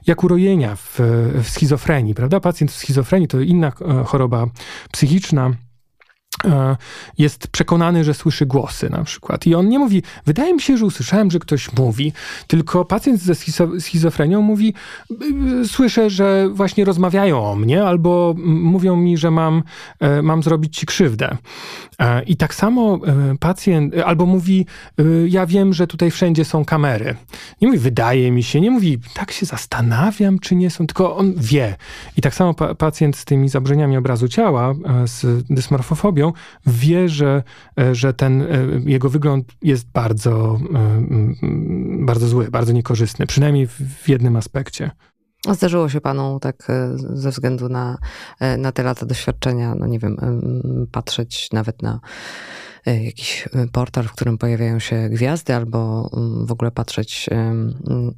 jak 0.07 0.23
urojenia 0.23 0.75
w, 0.75 0.99
w 1.43 1.49
schizofrenii, 1.49 2.15
prawda? 2.15 2.39
Pacjent 2.39 2.71
w 2.71 2.75
schizofrenii 2.75 3.27
to 3.27 3.39
inna 3.39 3.67
e, 3.67 4.03
choroba 4.03 4.47
psychiczna 4.91 5.51
jest 7.17 7.47
przekonany, 7.47 8.03
że 8.03 8.13
słyszy 8.13 8.45
głosy 8.45 8.89
na 8.89 9.03
przykład. 9.03 9.47
I 9.47 9.55
on 9.55 9.69
nie 9.69 9.79
mówi, 9.79 10.03
wydaje 10.25 10.53
mi 10.53 10.61
się, 10.61 10.77
że 10.77 10.85
usłyszałem, 10.85 11.31
że 11.31 11.39
ktoś 11.39 11.73
mówi, 11.73 12.13
tylko 12.47 12.85
pacjent 12.85 13.21
ze 13.21 13.35
schizofrenią 13.79 14.41
mówi, 14.41 14.73
y, 15.61 15.67
słyszę, 15.67 16.09
że 16.09 16.49
właśnie 16.49 16.85
rozmawiają 16.85 17.45
o 17.45 17.55
mnie, 17.55 17.83
albo 17.83 18.35
mówią 18.45 18.95
mi, 18.95 19.17
że 19.17 19.31
mam, 19.31 19.63
e, 19.99 20.21
mam 20.21 20.43
zrobić 20.43 20.77
ci 20.77 20.85
krzywdę. 20.85 21.37
E, 21.99 22.23
I 22.23 22.35
tak 22.35 22.55
samo 22.55 22.99
pacjent, 23.39 23.95
albo 24.05 24.25
mówi, 24.25 24.65
ja 25.27 25.45
wiem, 25.45 25.73
że 25.73 25.87
tutaj 25.87 26.11
wszędzie 26.11 26.45
są 26.45 26.65
kamery. 26.65 27.15
Nie 27.61 27.67
mówi, 27.67 27.79
wydaje 27.79 28.31
mi 28.31 28.43
się, 28.43 28.61
nie 28.61 28.71
mówi, 28.71 28.99
tak 29.13 29.31
się 29.31 29.45
zastanawiam, 29.45 30.39
czy 30.39 30.55
nie 30.55 30.69
są, 30.69 30.87
tylko 30.87 31.15
on 31.15 31.33
wie. 31.37 31.75
I 32.17 32.21
tak 32.21 32.35
samo 32.35 32.53
pacjent 32.53 33.17
z 33.17 33.25
tymi 33.25 33.49
zaburzeniami 33.49 33.97
obrazu 33.97 34.27
ciała, 34.27 34.73
z 35.05 35.45
dysmorfofobią, 35.49 36.22
wie, 36.65 37.09
że, 37.09 37.43
e, 37.79 37.95
że 37.95 38.13
ten 38.13 38.41
e, 38.41 38.47
jego 38.85 39.09
wygląd 39.09 39.53
jest 39.61 39.91
bardzo, 39.91 40.59
e, 40.73 41.05
bardzo 42.05 42.27
zły, 42.27 42.51
bardzo 42.51 42.73
niekorzystny, 42.73 43.27
przynajmniej 43.27 43.67
w 43.67 44.09
jednym 44.09 44.35
aspekcie. 44.35 44.91
Zdarzyło 45.51 45.89
się 45.89 46.01
panu 46.01 46.39
tak 46.39 46.67
ze 46.95 47.29
względu 47.29 47.69
na, 47.69 47.97
na 48.57 48.71
te 48.71 48.83
lata 48.83 49.05
doświadczenia, 49.05 49.75
no 49.75 49.87
nie 49.87 49.99
wiem, 49.99 50.17
patrzeć 50.91 51.49
nawet 51.51 51.81
na 51.81 51.99
jakiś 52.85 53.49
portal, 53.71 54.03
w 54.03 54.11
którym 54.11 54.37
pojawiają 54.37 54.79
się 54.79 55.09
gwiazdy, 55.09 55.55
albo 55.55 56.09
w 56.45 56.51
ogóle 56.51 56.71
patrzeć 56.71 57.29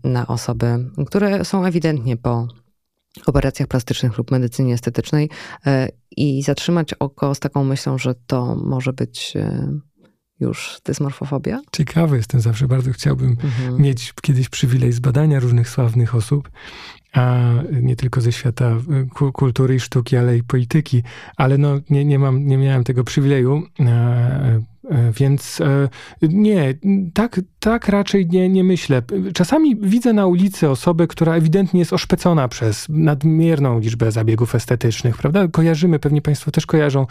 na 0.04 0.28
osoby, 0.28 0.90
które 1.08 1.46
są 1.46 1.66
ewidentnie 1.66 2.18
po 2.18 2.48
operacjach 3.26 3.68
plastycznych 3.68 4.18
lub 4.18 4.32
medycynie 4.32 4.74
estetycznej 4.74 5.30
e, 5.66 5.90
i 6.18 6.44
zatrzymać 6.44 6.94
oko 6.94 7.36
z 7.36 7.40
taką 7.40 7.64
myślą, 7.64 7.98
że 7.98 8.16
to 8.28 8.56
może 8.56 8.94
być 8.94 9.34
e, 9.36 9.80
już 10.40 10.82
dysmorfofobia? 10.86 11.62
Ciekawy 11.72 12.18
jestem, 12.18 12.42
zawsze 12.42 12.68
bardzo 12.68 12.92
chciałbym 12.92 13.30
mhm. 13.30 13.82
mieć 13.82 14.14
kiedyś 14.22 14.50
przywilej 14.50 14.92
zbadania 14.92 15.40
różnych 15.40 15.70
sławnych 15.70 16.16
osób, 16.16 16.50
a 17.14 17.40
nie 17.82 17.96
tylko 17.96 18.22
ze 18.22 18.32
świata 18.32 18.66
e, 18.66 19.32
kultury 19.32 19.76
i 19.76 19.80
sztuki, 19.80 20.18
ale 20.18 20.38
i 20.38 20.44
polityki, 20.44 21.04
ale 21.38 21.58
no 21.58 21.80
nie, 21.90 22.06
nie, 22.06 22.20
mam, 22.20 22.48
nie 22.48 22.58
miałem 22.58 22.84
tego 22.84 23.04
przywileju 23.04 23.64
więc 25.14 25.62
e, 25.62 25.90
nie, 26.22 26.74
tak, 27.14 27.42
tak 27.60 27.88
raczej 27.88 28.28
nie, 28.28 28.50
nie 28.50 28.64
myślę. 28.64 29.02
Czasami 29.34 29.76
widzę 29.76 30.14
na 30.14 30.28
ulicy 30.28 30.70
osobę, 30.70 31.08
która 31.08 31.36
ewidentnie 31.36 31.80
jest 31.80 31.94
oszpecona 31.94 32.48
przez 32.48 32.86
nadmierną 32.90 33.80
liczbę 33.80 34.12
zabiegów 34.12 34.56
estetycznych, 34.56 35.18
prawda? 35.18 35.48
Kojarzymy, 35.48 36.00
pewnie 36.00 36.22
Państwo 36.22 36.52
też 36.52 36.66
kojarzą 36.66 37.08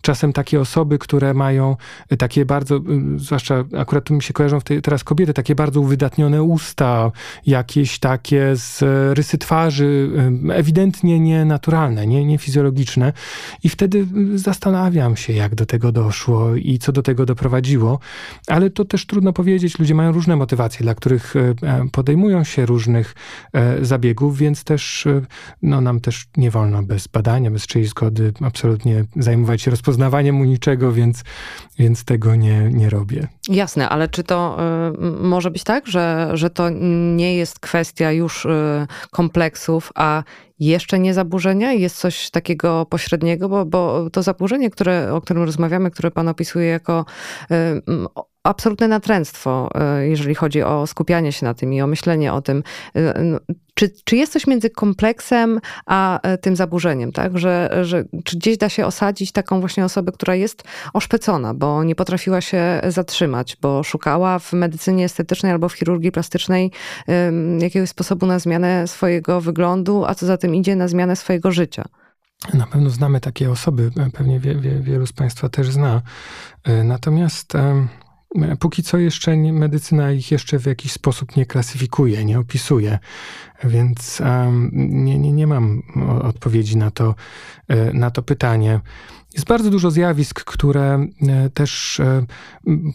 czasem 0.00 0.32
takie 0.32 0.60
osoby, 0.60 0.98
które 0.98 1.34
mają 1.34 1.76
takie 2.18 2.44
bardzo, 2.44 2.80
zwłaszcza 3.16 3.64
akurat 3.78 4.10
mi 4.10 4.22
się 4.22 4.32
kojarzą 4.32 4.58
teraz 4.82 5.04
kobiety, 5.04 5.34
takie 5.34 5.54
bardzo 5.54 5.80
uwydatnione 5.80 6.42
usta, 6.42 7.12
jakieś 7.46 7.98
takie 7.98 8.56
z 8.56 8.82
rysy 9.18 9.38
twarzy, 9.38 10.10
ewidentnie 10.52 11.20
nienaturalne, 11.20 12.06
nie, 12.06 12.24
niefizjologiczne. 12.24 13.12
I 13.64 13.68
wtedy 13.68 14.06
zastanawiam 14.34 15.16
się, 15.16 15.32
jak 15.32 15.54
do 15.54 15.66
tego 15.66 15.92
doszło 15.92 16.56
i 16.56 16.78
co 16.78 16.92
do 16.92 17.02
tego 17.02 17.11
tego 17.12 17.26
doprowadziło, 17.26 17.98
ale 18.46 18.70
to 18.70 18.84
też 18.84 19.06
trudno 19.06 19.32
powiedzieć. 19.32 19.78
Ludzie 19.78 19.94
mają 19.94 20.12
różne 20.12 20.36
motywacje, 20.36 20.82
dla 20.82 20.94
których 20.94 21.34
podejmują 21.92 22.44
się 22.44 22.66
różnych 22.66 23.14
zabiegów, 23.82 24.38
więc 24.38 24.64
też 24.64 25.08
no, 25.62 25.80
nam 25.80 26.00
też 26.00 26.26
nie 26.36 26.50
wolno 26.50 26.82
bez 26.82 27.06
badania, 27.08 27.50
bez 27.50 27.66
czyjejś 27.66 27.90
zgody 27.90 28.32
absolutnie 28.40 29.04
zajmować 29.16 29.62
się 29.62 29.70
rozpoznawaniem 29.70 30.40
u 30.40 30.44
niczego, 30.44 30.92
więc, 30.92 31.24
więc 31.78 32.04
tego 32.04 32.34
nie, 32.34 32.70
nie 32.72 32.90
robię. 32.90 33.28
Jasne, 33.48 33.88
ale 33.88 34.08
czy 34.08 34.24
to 34.24 34.58
y, 34.94 35.22
może 35.22 35.50
być 35.50 35.64
tak, 35.64 35.86
że, 35.86 36.30
że 36.34 36.50
to 36.50 36.68
nie 37.16 37.36
jest 37.36 37.60
kwestia 37.60 38.12
już 38.12 38.44
y, 38.44 38.48
kompleksów, 39.10 39.92
a 39.94 40.22
jeszcze 40.66 40.98
nie 40.98 41.14
zaburzenia? 41.14 41.72
Jest 41.72 41.96
coś 41.96 42.30
takiego 42.30 42.86
pośredniego, 42.86 43.48
bo, 43.48 43.64
bo 43.64 44.10
to 44.10 44.22
zaburzenie, 44.22 44.70
które, 44.70 45.14
o 45.14 45.20
którym 45.20 45.42
rozmawiamy, 45.42 45.90
które 45.90 46.10
pan 46.10 46.28
opisuje 46.28 46.66
jako 46.66 47.04
absolutne 48.44 48.88
natręctwo, 48.88 49.70
e, 49.74 50.08
jeżeli 50.08 50.34
chodzi 50.34 50.62
o 50.62 50.86
skupianie 50.86 51.32
się 51.32 51.46
na 51.46 51.54
tym 51.54 51.72
i 51.72 51.82
o 51.82 51.86
myślenie 51.86 52.32
o 52.32 52.42
tym. 52.42 52.62
E, 52.94 53.22
no, 53.22 53.38
czy, 53.74 53.90
czy 54.04 54.16
jest 54.16 54.32
coś 54.32 54.46
między 54.46 54.70
kompleksem 54.70 55.60
a 55.86 56.20
e, 56.20 56.38
tym 56.38 56.56
zaburzeniem, 56.56 57.12
tak? 57.12 57.38
Że, 57.38 57.78
że, 57.82 58.04
czy 58.24 58.36
gdzieś 58.36 58.58
da 58.58 58.68
się 58.68 58.86
osadzić 58.86 59.32
taką 59.32 59.60
właśnie 59.60 59.84
osobę, 59.84 60.12
która 60.12 60.34
jest 60.34 60.64
oszpecona, 60.92 61.54
bo 61.54 61.84
nie 61.84 61.94
potrafiła 61.94 62.40
się 62.40 62.80
zatrzymać, 62.88 63.56
bo 63.62 63.82
szukała 63.82 64.38
w 64.38 64.52
medycynie 64.52 65.04
estetycznej 65.04 65.52
albo 65.52 65.68
w 65.68 65.72
chirurgii 65.72 66.12
plastycznej 66.12 66.70
jakiegoś 67.58 67.88
sposobu 67.88 68.26
na 68.26 68.38
zmianę 68.38 68.88
swojego 68.88 69.40
wyglądu, 69.40 70.04
a 70.04 70.14
co 70.14 70.26
za 70.26 70.36
tym 70.36 70.54
idzie, 70.54 70.76
na 70.76 70.88
zmianę 70.88 71.16
swojego 71.16 71.52
życia? 71.52 71.84
Na 72.54 72.66
pewno 72.66 72.90
znamy 72.90 73.20
takie 73.20 73.50
osoby, 73.50 73.90
pewnie 74.12 74.40
wie, 74.40 74.54
wie, 74.54 74.80
wielu 74.80 75.06
z 75.06 75.12
Państwa 75.12 75.48
też 75.48 75.70
zna. 75.70 76.02
Natomiast 76.84 77.52
Póki 78.60 78.82
co 78.82 78.98
jeszcze 78.98 79.36
nie, 79.36 79.52
medycyna 79.52 80.12
ich 80.12 80.30
jeszcze 80.30 80.58
w 80.58 80.66
jakiś 80.66 80.92
sposób 80.92 81.36
nie 81.36 81.46
klasyfikuje, 81.46 82.24
nie 82.24 82.38
opisuje, 82.38 82.98
więc 83.64 84.20
um, 84.20 84.70
nie, 84.74 85.18
nie, 85.18 85.32
nie 85.32 85.46
mam 85.46 85.82
odpowiedzi 86.22 86.76
na 86.76 86.90
to, 86.90 87.14
e, 87.68 87.92
na 87.92 88.10
to 88.10 88.22
pytanie. 88.22 88.80
Jest 89.34 89.46
bardzo 89.46 89.70
dużo 89.70 89.90
zjawisk, 89.90 90.44
które 90.44 91.06
e, 91.28 91.50
też 91.50 92.00
e, 92.00 92.24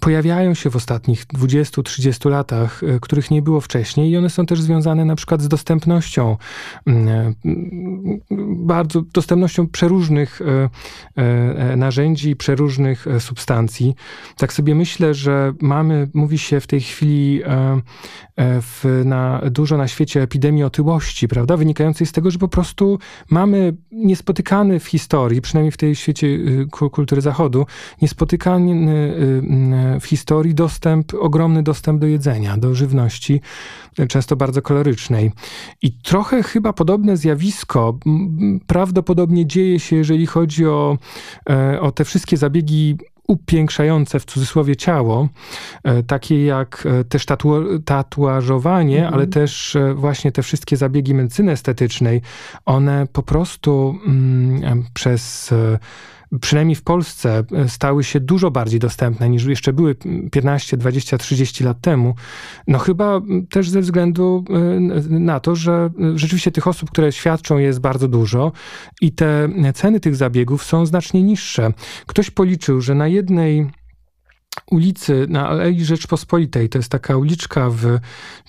pojawiają 0.02 0.54
się 0.54 0.70
w 0.70 0.76
ostatnich 0.76 1.26
20-30 1.26 2.30
latach, 2.30 2.84
e, 2.84 3.00
których 3.00 3.32
nie 3.32 3.42
było 3.42 3.62
wcześniej, 3.62 4.12
i 4.12 4.18
one 4.18 4.30
są 4.30 4.46
też 4.46 4.62
związane 4.62 5.06
na 5.06 5.16
przykład 5.16 5.42
z 5.42 5.48
dostępnością, 5.48 6.38
bardzo 8.56 9.02
dostępnością 9.02 9.68
przeróżnych 9.68 10.40
narzędzi, 11.78 12.36
przeróżnych 12.36 13.06
substancji. 13.20 13.96
Tak 14.38 14.54
sobie 14.54 14.76
myślę, 14.76 15.14
że 15.14 15.54
mamy, 15.62 16.10
mówi 16.14 16.38
się 16.38 16.60
w 16.60 16.68
tej 16.68 16.82
chwili 16.82 17.42
w, 18.38 19.02
na, 19.06 19.42
dużo 19.52 19.78
na 19.78 19.88
świecie 19.88 20.22
epidemii 20.22 20.64
otyłości, 20.64 21.28
prawda, 21.28 21.58
wynikającej 21.58 22.08
z 22.08 22.12
tego, 22.12 22.32
że 22.32 22.40
po 22.40 22.48
prostu 22.48 23.00
mamy 23.30 23.74
niespotykany 23.92 24.80
w 24.80 24.88
historii, 24.88 25.42
przynajmniej 25.42 25.72
w 25.72 25.78
tej 25.78 25.96
świecie 25.96 26.27
Y, 26.28 26.90
kultury 26.92 27.22
Zachodu, 27.22 27.66
niespotykany 28.02 28.72
y, 28.72 29.96
y, 29.96 30.00
w 30.00 30.06
historii 30.06 30.56
dostęp, 30.56 31.14
ogromny 31.20 31.64
dostęp 31.64 32.02
do 32.02 32.08
jedzenia, 32.08 32.58
do 32.58 32.76
żywności, 32.76 33.42
często 34.08 34.36
bardzo 34.36 34.62
kolorycznej. 34.62 35.32
I 35.82 35.92
trochę 35.92 36.44
chyba 36.44 36.74
podobne 36.74 37.18
zjawisko 37.18 37.98
prawdopodobnie 38.68 39.46
dzieje 39.46 39.80
się, 39.80 39.96
jeżeli 39.96 40.26
chodzi 40.26 40.66
o, 40.66 40.98
e, 41.50 41.82
o 41.82 41.92
te 41.92 42.06
wszystkie 42.06 42.38
zabiegi 42.38 42.98
upiększające 43.28 44.20
w 44.20 44.26
cudzysłowie 44.26 44.76
ciało, 44.76 45.30
e, 45.84 46.04
takie 46.04 46.46
jak 46.46 46.88
e, 47.00 47.04
też 47.04 47.26
tatu 47.26 47.80
tatuażowanie, 47.80 48.98
mhm. 48.98 49.14
ale 49.14 49.28
też 49.28 49.78
właśnie 49.96 50.32
te 50.32 50.44
wszystkie 50.44 50.78
zabiegi 50.78 51.14
medycyny 51.14 51.52
estetycznej, 51.52 52.22
one 52.66 53.08
po 53.14 53.24
prostu 53.24 54.00
mm, 54.06 54.84
przez 54.94 55.54
przynajmniej 56.42 56.76
w 56.76 56.84
Polsce, 56.84 57.44
e, 57.52 57.70
stały 57.70 58.04
się 58.04 58.20
dużo 58.20 58.52
bardziej 58.52 58.80
dostępne 58.80 59.30
niż 59.30 59.46
jeszcze 59.46 59.74
były 59.74 59.96
15, 60.32 60.78
20, 60.78 61.18
30 61.18 61.64
lat 61.64 61.82
temu. 61.82 62.16
No 62.68 62.80
chyba 62.80 63.22
też 63.50 63.70
ze 63.70 63.82
względu 63.82 64.44
e, 64.50 64.80
na 65.10 65.40
to, 65.40 65.56
że 65.56 65.90
rzeczywiście 66.16 66.52
tych 66.52 66.68
osób, 66.68 66.92
które 66.92 67.12
świadczą, 67.12 67.58
jest 67.58 67.80
bardzo 67.80 68.08
dużo 68.08 68.52
i 69.02 69.12
te 69.12 69.50
ceny 69.74 70.00
tych 70.00 70.16
zabiegów 70.16 70.64
są 70.64 70.86
znacznie 70.86 71.24
niższe. 71.24 71.74
Ktoś 72.06 72.30
policzył, 72.30 72.82
że 72.82 72.96
na 72.96 73.08
jednej 73.08 73.68
ulicy 74.72 75.26
na 75.30 75.48
Alei 75.48 75.86
Rzeczpospolitej. 75.86 76.70
To 76.70 76.78
jest 76.78 76.92
taka 76.92 77.18
uliczka 77.18 77.70
w 77.70 78.00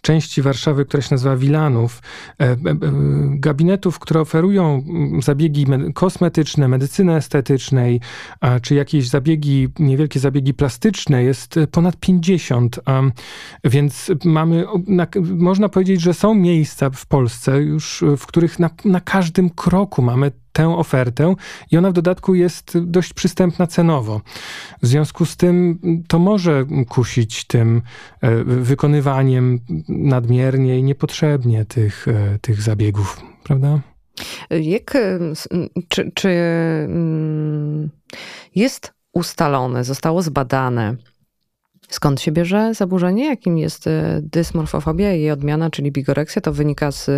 części 0.02 0.42
Warszawy, 0.42 0.84
która 0.84 1.02
się 1.02 1.08
nazywa 1.10 1.36
Wilanów. 1.36 2.02
E, 2.40 2.44
e, 2.44 2.54
e, 2.54 2.56
gabinetów, 3.30 3.98
które 3.98 4.20
oferują 4.20 4.84
zabiegi 5.22 5.66
kosmetyczne, 5.94 6.68
medycyny 6.68 7.14
estetycznej, 7.14 8.00
czy 8.62 8.74
jakieś 8.74 9.08
zabiegi, 9.08 9.68
niewielkie 9.78 10.20
zabiegi 10.20 10.54
plastyczne 10.54 11.22
jest 11.22 11.54
ponad 11.70 11.96
50. 11.96 12.80
Więc 13.64 14.10
mamy, 14.24 14.64
można 15.22 15.68
powiedzieć, 15.68 16.00
że 16.00 16.14
są 16.14 16.34
miejsca 16.34 16.90
w 16.90 17.06
Polsce 17.06 17.62
już, 17.62 18.04
w 18.16 18.26
których 18.26 18.58
na, 18.58 18.70
na 18.84 19.00
każdym 19.00 19.50
kroku 19.50 20.02
mamy 20.02 20.32
tę 20.52 20.76
ofertę 20.76 21.34
i 21.70 21.76
ona 21.76 21.90
w 21.90 21.92
dodatku 21.92 22.34
jest 22.34 22.78
dość 22.78 23.14
przystępna 23.14 23.66
cenowo. 23.66 24.20
W 24.82 24.86
związku 24.86 25.26
z 25.26 25.36
tym 25.36 25.78
to 26.08 26.18
może 26.18 26.64
kusić 26.88 27.44
tym 27.44 27.82
e, 28.20 28.44
wykonywaniem 28.44 29.60
nadmiernie 29.88 30.78
i 30.78 30.82
niepotrzebnie 30.82 31.64
tych, 31.64 32.08
e, 32.08 32.38
tych 32.40 32.62
zabiegów, 32.62 33.20
prawda? 33.44 33.80
Jak, 34.50 34.96
e, 34.96 35.18
czy, 35.88 36.10
czy 36.14 36.30
jest 38.54 38.92
ustalone, 39.12 39.84
zostało 39.84 40.22
zbadane, 40.22 40.96
Skąd 41.90 42.20
się 42.20 42.32
bierze 42.32 42.74
zaburzenie, 42.74 43.26
jakim 43.26 43.58
jest 43.58 43.86
e, 43.86 44.20
dysmorfofobia 44.22 45.14
i 45.14 45.20
jej 45.20 45.30
odmiana, 45.30 45.70
czyli 45.70 45.92
bigoreksja? 45.92 46.42
To 46.42 46.52
wynika 46.52 46.92
z 46.92 47.10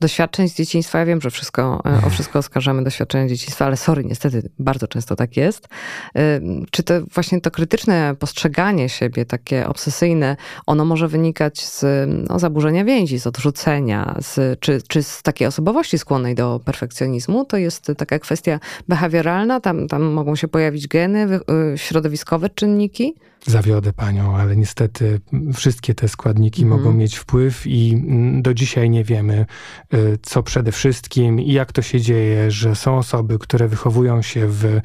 doświadczeń 0.00 0.48
z 0.48 0.54
dzieciństwa. 0.54 0.98
Ja 0.98 1.04
wiem, 1.06 1.20
że 1.20 1.30
wszystko, 1.30 1.82
e, 2.02 2.06
o 2.06 2.10
wszystko 2.10 2.38
oskarżamy 2.38 2.84
doświadczenia 2.84 3.28
dzieciństwa, 3.28 3.66
ale 3.66 3.76
sorry, 3.76 4.04
niestety 4.04 4.50
bardzo 4.58 4.88
często 4.88 5.16
tak 5.16 5.36
jest. 5.36 5.68
E, 6.16 6.40
czy 6.70 6.82
to 6.82 6.94
właśnie 7.14 7.40
to 7.40 7.50
krytyczne 7.50 8.14
postrzeganie 8.18 8.88
siebie, 8.88 9.24
takie 9.24 9.68
obsesyjne, 9.68 10.36
ono 10.66 10.84
może 10.84 11.08
wynikać 11.08 11.64
z 11.64 11.84
no, 12.28 12.38
zaburzenia 12.38 12.84
więzi, 12.84 13.20
z 13.20 13.26
odrzucenia, 13.26 14.16
z, 14.20 14.60
czy, 14.60 14.82
czy 14.88 15.02
z 15.02 15.22
takiej 15.22 15.46
osobowości 15.46 15.98
skłonnej 15.98 16.34
do 16.34 16.60
perfekcjonizmu? 16.64 17.44
To 17.44 17.56
jest 17.56 17.92
taka 17.96 18.18
kwestia 18.18 18.60
behawioralna, 18.88 19.60
tam, 19.60 19.88
tam 19.88 20.02
mogą 20.02 20.36
się 20.36 20.48
pojawić 20.48 20.88
geny, 20.88 21.40
środowiskowe 21.76 22.50
czynniki? 22.50 23.14
Zawiodę 23.44 23.92
panią, 23.92 24.36
ale 24.36 24.56
niestety 24.56 25.20
wszystkie 25.54 25.94
te 25.94 26.08
składniki 26.08 26.62
mhm. 26.62 26.80
mogą 26.80 26.96
mieć 26.96 27.16
wpływ 27.16 27.66
i 27.66 27.94
mm, 27.94 28.42
do 28.42 28.54
dzisiaj 28.54 28.90
nie 28.90 29.04
wiemy, 29.04 29.46
y, 29.94 30.18
co 30.22 30.42
przede 30.42 30.72
wszystkim 30.72 31.40
i 31.40 31.52
jak 31.52 31.72
to 31.72 31.82
się 31.82 32.00
dzieje, 32.00 32.50
że 32.50 32.74
są 32.74 32.98
osoby, 32.98 33.38
które 33.38 33.68
wychowują 33.68 34.22
się 34.22 34.46
w 34.48 34.64
y, 34.64 34.80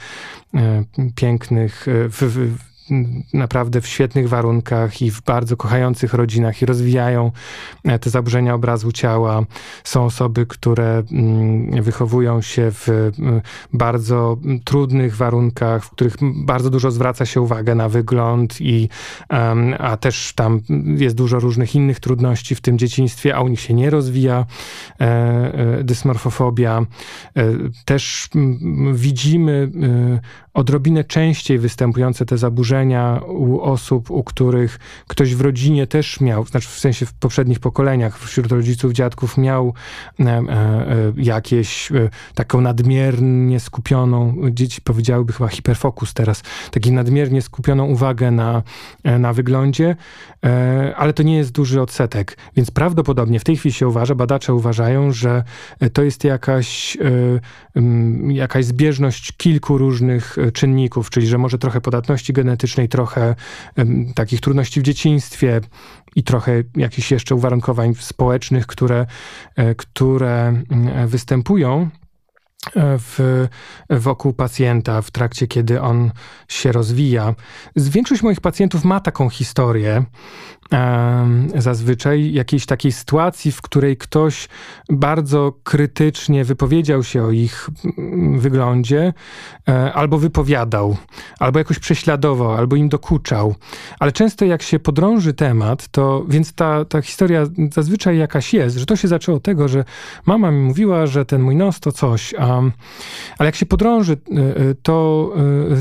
pięknych, 1.16 1.88
y, 1.88 2.10
w, 2.10 2.22
w 2.22 2.71
naprawdę 3.34 3.82
w 3.82 3.88
świetnych 3.88 4.30
warunkach 4.30 5.02
i 5.02 5.12
w 5.12 5.22
bardzo 5.22 5.58
kochających 5.58 6.14
rodzinach 6.14 6.62
i 6.62 6.66
rozwijają 6.66 7.32
e, 7.84 8.00
te 8.00 8.10
zaburzenia 8.10 8.54
obrazu 8.54 8.92
ciała. 8.92 9.44
Są 9.84 10.06
osoby, 10.06 10.46
które 10.46 11.04
mm, 11.12 11.84
wychowują 11.84 12.42
się 12.42 12.72
w 12.72 12.90
mm, 12.90 13.42
bardzo 13.74 14.38
trudnych 14.64 15.16
warunkach, 15.16 15.84
w 15.84 15.90
których 15.90 16.16
bardzo 16.46 16.70
dużo 16.70 16.92
zwraca 16.92 17.26
się 17.26 17.42
uwagę 17.42 17.76
na 17.76 17.90
wygląd 17.90 18.62
i 18.62 18.90
a 19.80 19.98
też 19.98 20.34
tam 20.36 20.62
jest 20.98 21.16
dużo 21.16 21.40
różnych 21.40 21.76
innych 21.76 22.00
trudności 22.00 22.56
w 22.56 22.62
tym 22.62 22.78
dzieciństwie, 22.78 23.36
a 23.36 23.42
u 23.42 23.48
nich 23.48 23.60
się 23.60 23.74
nie 23.74 23.90
rozwija 23.90 24.46
e, 25.00 25.04
e, 25.04 25.84
dysmorfofobia. 25.84 26.86
Też 27.86 28.30
widzimy 28.94 29.72
odrobinę 30.54 31.04
częściej 31.04 31.60
występujące 31.60 32.26
te 32.26 32.38
zaburzenia 32.38 33.22
u 33.28 33.62
osób, 33.62 34.12
u 34.12 34.24
których 34.24 34.80
ktoś 35.08 35.36
w 35.36 35.42
rodzinie 35.42 35.88
też 35.88 36.22
miał, 36.22 36.46
znaczy 36.46 36.68
w 36.68 36.80
sensie 36.80 37.06
w 37.06 37.14
poprzednich 37.14 37.60
pokoleniach, 37.60 38.20
wśród 38.20 38.52
rodziców, 38.52 38.94
dziadków 38.94 39.38
miał 39.38 39.74
e, 40.20 40.24
e, 40.26 40.44
jakieś 41.18 41.92
e, 41.92 42.10
taką 42.36 42.62
nadmiernie 42.62 43.60
skupioną, 43.60 44.36
dzieci 44.52 44.82
powiedziałyby 44.82 45.34
chyba 45.34 45.50
hiperfokus 45.50 46.14
teraz, 46.14 46.44
taki 46.72 46.92
nadmiernie 46.92 47.42
skupioną 47.42 47.86
uwagę 47.86 48.32
na, 48.32 48.64
e, 49.04 49.20
na 49.20 49.34
wyglądzie, 49.34 49.96
e, 50.46 50.94
ale 50.98 51.14
to 51.14 51.24
nie 51.24 51.38
jest 51.38 51.52
duży 51.52 51.82
odsetek, 51.82 52.38
więc 52.56 52.72
prawdopodobnie 52.72 53.40
w 53.40 53.44
tej 53.44 53.58
chwili 53.58 53.74
się 53.74 53.88
uważa, 53.88 54.16
badacze 54.16 54.54
uważają, 54.54 55.12
że 55.12 55.44
to 55.94 56.04
jest 56.04 56.24
jakaś, 56.24 56.98
e, 57.76 58.32
jakaś 58.34 58.66
zbieżność 58.66 59.32
kilku 59.38 59.78
różnych 59.78 60.38
czynników, 60.54 61.10
czyli 61.10 61.28
że 61.28 61.38
może 61.38 61.58
trochę 61.58 61.82
podatności 61.82 62.34
genetycznej, 62.34 62.90
trochę 62.90 63.36
takich 64.16 64.42
trudności 64.42 64.80
w 64.80 64.84
dzieciństwie 64.84 65.62
i 66.16 66.24
trochę 66.24 66.64
jakichś 66.76 67.12
jeszcze 67.12 67.36
uwarunkowań 67.36 67.94
społecznych, 67.96 68.68
które, 68.68 69.06
które 69.78 70.54
występują 71.08 71.90
w, 72.76 73.48
wokół 73.90 74.34
pacjenta 74.34 75.02
w 75.02 75.12
trakcie, 75.12 75.48
kiedy 75.48 75.82
on 75.82 76.12
się 76.48 76.72
rozwija. 76.72 77.36
Większość 77.76 78.22
moich 78.22 78.42
pacjentów 78.42 78.84
ma 78.84 79.00
taką 79.00 79.30
historię, 79.30 80.04
zazwyczaj 81.56 82.34
jakiejś 82.34 82.66
takiej 82.66 82.92
sytuacji, 82.92 83.52
w 83.52 83.62
której 83.62 83.98
ktoś 83.98 84.48
bardzo 84.90 85.54
krytycznie 85.64 86.44
wypowiedział 86.44 87.04
się 87.04 87.24
o 87.24 87.32
ich 87.32 87.70
mm, 87.98 88.40
wyglądzie, 88.40 89.14
e, 89.70 89.94
albo 89.94 90.18
wypowiadał, 90.18 90.98
albo 91.40 91.60
jakoś 91.60 91.80
prześladował, 91.80 92.52
albo 92.52 92.76
im 92.76 92.90
dokuczał. 92.90 93.56
Ale 94.00 94.12
często 94.12 94.46
jak 94.46 94.62
się 94.62 94.80
podrąży 94.80 95.34
temat, 95.34 95.88
to 95.88 96.26
więc 96.28 96.54
ta, 96.54 96.86
ta 96.86 97.02
historia 97.02 97.46
zazwyczaj 97.72 98.18
jakaś 98.18 98.54
jest, 98.54 98.78
że 98.78 98.86
to 98.86 98.96
się 98.96 99.08
zaczęło 99.08 99.38
od 99.38 99.44
tego, 99.44 99.68
że 99.68 99.86
mama 100.26 100.52
mi 100.52 100.60
mówiła, 100.60 101.08
że 101.08 101.26
ten 101.26 101.42
mój 101.42 101.56
nos 101.56 101.80
to 101.80 101.92
coś, 101.92 102.34
a, 102.40 102.62
ale 103.38 103.48
jak 103.48 103.56
się 103.56 103.66
podrąży 103.66 104.14
e, 104.14 104.40
e, 104.40 104.76
to 104.84 105.12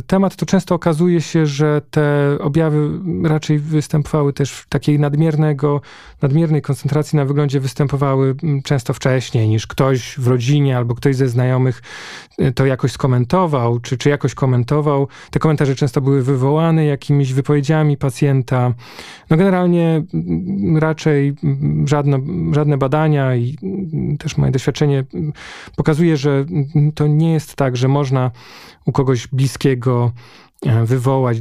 temat, 0.06 0.36
to 0.36 0.46
często 0.46 0.74
okazuje 0.74 1.20
się, 1.20 1.46
że 1.46 1.82
te 1.90 2.36
objawy 2.40 2.90
raczej 3.24 3.58
występowały 3.58 4.32
też 4.32 4.52
w 4.52 4.68
takiej 4.80 4.98
nadmiernego, 4.98 5.80
nadmiernej 6.22 6.62
koncentracji 6.62 7.16
na 7.16 7.24
wyglądzie 7.24 7.60
występowały 7.60 8.34
mm, 8.42 8.62
często 8.62 8.94
wcześniej, 8.94 9.48
niż 9.48 9.66
ktoś 9.66 10.18
w 10.18 10.26
rodzinie 10.26 10.76
albo 10.76 10.94
ktoś 10.94 11.16
ze 11.16 11.28
znajomych 11.28 11.82
y, 12.40 12.52
to 12.52 12.66
jakoś 12.66 12.92
skomentował, 12.92 13.80
czy, 13.80 13.98
czy 13.98 14.08
jakoś 14.08 14.34
komentował. 14.34 15.08
Te 15.30 15.38
komentarze 15.38 15.74
często 15.74 16.00
były 16.00 16.22
wywołane 16.22 16.84
jakimiś 16.84 17.32
wypowiedziami 17.32 17.96
pacjenta. 17.96 18.74
No 19.30 19.36
generalnie 19.36 20.02
mm, 20.14 20.76
raczej 20.76 21.34
mm, 21.44 21.88
żadne, 21.88 22.20
żadne 22.52 22.78
badania 22.78 23.36
i 23.36 23.56
też 24.18 24.36
moje 24.36 24.52
doświadczenie 24.52 25.04
pokazuje, 25.76 26.16
że 26.16 26.44
to 26.94 27.06
nie 27.06 27.32
jest 27.32 27.56
tak, 27.56 27.76
że 27.76 27.88
można 27.88 28.30
u 28.84 28.92
kogoś 28.92 29.26
bliskiego 29.26 30.12
E, 30.66 30.84
wywołać 30.84 31.38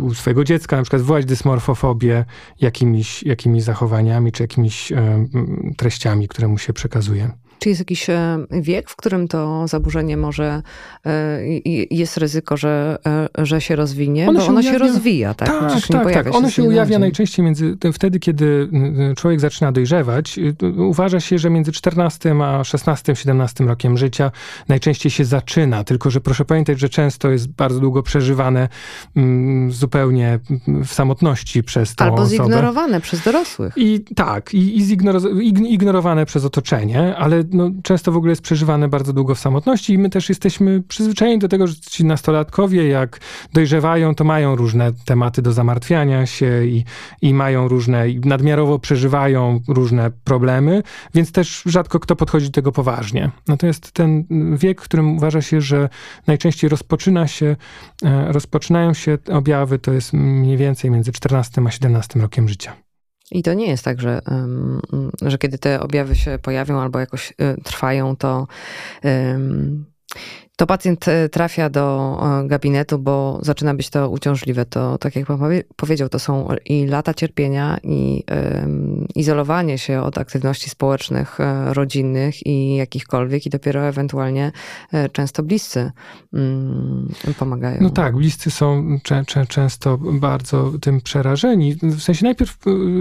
u 0.00 0.14
swojego 0.14 0.44
dziecka, 0.44 0.76
na 0.76 0.82
przykład 0.82 1.02
wywołać 1.02 1.24
dysmorfofobię 1.24 2.24
jakimiś, 2.60 3.22
jakimiś 3.22 3.62
zachowaniami 3.62 4.32
czy 4.32 4.42
jakimiś 4.42 4.92
e, 4.92 5.26
treściami, 5.76 6.28
które 6.28 6.48
mu 6.48 6.58
się 6.58 6.72
przekazuje. 6.72 7.30
Czy 7.58 7.68
jest 7.68 7.80
jakiś 7.80 8.10
e, 8.10 8.38
wiek, 8.50 8.90
w 8.90 8.96
którym 8.96 9.28
to 9.28 9.68
zaburzenie 9.68 10.16
może, 10.16 10.62
e, 11.06 11.40
jest 11.90 12.16
ryzyko, 12.16 12.56
że, 12.56 12.98
e, 13.38 13.46
że 13.46 13.60
się 13.60 13.76
rozwinie? 13.76 14.28
Ono 14.28 14.38
Bo 14.38 14.44
się 14.44 14.50
ono 14.50 14.60
ujawnia, 14.60 14.78
się 14.78 14.86
rozwija, 14.86 15.34
tak? 15.34 15.48
Tak, 15.48 15.86
tak, 15.86 16.12
tak. 16.12 16.34
Ono 16.34 16.48
się, 16.50 16.54
się 16.54 16.62
ujawnia 16.62 16.98
najczęściej 16.98 17.44
między, 17.44 17.76
wtedy, 17.92 18.18
kiedy 18.18 18.68
człowiek 19.16 19.40
zaczyna 19.40 19.72
dojrzewać. 19.72 20.38
Uważa 20.76 21.20
się, 21.20 21.38
że 21.38 21.50
między 21.50 21.72
14 21.72 22.34
a 22.42 22.64
16, 22.64 23.16
17 23.16 23.64
rokiem 23.64 23.98
życia 23.98 24.30
najczęściej 24.68 25.10
się 25.10 25.24
zaczyna. 25.24 25.84
Tylko, 25.84 26.10
że 26.10 26.20
proszę 26.20 26.44
pamiętać, 26.44 26.80
że 26.80 26.88
często 26.88 27.30
jest 27.30 27.48
bardzo 27.48 27.80
długo 27.80 28.02
przeżywane 28.02 28.68
mm, 29.16 29.72
zupełnie 29.72 30.38
w 30.66 30.88
samotności 30.88 31.62
przez 31.62 31.94
tą 31.94 32.04
Albo 32.04 32.16
osobę. 32.16 32.44
zignorowane 32.44 33.00
przez 33.00 33.24
dorosłych. 33.24 33.72
I 33.76 34.00
tak, 34.00 34.54
i, 34.54 34.78
i 34.78 34.84
zignorowane 35.70 36.26
przez 36.26 36.44
otoczenie, 36.44 37.16
ale 37.16 37.43
no, 37.50 37.70
często 37.82 38.12
w 38.12 38.16
ogóle 38.16 38.32
jest 38.32 38.42
przeżywane 38.42 38.88
bardzo 38.88 39.12
długo 39.12 39.34
w 39.34 39.38
samotności 39.38 39.92
i 39.92 39.98
my 39.98 40.10
też 40.10 40.28
jesteśmy 40.28 40.82
przyzwyczajeni 40.82 41.38
do 41.38 41.48
tego, 41.48 41.66
że 41.66 41.74
ci 41.76 42.04
nastolatkowie 42.04 42.88
jak 42.88 43.20
dojrzewają, 43.52 44.14
to 44.14 44.24
mają 44.24 44.56
różne 44.56 44.92
tematy 45.04 45.42
do 45.42 45.52
zamartwiania 45.52 46.26
się 46.26 46.64
i, 46.64 46.84
i 47.22 47.34
mają 47.34 47.68
różne, 47.68 48.10
i 48.10 48.20
nadmiarowo 48.20 48.78
przeżywają 48.78 49.60
różne 49.68 50.10
problemy, 50.24 50.82
więc 51.14 51.32
też 51.32 51.62
rzadko 51.66 52.00
kto 52.00 52.16
podchodzi 52.16 52.46
do 52.46 52.52
tego 52.52 52.72
poważnie. 52.72 53.30
Natomiast 53.48 53.92
ten 53.92 54.24
wiek, 54.56 54.80
w 54.80 54.84
którym 54.84 55.16
uważa 55.16 55.42
się, 55.42 55.60
że 55.60 55.88
najczęściej 56.26 56.70
rozpoczyna 56.70 57.26
się, 57.26 57.56
e, 58.04 58.32
rozpoczynają 58.32 58.94
się 58.94 59.18
objawy, 59.32 59.78
to 59.78 59.92
jest 59.92 60.12
mniej 60.12 60.56
więcej 60.56 60.90
między 60.90 61.12
14 61.12 61.62
a 61.66 61.70
17 61.70 62.20
rokiem 62.20 62.48
życia. 62.48 62.83
I 63.34 63.42
to 63.42 63.54
nie 63.54 63.66
jest 63.66 63.84
tak, 63.84 64.00
że, 64.00 64.20
że 65.22 65.38
kiedy 65.38 65.58
te 65.58 65.80
objawy 65.80 66.16
się 66.16 66.38
pojawią 66.42 66.80
albo 66.80 66.98
jakoś 66.98 67.30
y, 67.30 67.62
trwają, 67.62 68.16
to 68.16 68.46
to 70.56 70.66
pacjent 70.66 71.08
e, 71.08 71.28
trafia 71.28 71.70
do 71.70 72.16
e, 72.44 72.48
gabinetu, 72.48 72.98
bo 72.98 73.38
zaczyna 73.42 73.74
być 73.74 73.90
to 73.90 74.10
uciążliwe. 74.10 74.64
To, 74.64 74.98
tak 74.98 75.16
jak 75.16 75.26
pan 75.26 75.38
powiedział, 75.76 76.08
to 76.08 76.18
są 76.18 76.48
i 76.64 76.86
lata 76.86 77.14
cierpienia, 77.14 77.78
i 77.82 78.24
um, 78.30 79.06
izolowanie 79.14 79.78
się 79.78 80.02
od 80.02 80.18
aktywności 80.18 80.70
społecznych, 80.70 81.40
e, 81.40 81.74
rodzinnych 81.74 82.46
i 82.46 82.76
jakichkolwiek, 82.76 83.46
i 83.46 83.50
dopiero 83.50 83.80
ewentualnie 83.80 84.52
często 85.12 85.42
bliscy 85.42 85.90
um, 86.32 87.12
pomagają. 87.38 87.78
No 87.80 87.90
tak, 87.90 88.16
bliscy 88.16 88.50
są 88.50 88.98
cze, 89.02 89.24
cze, 89.26 89.46
często 89.46 89.98
bardzo 89.98 90.72
tym 90.80 91.00
przerażeni. 91.00 91.74
W 91.82 92.00
sensie 92.00 92.24
najpierw 92.24 92.58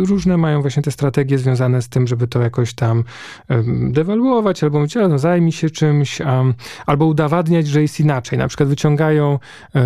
różne 0.07 0.37
mają 0.37 0.61
właśnie 0.61 0.83
te 0.83 0.91
strategie 0.91 1.37
związane 1.37 1.81
z 1.81 1.89
tym, 1.89 2.07
żeby 2.07 2.27
to 2.27 2.41
jakoś 2.41 2.73
tam 2.73 3.03
dewaluować, 3.91 4.63
albo 4.63 4.79
mówić, 4.79 4.95
no 4.95 5.19
zajmij 5.19 5.51
się 5.51 5.69
czymś, 5.69 6.21
albo 6.85 7.05
udawać 7.05 7.42
udowadniać, 7.43 7.67
że 7.67 7.81
jest 7.81 7.99
inaczej. 7.99 8.39
Na 8.39 8.47
przykład 8.47 8.69
wyciągają 8.69 9.39
e, 9.75 9.83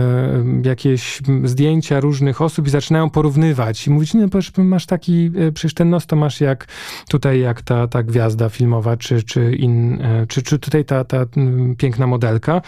jakieś 0.64 1.22
zdjęcia 1.44 2.00
różnych 2.00 2.42
osób 2.42 2.68
i 2.68 2.70
zaczynają 2.70 3.10
porównywać 3.10 3.88
i 3.88 3.90
mówić, 3.90 4.14
no 4.14 4.64
masz 4.64 4.86
taki, 4.86 5.32
e, 5.36 5.52
przecież 5.52 5.74
ten 5.74 5.90
nos 5.90 6.06
to 6.06 6.16
masz 6.16 6.42
jak 6.42 6.68
tutaj, 7.10 7.40
jak 7.40 7.62
ta, 7.62 7.88
ta 7.88 8.04
gwiazda 8.04 8.50
filmowa, 8.50 8.98
czy, 8.98 9.24
czy, 9.24 9.56
in, 9.56 10.02
e, 10.02 10.26
czy, 10.28 10.42
czy 10.42 10.60
tutaj 10.60 10.86
ta, 10.86 11.04
ta 11.04 11.26
piękna 11.78 12.08
modelka. 12.08 12.62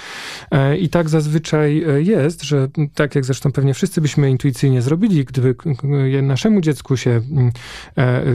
I 0.79 0.89
tak 0.89 1.09
zazwyczaj 1.09 1.85
jest, 1.97 2.43
że 2.43 2.67
tak 2.95 3.15
jak 3.15 3.25
zresztą 3.25 3.51
pewnie 3.51 3.73
wszyscy 3.73 4.01
byśmy 4.01 4.29
intuicyjnie 4.29 4.81
zrobili, 4.81 5.25
gdyby 5.25 5.55
naszemu 6.21 6.61
dziecku 6.61 6.97
się 6.97 7.21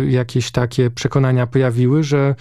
jakieś 0.08 0.50
takie 0.50 0.90
przekonania 0.90 1.46
pojawiły, 1.46 2.02
że 2.02 2.34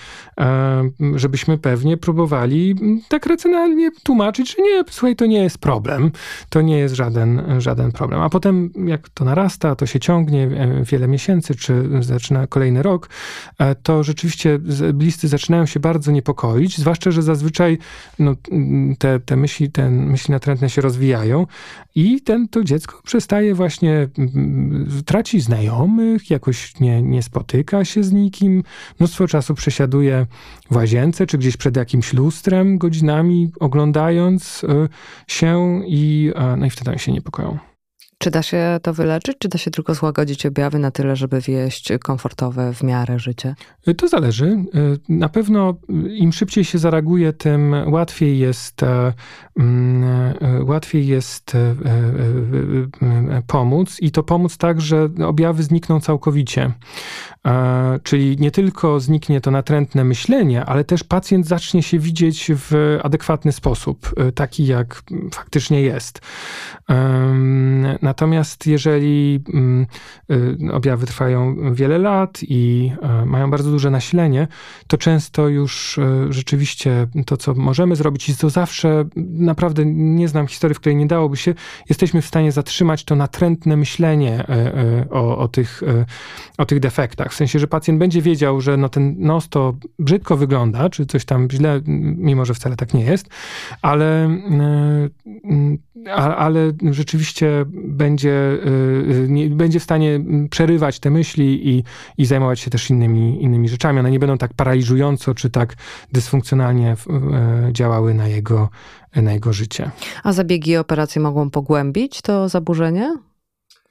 żebyśmy 1.16 1.57
pewnie 1.57 1.97
próbowali 1.97 2.76
tak 3.09 3.26
racjonalnie 3.26 3.91
tłumaczyć, 4.04 4.56
że 4.56 4.64
nie, 4.64 4.84
słuchaj, 4.89 5.16
to 5.16 5.26
nie 5.26 5.43
jest 5.43 5.58
problem, 5.58 6.12
to 6.49 6.62
nie 6.62 6.78
jest 6.78 6.95
żaden, 6.95 7.62
żaden 7.62 7.91
problem. 7.91 8.22
A 8.22 8.30
potem 8.30 8.70
jak 8.86 9.10
to 9.10 9.26
narasta, 9.26 9.76
to 9.76 9.86
się 9.86 9.99
ciągnie 9.99 10.43
e, 10.43 10.84
wiele 10.84 11.08
miesięcy, 11.08 11.56
czy 11.56 11.89
zaczyna 11.99 12.47
kolejny 12.47 12.84
rok, 12.84 13.10
e, 13.60 13.76
to 13.76 14.04
rzeczywiście 14.04 14.60
bliscy 14.93 15.28
zaczynają 15.28 15.66
się 15.66 15.80
bardzo 15.80 16.12
niepokoić, 16.12 16.78
zwłaszcza, 16.78 17.12
że 17.12 17.22
zazwyczaj 17.22 17.78
no, 18.20 18.36
te, 18.99 19.20
te 19.20 19.36
myśli, 19.36 19.72
te 19.72 19.89
myśli 19.89 20.32
natrętne 20.32 20.70
się 20.70 20.82
rozwijają 20.82 21.47
i 21.95 22.22
ten, 22.22 22.47
to 22.47 22.64
dziecko 22.64 23.01
przestaje 23.04 23.56
właśnie, 23.56 24.08
traci 25.06 25.41
znajomych, 25.41 26.30
jakoś 26.30 26.80
nie, 26.80 27.01
nie 27.01 27.24
spotyka 27.24 27.86
się 27.86 28.04
z 28.04 28.12
nikim, 28.12 28.64
mnóstwo 28.99 29.28
czasu 29.28 29.56
przesiaduje 29.56 30.26
w 30.72 30.76
łazience, 30.76 31.26
czy 31.28 31.38
gdzieś 31.38 31.58
przed 31.58 31.78
jakimś 31.78 32.14
lustrem 32.14 32.78
godzinami, 32.78 33.51
ogląda 33.60 33.93
oglądając 33.94 34.64
y, 34.64 34.68
się 35.28 35.82
i, 35.88 36.32
e, 36.36 36.56
no 36.58 36.66
i 36.66 36.70
wtedy 36.70 36.91
oni 36.91 37.00
się 37.00 37.12
niepokoją. 37.12 37.58
Czy 38.18 38.32
da 38.32 38.41
się 38.41 38.80
to 38.82 38.94
wyleczyć, 38.94 39.38
czy 39.39 39.48
da 39.48 39.58
się 39.58 39.72
tylko 39.72 39.94
złagodzić 39.96 40.46
objawy 40.46 40.80
na 40.80 40.91
tyle, 40.91 41.16
żeby 41.16 41.41
wieść 41.41 41.89
komfortowe 42.04 42.74
w 42.74 42.84
miarę 42.84 43.20
życie? 43.20 43.56
Y, 43.88 43.94
to 43.94 44.08
zależy. 44.08 44.46
Y, 44.46 44.66
na 45.10 45.30
pewno 45.30 45.74
im 46.10 46.34
szybciej 46.34 46.64
się 46.64 46.78
zareaguje, 46.78 47.34
tym 47.34 47.76
łatwiej 47.88 48.39
jest, 48.39 48.84
e, 48.84 49.14
łatwiej 50.66 51.08
jest 51.08 51.58
pomóc 53.47 53.97
i 53.99 54.12
to 54.12 54.24
pomóc 54.24 54.58
tak, 54.58 54.82
że 54.82 55.10
objawy 55.26 55.64
znikną 55.64 55.99
całkowicie. 55.99 56.72
Czyli 58.04 58.38
nie 58.39 58.51
tylko 58.51 58.99
zniknie 58.99 59.41
to 59.41 59.51
natrętne 59.51 60.04
myślenie, 60.04 60.66
ale 60.66 60.84
też 60.84 61.04
pacjent 61.04 61.47
zacznie 61.47 61.84
się 61.84 61.99
widzieć 61.99 62.51
w 62.56 62.99
adekwatny 63.04 63.51
sposób, 63.51 64.16
taki 64.36 64.66
jak 64.66 65.04
faktycznie 65.32 65.82
jest. 65.82 66.22
Natomiast 68.01 68.68
jeżeli 68.68 69.43
mm, 69.54 69.86
objawy 70.72 71.06
trwają 71.06 71.56
wiele 71.74 71.97
lat 71.97 72.39
i 72.41 72.91
e, 73.01 73.26
mają 73.26 73.51
bardzo 73.51 73.72
duże 73.72 73.91
nasilenie, 73.91 74.47
to 74.88 74.97
często 74.97 75.47
już 75.47 75.97
e, 75.97 76.26
rzeczywiście 76.30 77.08
to, 77.26 77.38
co 77.38 77.54
możemy 77.54 77.95
zrobić, 77.95 78.30
i 78.30 78.38
to 78.38 78.49
zawsze 78.49 79.06
naprawdę 79.44 79.86
nie 79.86 80.28
znam 80.28 80.48
historii, 80.48 80.76
w 80.76 80.80
której 80.80 80.96
nie 80.96 81.08
dałoby 81.08 81.38
się, 81.38 81.54
jesteśmy 81.89 82.22
w 82.22 82.26
stanie 82.26 82.52
zatrzymać 82.52 83.04
to 83.04 83.16
natrętne 83.16 83.78
myślenie 83.78 84.48
e, 84.50 85.06
o, 85.10 85.38
o, 85.38 85.48
tych, 85.48 85.82
o 86.58 86.66
tych 86.66 86.80
defektach. 86.80 87.32
w 87.32 87.36
sensie, 87.36 87.60
że 87.60 87.68
pacjent 87.68 88.00
będzie 88.00 88.22
wiedział, 88.22 88.62
że 88.62 88.78
no 88.78 88.89
ten 88.89 89.16
nos 89.20 89.50
to 89.50 89.74
brzydko 90.00 90.38
wygląda, 90.38 90.89
czy 90.89 91.06
coś 91.06 91.26
tam 91.26 91.48
źle, 91.52 91.82
mimo 92.18 92.46
że 92.46 92.54
wcale 92.54 92.76
tak 92.76 92.94
nie 92.94 93.04
jest, 93.04 93.30
ale, 93.82 94.30
ale 96.16 96.72
rzeczywiście 96.91 97.66
będzie, 97.74 98.58
będzie 99.50 99.80
w 99.80 99.84
stanie 99.84 100.20
przerywać 100.50 101.00
te 101.00 101.10
myśli 101.10 101.70
i, 101.70 101.84
i 102.18 102.26
zajmować 102.26 102.60
się 102.60 102.72
też 102.72 102.89
innymi, 102.89 103.44
innymi 103.44 103.70
rzeczami. 103.70 104.00
One 104.00 104.12
nie 104.12 104.20
będą 104.20 104.38
tak 104.38 104.54
paraliżująco, 104.54 105.34
czy 105.34 105.50
tak 105.50 105.76
dysfunkcjonalnie 106.12 106.96
działały 107.72 108.14
na 108.14 108.28
jego, 108.28 108.70
na 109.22 109.34
jego 109.34 109.53
życie. 109.53 109.91
A 110.24 110.34
zabiegi 110.34 110.72
i 110.72 110.78
operacje 110.78 111.22
mogą 111.22 111.49
pogłębić 111.49 112.22
to 112.22 112.49
zaburzenie? 112.49 113.18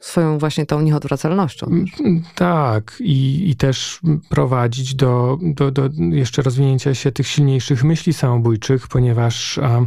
Swoją 0.03 0.39
właśnie 0.39 0.67
tą 0.67 0.81
nieodwracalnością. 0.81 1.67
Mm, 1.67 2.23
tak, 2.35 2.97
i, 3.01 3.51
i 3.51 3.57
też 3.57 4.01
prowadzić 4.29 4.95
do, 4.95 5.39
do, 5.43 5.71
do 5.71 5.89
jeszcze 6.11 6.43
rozwinięcia 6.43 6.95
się 6.95 7.13
tych 7.13 7.27
silniejszych 7.27 7.85
myśli 7.85 8.13
samobójczych, 8.13 8.89
ponieważ 8.89 9.59
a, 9.59 9.81
e, 9.81 9.87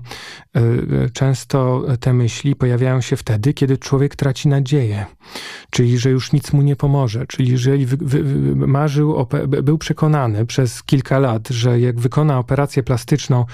często 1.14 1.84
te 2.00 2.14
myśli 2.14 2.56
pojawiają 2.56 3.02
się 3.02 3.16
wtedy, 3.16 3.54
kiedy 3.54 3.78
człowiek 3.78 4.16
traci 4.16 4.48
nadzieję, 4.48 5.06
czyli 5.70 5.98
że 5.98 6.10
już 6.10 6.32
nic 6.32 6.54
mu 6.54 6.62
nie 6.62 6.76
pomoże, 6.76 7.28
czyli 7.28 7.52
jeżeli 7.52 7.86
wy, 7.86 7.98
wy, 7.98 8.56
marzył, 8.56 9.28
był 9.64 9.78
przekonany 9.78 10.46
przez 10.46 10.84
kilka 10.84 11.20
lat, 11.20 11.48
że 11.50 11.80
jak 11.80 12.00
wykona 12.00 12.40
operację 12.40 12.84
plastyczną, 12.84 13.46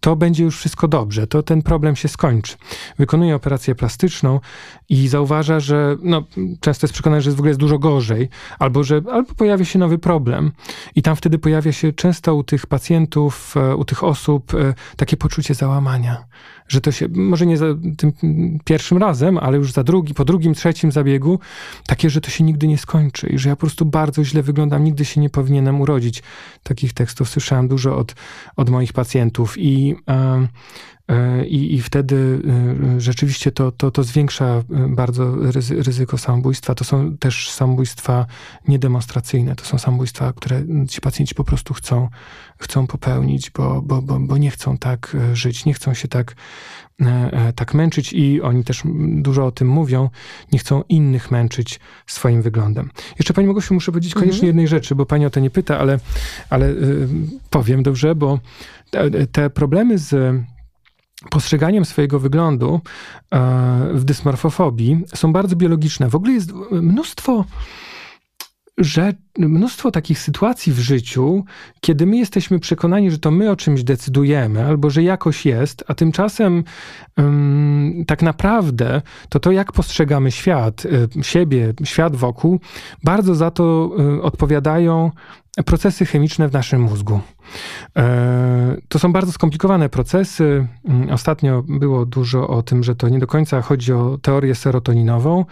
to 0.00 0.16
będzie 0.16 0.44
już 0.44 0.58
wszystko 0.58 0.88
dobrze, 0.88 1.26
to 1.26 1.42
ten 1.42 1.62
problem 1.62 1.96
się 1.96 2.08
skończy. 2.08 2.56
Wykonuje 2.98 3.34
operację 3.34 3.74
plastyczną 3.74 4.40
i 4.88 5.08
zauważa, 5.08 5.60
że 5.60 5.96
no, 6.08 6.24
często 6.60 6.84
jest 6.86 6.94
przekonany, 6.94 7.22
że 7.22 7.28
jest 7.28 7.36
w 7.36 7.40
ogóle 7.40 7.50
jest 7.50 7.60
dużo 7.60 7.78
gorzej, 7.78 8.28
albo 8.58 8.84
że 8.84 9.02
albo 9.12 9.34
pojawia 9.34 9.64
się 9.64 9.78
nowy 9.78 9.98
problem. 9.98 10.52
I 10.94 11.02
tam 11.02 11.16
wtedy 11.16 11.38
pojawia 11.38 11.72
się 11.72 11.92
często 11.92 12.34
u 12.34 12.44
tych 12.44 12.66
pacjentów, 12.66 13.54
e, 13.56 13.76
u 13.76 13.84
tych 13.84 14.04
osób 14.04 14.54
e, 14.54 14.74
takie 14.96 15.16
poczucie 15.16 15.54
załamania, 15.54 16.24
że 16.68 16.80
to 16.80 16.92
się, 16.92 17.08
może 17.08 17.46
nie 17.46 17.56
za 17.56 17.66
tym 17.96 18.12
pierwszym 18.64 18.98
razem, 18.98 19.38
ale 19.38 19.58
już 19.58 19.72
za 19.72 19.84
drugi, 19.84 20.14
po 20.14 20.24
drugim, 20.24 20.54
trzecim 20.54 20.92
zabiegu, 20.92 21.38
takie, 21.86 22.10
że 22.10 22.20
to 22.20 22.30
się 22.30 22.44
nigdy 22.44 22.68
nie 22.68 22.78
skończy 22.78 23.26
i 23.26 23.38
że 23.38 23.48
ja 23.48 23.56
po 23.56 23.60
prostu 23.60 23.84
bardzo 23.84 24.24
źle 24.24 24.42
wyglądam, 24.42 24.84
nigdy 24.84 25.04
się 25.04 25.20
nie 25.20 25.30
powinienem 25.30 25.80
urodzić. 25.80 26.22
Takich 26.62 26.92
tekstów 26.92 27.28
słyszałem 27.28 27.68
dużo 27.68 27.96
od, 27.96 28.14
od 28.56 28.70
moich 28.70 28.92
pacjentów 28.92 29.58
i 29.58 29.96
e, 30.08 30.48
I, 31.46 31.74
I 31.74 31.82
wtedy 31.82 32.42
e, 32.96 33.00
rzeczywiście 33.00 33.52
to, 33.52 33.72
to, 33.72 33.90
to 33.90 34.04
zwiększa 34.04 34.44
e, 34.44 34.62
bardzo 34.88 35.34
ryzyko 35.70 36.18
samobójstwa. 36.18 36.74
To 36.74 36.84
są 36.84 37.16
też 37.16 37.50
samobójstwa 37.50 38.26
niedemonstracyjne. 38.68 39.56
To 39.56 39.64
są 39.64 39.78
samobójstwa, 39.78 40.32
które 40.32 40.62
ci 40.88 41.00
pacjenci 41.00 41.34
po 41.34 41.44
prostu 41.44 41.74
chcą, 41.74 42.08
chcą 42.58 42.86
popełnić, 42.86 43.50
bo, 43.50 43.82
bo, 43.82 44.02
bo, 44.02 44.20
bo 44.20 44.36
nie 44.36 44.50
chcą 44.50 44.78
tak 44.78 45.16
żyć, 45.32 45.64
nie 45.64 45.74
chcą 45.74 45.94
się 45.94 46.08
tak, 46.08 46.34
tak 47.54 47.74
męczyć 47.74 48.12
i 48.12 48.42
oni 48.42 48.64
też 48.64 48.82
dużo 48.98 49.46
o 49.46 49.52
tym 49.52 49.68
mówią, 49.68 50.10
nie 50.52 50.58
chcą 50.58 50.82
innych 50.88 51.30
męczyć 51.30 51.80
swoim 52.06 52.42
wyglądem. 52.42 52.90
Jeszcze 53.18 53.34
Pani 53.34 53.48
Mogosiu, 53.48 53.74
muszę 53.74 53.92
powiedzieć 53.92 54.14
koniecznie 54.14 54.34
mhm. 54.36 54.46
jednej 54.46 54.68
rzeczy, 54.68 54.94
bo 54.94 55.06
Pani 55.06 55.26
o 55.26 55.30
to 55.30 55.40
nie 55.40 55.50
pyta, 55.50 55.78
ale, 55.78 55.98
ale 56.50 56.74
powiem 57.50 57.82
dobrze, 57.82 58.14
bo 58.14 58.38
te, 58.90 59.26
te 59.26 59.50
problemy 59.50 59.98
z 59.98 60.40
postrzeganiem 61.30 61.84
swojego 61.84 62.18
wyglądu 62.18 62.80
e, 63.30 63.38
w 63.92 64.04
dysmorfofobii 64.04 65.04
są 65.14 65.32
bardzo 65.32 65.56
biologiczne. 65.56 66.08
W 66.08 66.14
ogóle 66.14 66.32
jest 66.32 66.52
mnóstwo 66.70 67.44
że 68.78 69.12
mnóstwo 69.38 69.90
takich 69.90 70.18
sytuacji 70.18 70.72
w 70.72 70.78
życiu, 70.78 71.44
kiedy 71.80 72.06
my 72.06 72.16
jesteśmy 72.16 72.58
przekonani, 72.58 73.10
że 73.10 73.18
to 73.18 73.30
my 73.30 73.50
o 73.50 73.56
czymś 73.56 73.82
decydujemy, 73.82 74.64
albo 74.64 74.90
że 74.90 75.02
jakoś 75.02 75.46
jest, 75.46 75.84
a 75.88 75.94
tymczasem 75.94 76.64
tak 78.06 78.22
naprawdę 78.22 79.02
to 79.28 79.40
to, 79.40 79.52
jak 79.52 79.72
postrzegamy 79.72 80.30
świat, 80.30 80.84
y, 80.84 81.24
siebie, 81.24 81.74
świat 81.84 82.16
wokół, 82.16 82.60
bardzo 83.04 83.34
za 83.34 83.50
to 83.50 83.90
y, 84.18 84.22
odpowiadają 84.22 85.10
procesy 85.64 86.06
chemiczne 86.06 86.48
w 86.48 86.52
naszym 86.52 86.82
mózgu. 86.82 87.20
E, 87.96 88.76
to 88.88 88.98
są 88.98 89.12
bardzo 89.12 89.32
skomplikowane 89.32 89.88
procesy. 89.88 90.66
Mm, 90.84 91.10
ostatnio 91.10 91.62
było 91.68 92.06
dużo 92.06 92.48
o 92.48 92.62
tym, 92.62 92.84
że 92.84 92.96
to 92.96 93.08
nie 93.08 93.18
do 93.18 93.26
końca 93.26 93.62
chodzi 93.62 93.92
o 93.92 94.18
teorię 94.22 94.54
serotoninową. 94.54 95.44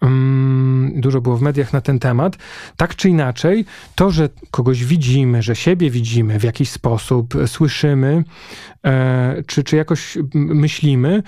Mm, 0.00 0.92
dużo 1.00 1.20
było 1.20 1.36
w 1.36 1.42
mediach 1.42 1.72
na 1.72 1.80
ten 1.80 1.98
temat. 1.98 2.36
Tak 2.76 2.96
czy 2.96 3.08
inaczej, 3.08 3.64
to, 3.94 4.10
że 4.10 4.28
kogoś 4.50 4.84
widzimy, 4.84 5.42
że 5.42 5.56
siebie 5.56 5.90
widzimy 5.90 6.38
w 6.38 6.44
jakiś 6.44 6.70
sposób, 6.70 7.34
słyszymy, 7.46 8.24
e, 8.84 9.42
czy, 9.46 9.64
czy 9.64 9.76
jakoś 9.76 10.18
myślimy, 10.34 11.22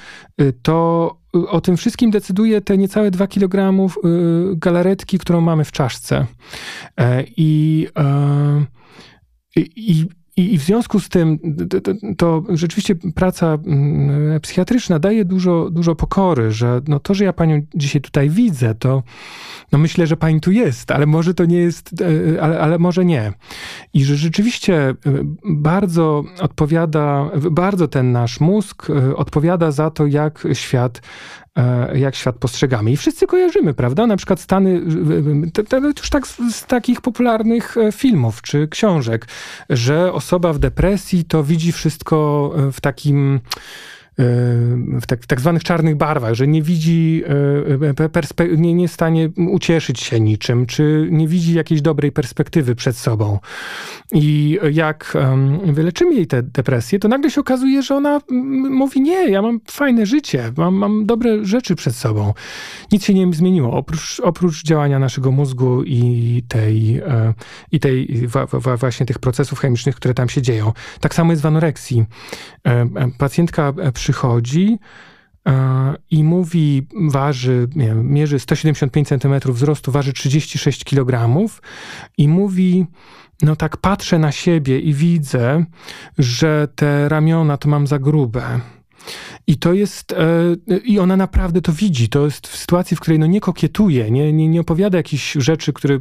to 0.63 1.17
o 1.33 1.61
tym 1.61 1.77
wszystkim 1.77 2.11
decyduje 2.11 2.61
te 2.61 2.79
niecałe 2.79 3.11
2 3.11 3.27
kg 3.27 3.73
galaretki, 4.53 5.19
którą 5.19 5.41
mamy 5.41 5.65
w 5.65 5.73
czaszce. 5.73 6.27
E, 7.01 7.25
I, 9.57 10.07
i, 10.37 10.55
i 10.55 10.59
w 10.59 10.63
związku 10.63 11.01
z 11.01 11.09
tym 11.09 11.39
to, 11.71 11.93
to, 12.17 12.57
rzeczywiście 12.57 12.95
praca 13.15 13.59
mm, 13.67 14.41
psychiatryczna 14.41 14.99
daje 14.99 15.25
dużo, 15.25 15.71
dużo 15.71 15.95
pokory, 15.95 16.53
że 16.53 16.81
no 16.89 17.01
to, 17.01 17.15
że 17.15 17.25
ja 17.25 17.33
panią 17.33 17.63
dzisiaj 17.75 18.03
tutaj 18.03 18.31
widzę, 18.31 18.75
to 18.75 19.03
no 19.73 19.79
myślę, 19.79 20.07
że 20.07 20.17
pani 20.17 20.41
tu 20.41 20.51
jest, 20.51 20.91
ale 20.91 21.07
może 21.07 21.35
to 21.35 21.45
nie 21.45 21.59
jest, 21.59 21.95
e, 22.01 22.43
ale, 22.43 22.61
ale 22.61 22.79
może 22.79 23.05
nie. 23.05 23.33
I 23.95 24.05
że 24.05 24.17
rzeczywiście 24.17 24.89
e, 24.89 24.95
bardzo 25.45 26.25
odpowiada, 26.41 27.31
bardzo 27.51 27.89
ten 27.89 28.13
nasz 28.13 28.41
mózg 28.41 28.87
odpowiada 29.17 29.71
za 29.71 29.91
to, 29.91 30.07
jak 30.07 30.49
świat 30.53 31.01
E, 31.01 31.46
jak 31.95 32.15
świat 32.15 32.37
postrzegamy. 32.37 32.91
I 32.91 32.97
wszyscy 32.97 33.27
kojarzymy, 33.27 33.75
prawda? 33.75 34.07
Na 34.07 34.17
przykład 34.17 34.41
Stany, 34.41 34.81
już 35.99 36.11
tak 36.11 36.27
z, 36.27 36.37
z, 36.55 36.67
takich 36.67 37.01
popularnych 37.01 37.77
e, 37.77 37.93
filmów 37.93 38.43
czy 38.43 38.69
książek, 38.69 39.27
że 39.71 40.13
osoba 40.13 40.53
w 40.53 40.59
depresji 40.59 41.25
to 41.25 41.45
widzi 41.45 41.73
wszystko 41.73 42.53
e, 42.59 42.73
w 42.73 42.81
takim 42.81 43.41
w 45.01 45.07
tak, 45.07 45.27
tak 45.27 45.41
zwanych 45.41 45.65
czarnych 45.65 45.97
barwach, 45.97 46.35
że 46.35 46.47
nie 46.47 46.63
widzi, 46.63 47.23
e, 48.41 48.57
nie, 48.57 48.75
nie 48.75 48.83
jest 48.83 48.93
w 48.93 48.95
stanie 48.95 49.31
ucieszyć 49.49 50.01
się 50.01 50.21
niczym, 50.21 50.67
czy 50.67 51.09
nie 51.11 51.29
widzi 51.29 51.55
jakiejś 51.55 51.83
dobrej 51.83 52.13
perspektywy 52.13 52.75
przed 52.75 52.97
sobą. 52.97 53.39
I 54.13 54.59
jak 54.73 55.17
wyleczymy 55.65 56.15
jej 56.15 56.27
tę 56.27 56.43
depresję, 56.43 56.99
to 56.99 57.09
nagle 57.09 57.31
się 57.31 57.41
okazuje, 57.41 57.83
że 57.83 57.95
ona 57.95 58.21
mówi: 58.71 59.01
Nie, 59.01 59.29
ja 59.31 59.43
mam 59.43 59.61
fajne 59.71 60.07
życie, 60.07 60.53
mam, 60.57 60.75
mam 60.75 61.07
dobre 61.07 61.45
rzeczy 61.45 61.75
przed 61.75 61.97
sobą. 61.97 62.35
Nic 62.93 63.05
się 63.05 63.15
nie 63.15 63.35
zmieniło, 63.35 63.73
oprócz, 63.73 64.21
oprócz 64.21 64.63
działania 64.63 64.99
naszego 64.99 65.33
mózgu 65.33 65.83
i 65.83 66.43
tej, 66.49 66.99
e, 66.99 67.35
i 67.73 67.81
tej 67.81 68.29
właśnie 68.79 69.07
tych 69.07 69.19
procesów 69.19 69.59
chemicznych, 69.59 69.97
które 69.97 70.15
tam 70.15 70.29
się 70.29 70.43
dzieją. 70.43 70.73
Tak 71.01 71.15
samo 71.15 71.33
jest 71.33 71.43
w 71.43 71.47
anoreksji. 71.47 72.05
E, 72.67 72.87
pacjentka 73.19 73.73
przy 73.95 74.06
przychodzi 74.07 74.79
e, 75.49 75.95
i 76.11 76.25
mówi, 76.25 76.87
waży, 77.09 77.69
nie 77.77 77.95
mierzy 77.95 78.39
175 78.39 79.09
cm 79.09 79.53
wzrostu, 79.53 79.93
waży 79.93 80.13
36 80.13 80.85
kg 80.85 81.29
i 82.19 82.29
mówi, 82.29 82.87
no 83.43 83.57
tak 83.57 83.77
patrzę 83.77 84.19
na 84.19 84.33
siebie 84.33 84.81
i 84.81 84.95
widzę, 84.95 85.65
że 86.19 86.69
te 86.75 87.09
ramiona 87.09 87.57
to 87.57 87.69
mam 87.69 87.87
za 87.87 87.99
grube 87.99 88.61
i 89.47 89.59
to 89.59 89.73
jest, 89.73 90.13
e, 90.13 90.77
i 90.85 90.99
ona 90.99 91.17
naprawdę 91.17 91.63
to 91.63 91.73
widzi. 91.73 92.09
To 92.09 92.25
jest 92.25 92.47
w 92.47 92.57
sytuacji, 92.57 92.97
w 92.97 93.01
której 93.01 93.19
no 93.19 93.27
nie 93.27 93.41
kokietuje, 93.41 94.11
nie, 94.11 94.33
nie, 94.33 94.49
nie 94.49 94.61
opowiada 94.61 94.99
jakichś 94.99 95.33
rzeczy, 95.33 95.73
które 95.73 96.01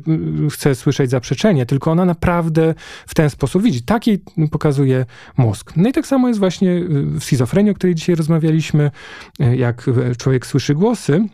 chce 0.52 0.76
słyszeć 0.76 1.10
zaprzeczenie, 1.10 1.66
tylko 1.66 1.92
ona 1.92 2.06
naprawdę 2.06 2.74
w 3.08 3.16
ten 3.16 3.30
sposób 3.30 3.64
widzi. 3.64 3.84
Tak 3.84 4.08
jej 4.08 4.24
pokazuje 4.52 5.06
mózg. 5.38 5.74
No 5.76 5.90
i 5.90 5.94
tak 5.94 6.08
samo 6.08 6.28
jest 6.28 6.40
właśnie 6.40 6.82
w 6.90 7.24
schizofrenii, 7.24 7.72
o 7.72 7.76
której 7.76 7.96
dzisiaj 7.96 8.16
rozmawialiśmy, 8.16 8.92
e, 9.40 9.56
jak 9.56 9.90
człowiek 10.18 10.46
słyszy 10.46 10.76
głosy, 10.76 11.28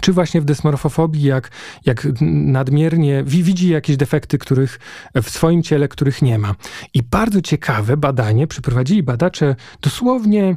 czy 0.00 0.12
właśnie 0.12 0.40
w 0.40 0.44
dysmorfofobii, 0.44 1.22
jak, 1.22 1.50
jak 1.86 2.06
nadmiernie 2.20 3.24
widzi 3.26 3.68
jakieś 3.68 3.96
defekty, 3.96 4.38
których 4.38 4.80
w 5.22 5.30
swoim 5.30 5.62
ciele, 5.62 5.88
których 5.88 6.22
nie 6.22 6.38
ma. 6.38 6.54
I 6.94 7.02
bardzo 7.02 7.42
ciekawe 7.42 7.96
badanie 7.96 8.46
przeprowadzili 8.46 9.02
badacze 9.02 9.56
dosłownie 9.80 10.56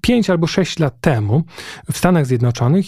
5 0.00 0.30
albo 0.30 0.46
6 0.46 0.78
lat 0.78 1.00
temu 1.00 1.44
w 1.92 1.98
Stanach 1.98 2.26
Zjednoczonych 2.26 2.84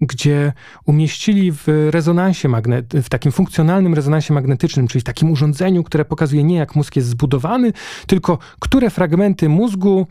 gdzie 0.00 0.52
umieścili 0.84 1.52
w 1.52 1.88
rezonansie 1.90 2.48
magnet, 2.48 2.92
w 3.02 3.08
takim 3.08 3.32
funkcjonalnym 3.32 3.94
rezonansie 3.94 4.34
magnetycznym, 4.34 4.88
czyli 4.88 5.02
takim 5.02 5.30
urządzeniu, 5.30 5.84
które 5.84 6.04
pokazuje 6.04 6.44
nie 6.44 6.56
jak 6.56 6.74
mózg 6.74 6.96
jest 6.96 7.08
zbudowany, 7.08 7.72
tylko 8.06 8.38
które 8.60 8.90
fragmenty 8.90 9.48
mózgu 9.48 10.06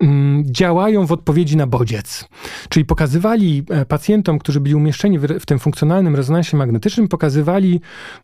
mm, 0.00 0.44
działają 0.46 1.06
w 1.06 1.12
odpowiedzi 1.12 1.56
na 1.56 1.66
bodziec. 1.66 2.28
Czyli 2.68 2.84
pokazywali 2.84 3.64
e, 3.70 3.84
pacjentom, 3.84 4.38
którzy 4.38 4.60
byli 4.60 4.74
umieszczeni 4.74 5.18
w, 5.18 5.46
tym 5.46 5.58
funkcjonalnym 5.58 6.16
rezonansie 6.16 6.56
magnetycznym, 6.56 7.08
pokazywali 7.08 7.80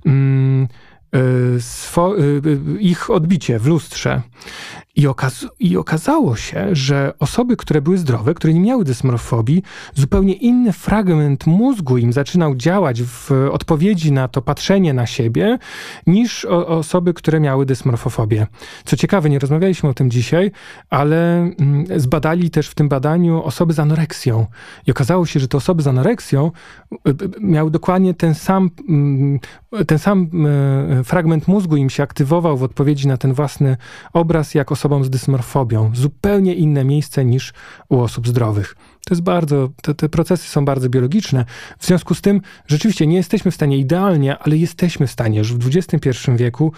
mm, 0.06 0.68
y, 1.14 1.18
y, 2.46 2.80
ich 2.80 3.10
odbicie 3.10 3.58
w 3.58 3.66
lustrze. 3.66 4.22
I, 4.96 5.06
okaz 5.06 5.46
I 5.60 5.76
okazało 5.76 6.36
się, 6.36 6.68
że 6.72 7.12
osoby, 7.18 7.56
które 7.56 7.82
były 7.82 7.98
zdrowe, 7.98 8.34
które 8.34 8.54
nie 8.54 8.60
miały 8.60 8.84
dysmorfobii, 8.84 9.62
zupełnie 9.94 10.34
inny 10.34 10.72
fragment 10.72 11.46
mózgu 11.46 11.98
im 11.98 12.12
zaczynał 12.12 12.54
działać 12.54 13.02
w 13.02 13.30
odpowiedzi 13.52 14.12
na 14.12 14.28
to 14.28 14.42
patrzenie 14.42 14.94
na 14.94 15.06
siebie, 15.06 15.58
niż 16.06 16.44
osoby, 16.44 17.14
które 17.14 17.40
miały 17.40 17.66
dysmorfofobię. 17.66 18.46
Co 18.84 18.96
ciekawe, 18.96 19.30
nie 19.30 19.38
rozmawialiśmy 19.38 19.88
o 19.88 19.94
tym 19.94 20.10
dzisiaj, 20.10 20.50
ale 20.90 21.36
mm, 21.36 21.84
zbadali 21.96 22.50
też 22.50 22.68
w 22.68 22.74
tym 22.74 22.88
badaniu 22.88 23.42
osoby 23.42 23.72
z 23.72 23.78
anoreksją. 23.78 24.46
I 24.86 24.90
okazało 24.90 25.26
się, 25.26 25.40
że 25.40 25.48
te 25.48 25.56
osoby 25.56 25.82
z 25.82 25.86
anoreksją 25.86 26.50
miały 27.40 27.70
dokładnie 27.70 28.14
ten 28.14 28.34
sam, 28.34 28.70
mm, 28.88 29.38
ten 29.86 29.98
sam 29.98 30.30
fragment 31.04 31.48
mózgu 31.48 31.76
im 31.76 31.90
się 31.90 32.02
aktywował 32.02 32.56
w 32.56 32.62
odpowiedzi 32.62 33.08
na 33.08 33.16
ten 33.16 33.32
własny 33.32 33.76
obraz, 34.12 34.54
jak 34.54 34.72
osobom 34.82 35.04
z 35.04 35.10
dysmorfobią. 35.10 35.90
Zupełnie 35.94 36.54
inne 36.54 36.84
miejsce 36.84 37.24
niż 37.24 37.52
u 37.88 38.00
osób 38.00 38.28
zdrowych. 38.28 38.76
To 39.06 39.14
jest 39.14 39.22
bardzo, 39.22 39.68
te, 39.82 39.94
te, 39.94 40.08
procesy 40.08 40.48
są 40.48 40.64
bardzo 40.64 40.88
biologiczne. 40.88 41.44
W 41.78 41.86
związku 41.86 42.14
z 42.14 42.20
tym 42.20 42.40
rzeczywiście 42.66 43.06
nie 43.06 43.16
jesteśmy 43.16 43.50
w 43.50 43.54
stanie 43.54 43.78
idealnie, 43.78 44.38
ale 44.38 44.56
jesteśmy 44.56 45.06
w 45.06 45.10
stanie 45.10 45.38
już 45.38 45.54
w 45.54 45.76
XXI 45.76 46.10
wieku 46.36 46.72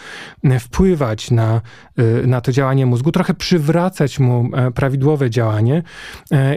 e, 0.45 0.59
wpływać 0.61 1.31
na, 1.31 1.61
e, 1.97 2.27
na 2.27 2.41
to 2.41 2.53
działanie 2.53 2.87
mózgu, 2.87 3.12
trochę 3.12 3.35
przywracać 3.35 4.18
mu 4.18 4.49
e, 4.53 4.70
prawidłowe 4.70 5.31
działanie 5.31 5.83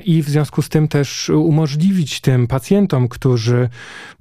i 0.06 0.24
w 0.24 0.30
związku 0.30 0.62
z 0.62 0.70
tym 0.70 0.88
też 0.88 1.30
umożliwić 1.30 2.22
tym 2.22 2.48
pacjentom, 2.48 3.08
którzy 3.08 3.70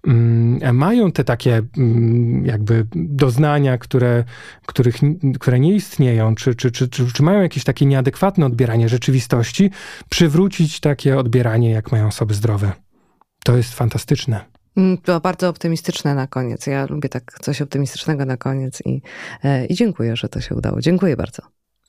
mm, 0.07 0.77
mają 0.77 1.13
te 1.13 1.25
takie 1.25 1.63
mm, 1.79 2.47
jakby 2.47 2.87
doznania, 2.95 3.79
które, 3.79 4.25
których, 4.67 4.97
które 5.41 5.61
nie 5.61 5.75
istnieją, 5.75 6.35
czy, 6.35 6.55
czy, 6.55 6.71
czy, 6.71 6.89
czy, 6.89 7.13
czy 7.13 7.23
mają 7.23 7.43
jakieś 7.43 7.65
takie 7.65 7.87
nieadekwatne 7.87 8.47
odbieranie 8.47 8.89
rzeczywistości, 8.89 9.71
przywrócić 10.09 10.81
takie 10.81 11.19
odbieranie 11.19 11.36
odbieranie, 11.37 11.71
jak 11.71 11.93
mają 11.93 12.07
osoby 12.07 12.35
zdrowe. 12.35 12.73
To 13.45 13.57
jest 13.57 13.75
fantastyczne. 13.75 14.45
Mm, 14.77 14.99
to 14.99 15.21
bardzo 15.21 15.49
optymistyczne 15.49 16.15
na 16.15 16.27
koniec. 16.27 16.67
Ja 16.67 16.87
lubię 16.87 17.09
tak 17.09 17.39
coś 17.43 17.63
optymistycznego 17.63 18.25
na 18.25 18.37
koniec 18.37 18.83
i, 18.85 19.03
e, 19.45 19.67
i 19.67 19.75
dziękuję, 19.75 20.17
że 20.17 20.29
to 20.29 20.41
się 20.41 20.55
udało. 20.55 20.81
Dziękuję 20.81 21.17
bardzo. 21.17 21.43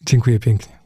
Dziękuję 0.06 0.39
pięknie. 0.39 0.80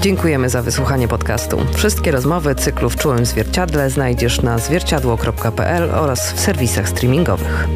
Dziękujemy 0.00 0.48
za 0.48 0.62
wysłuchanie 0.62 1.08
podcastu. 1.08 1.56
Wszystkie 1.74 2.10
rozmowy 2.10 2.54
cyklu 2.54 2.90
w 2.90 2.96
czułym 2.96 3.26
zwierciadle 3.26 3.90
znajdziesz 3.90 4.42
na 4.42 4.58
zwierciadło.pl 4.58 5.90
oraz 5.90 6.32
w 6.32 6.40
serwisach 6.40 6.88
streamingowych. 6.88 7.68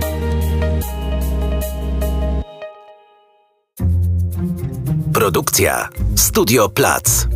Produkcja 5.12 5.88
Studio 6.16 6.68
Plac. 6.68 7.28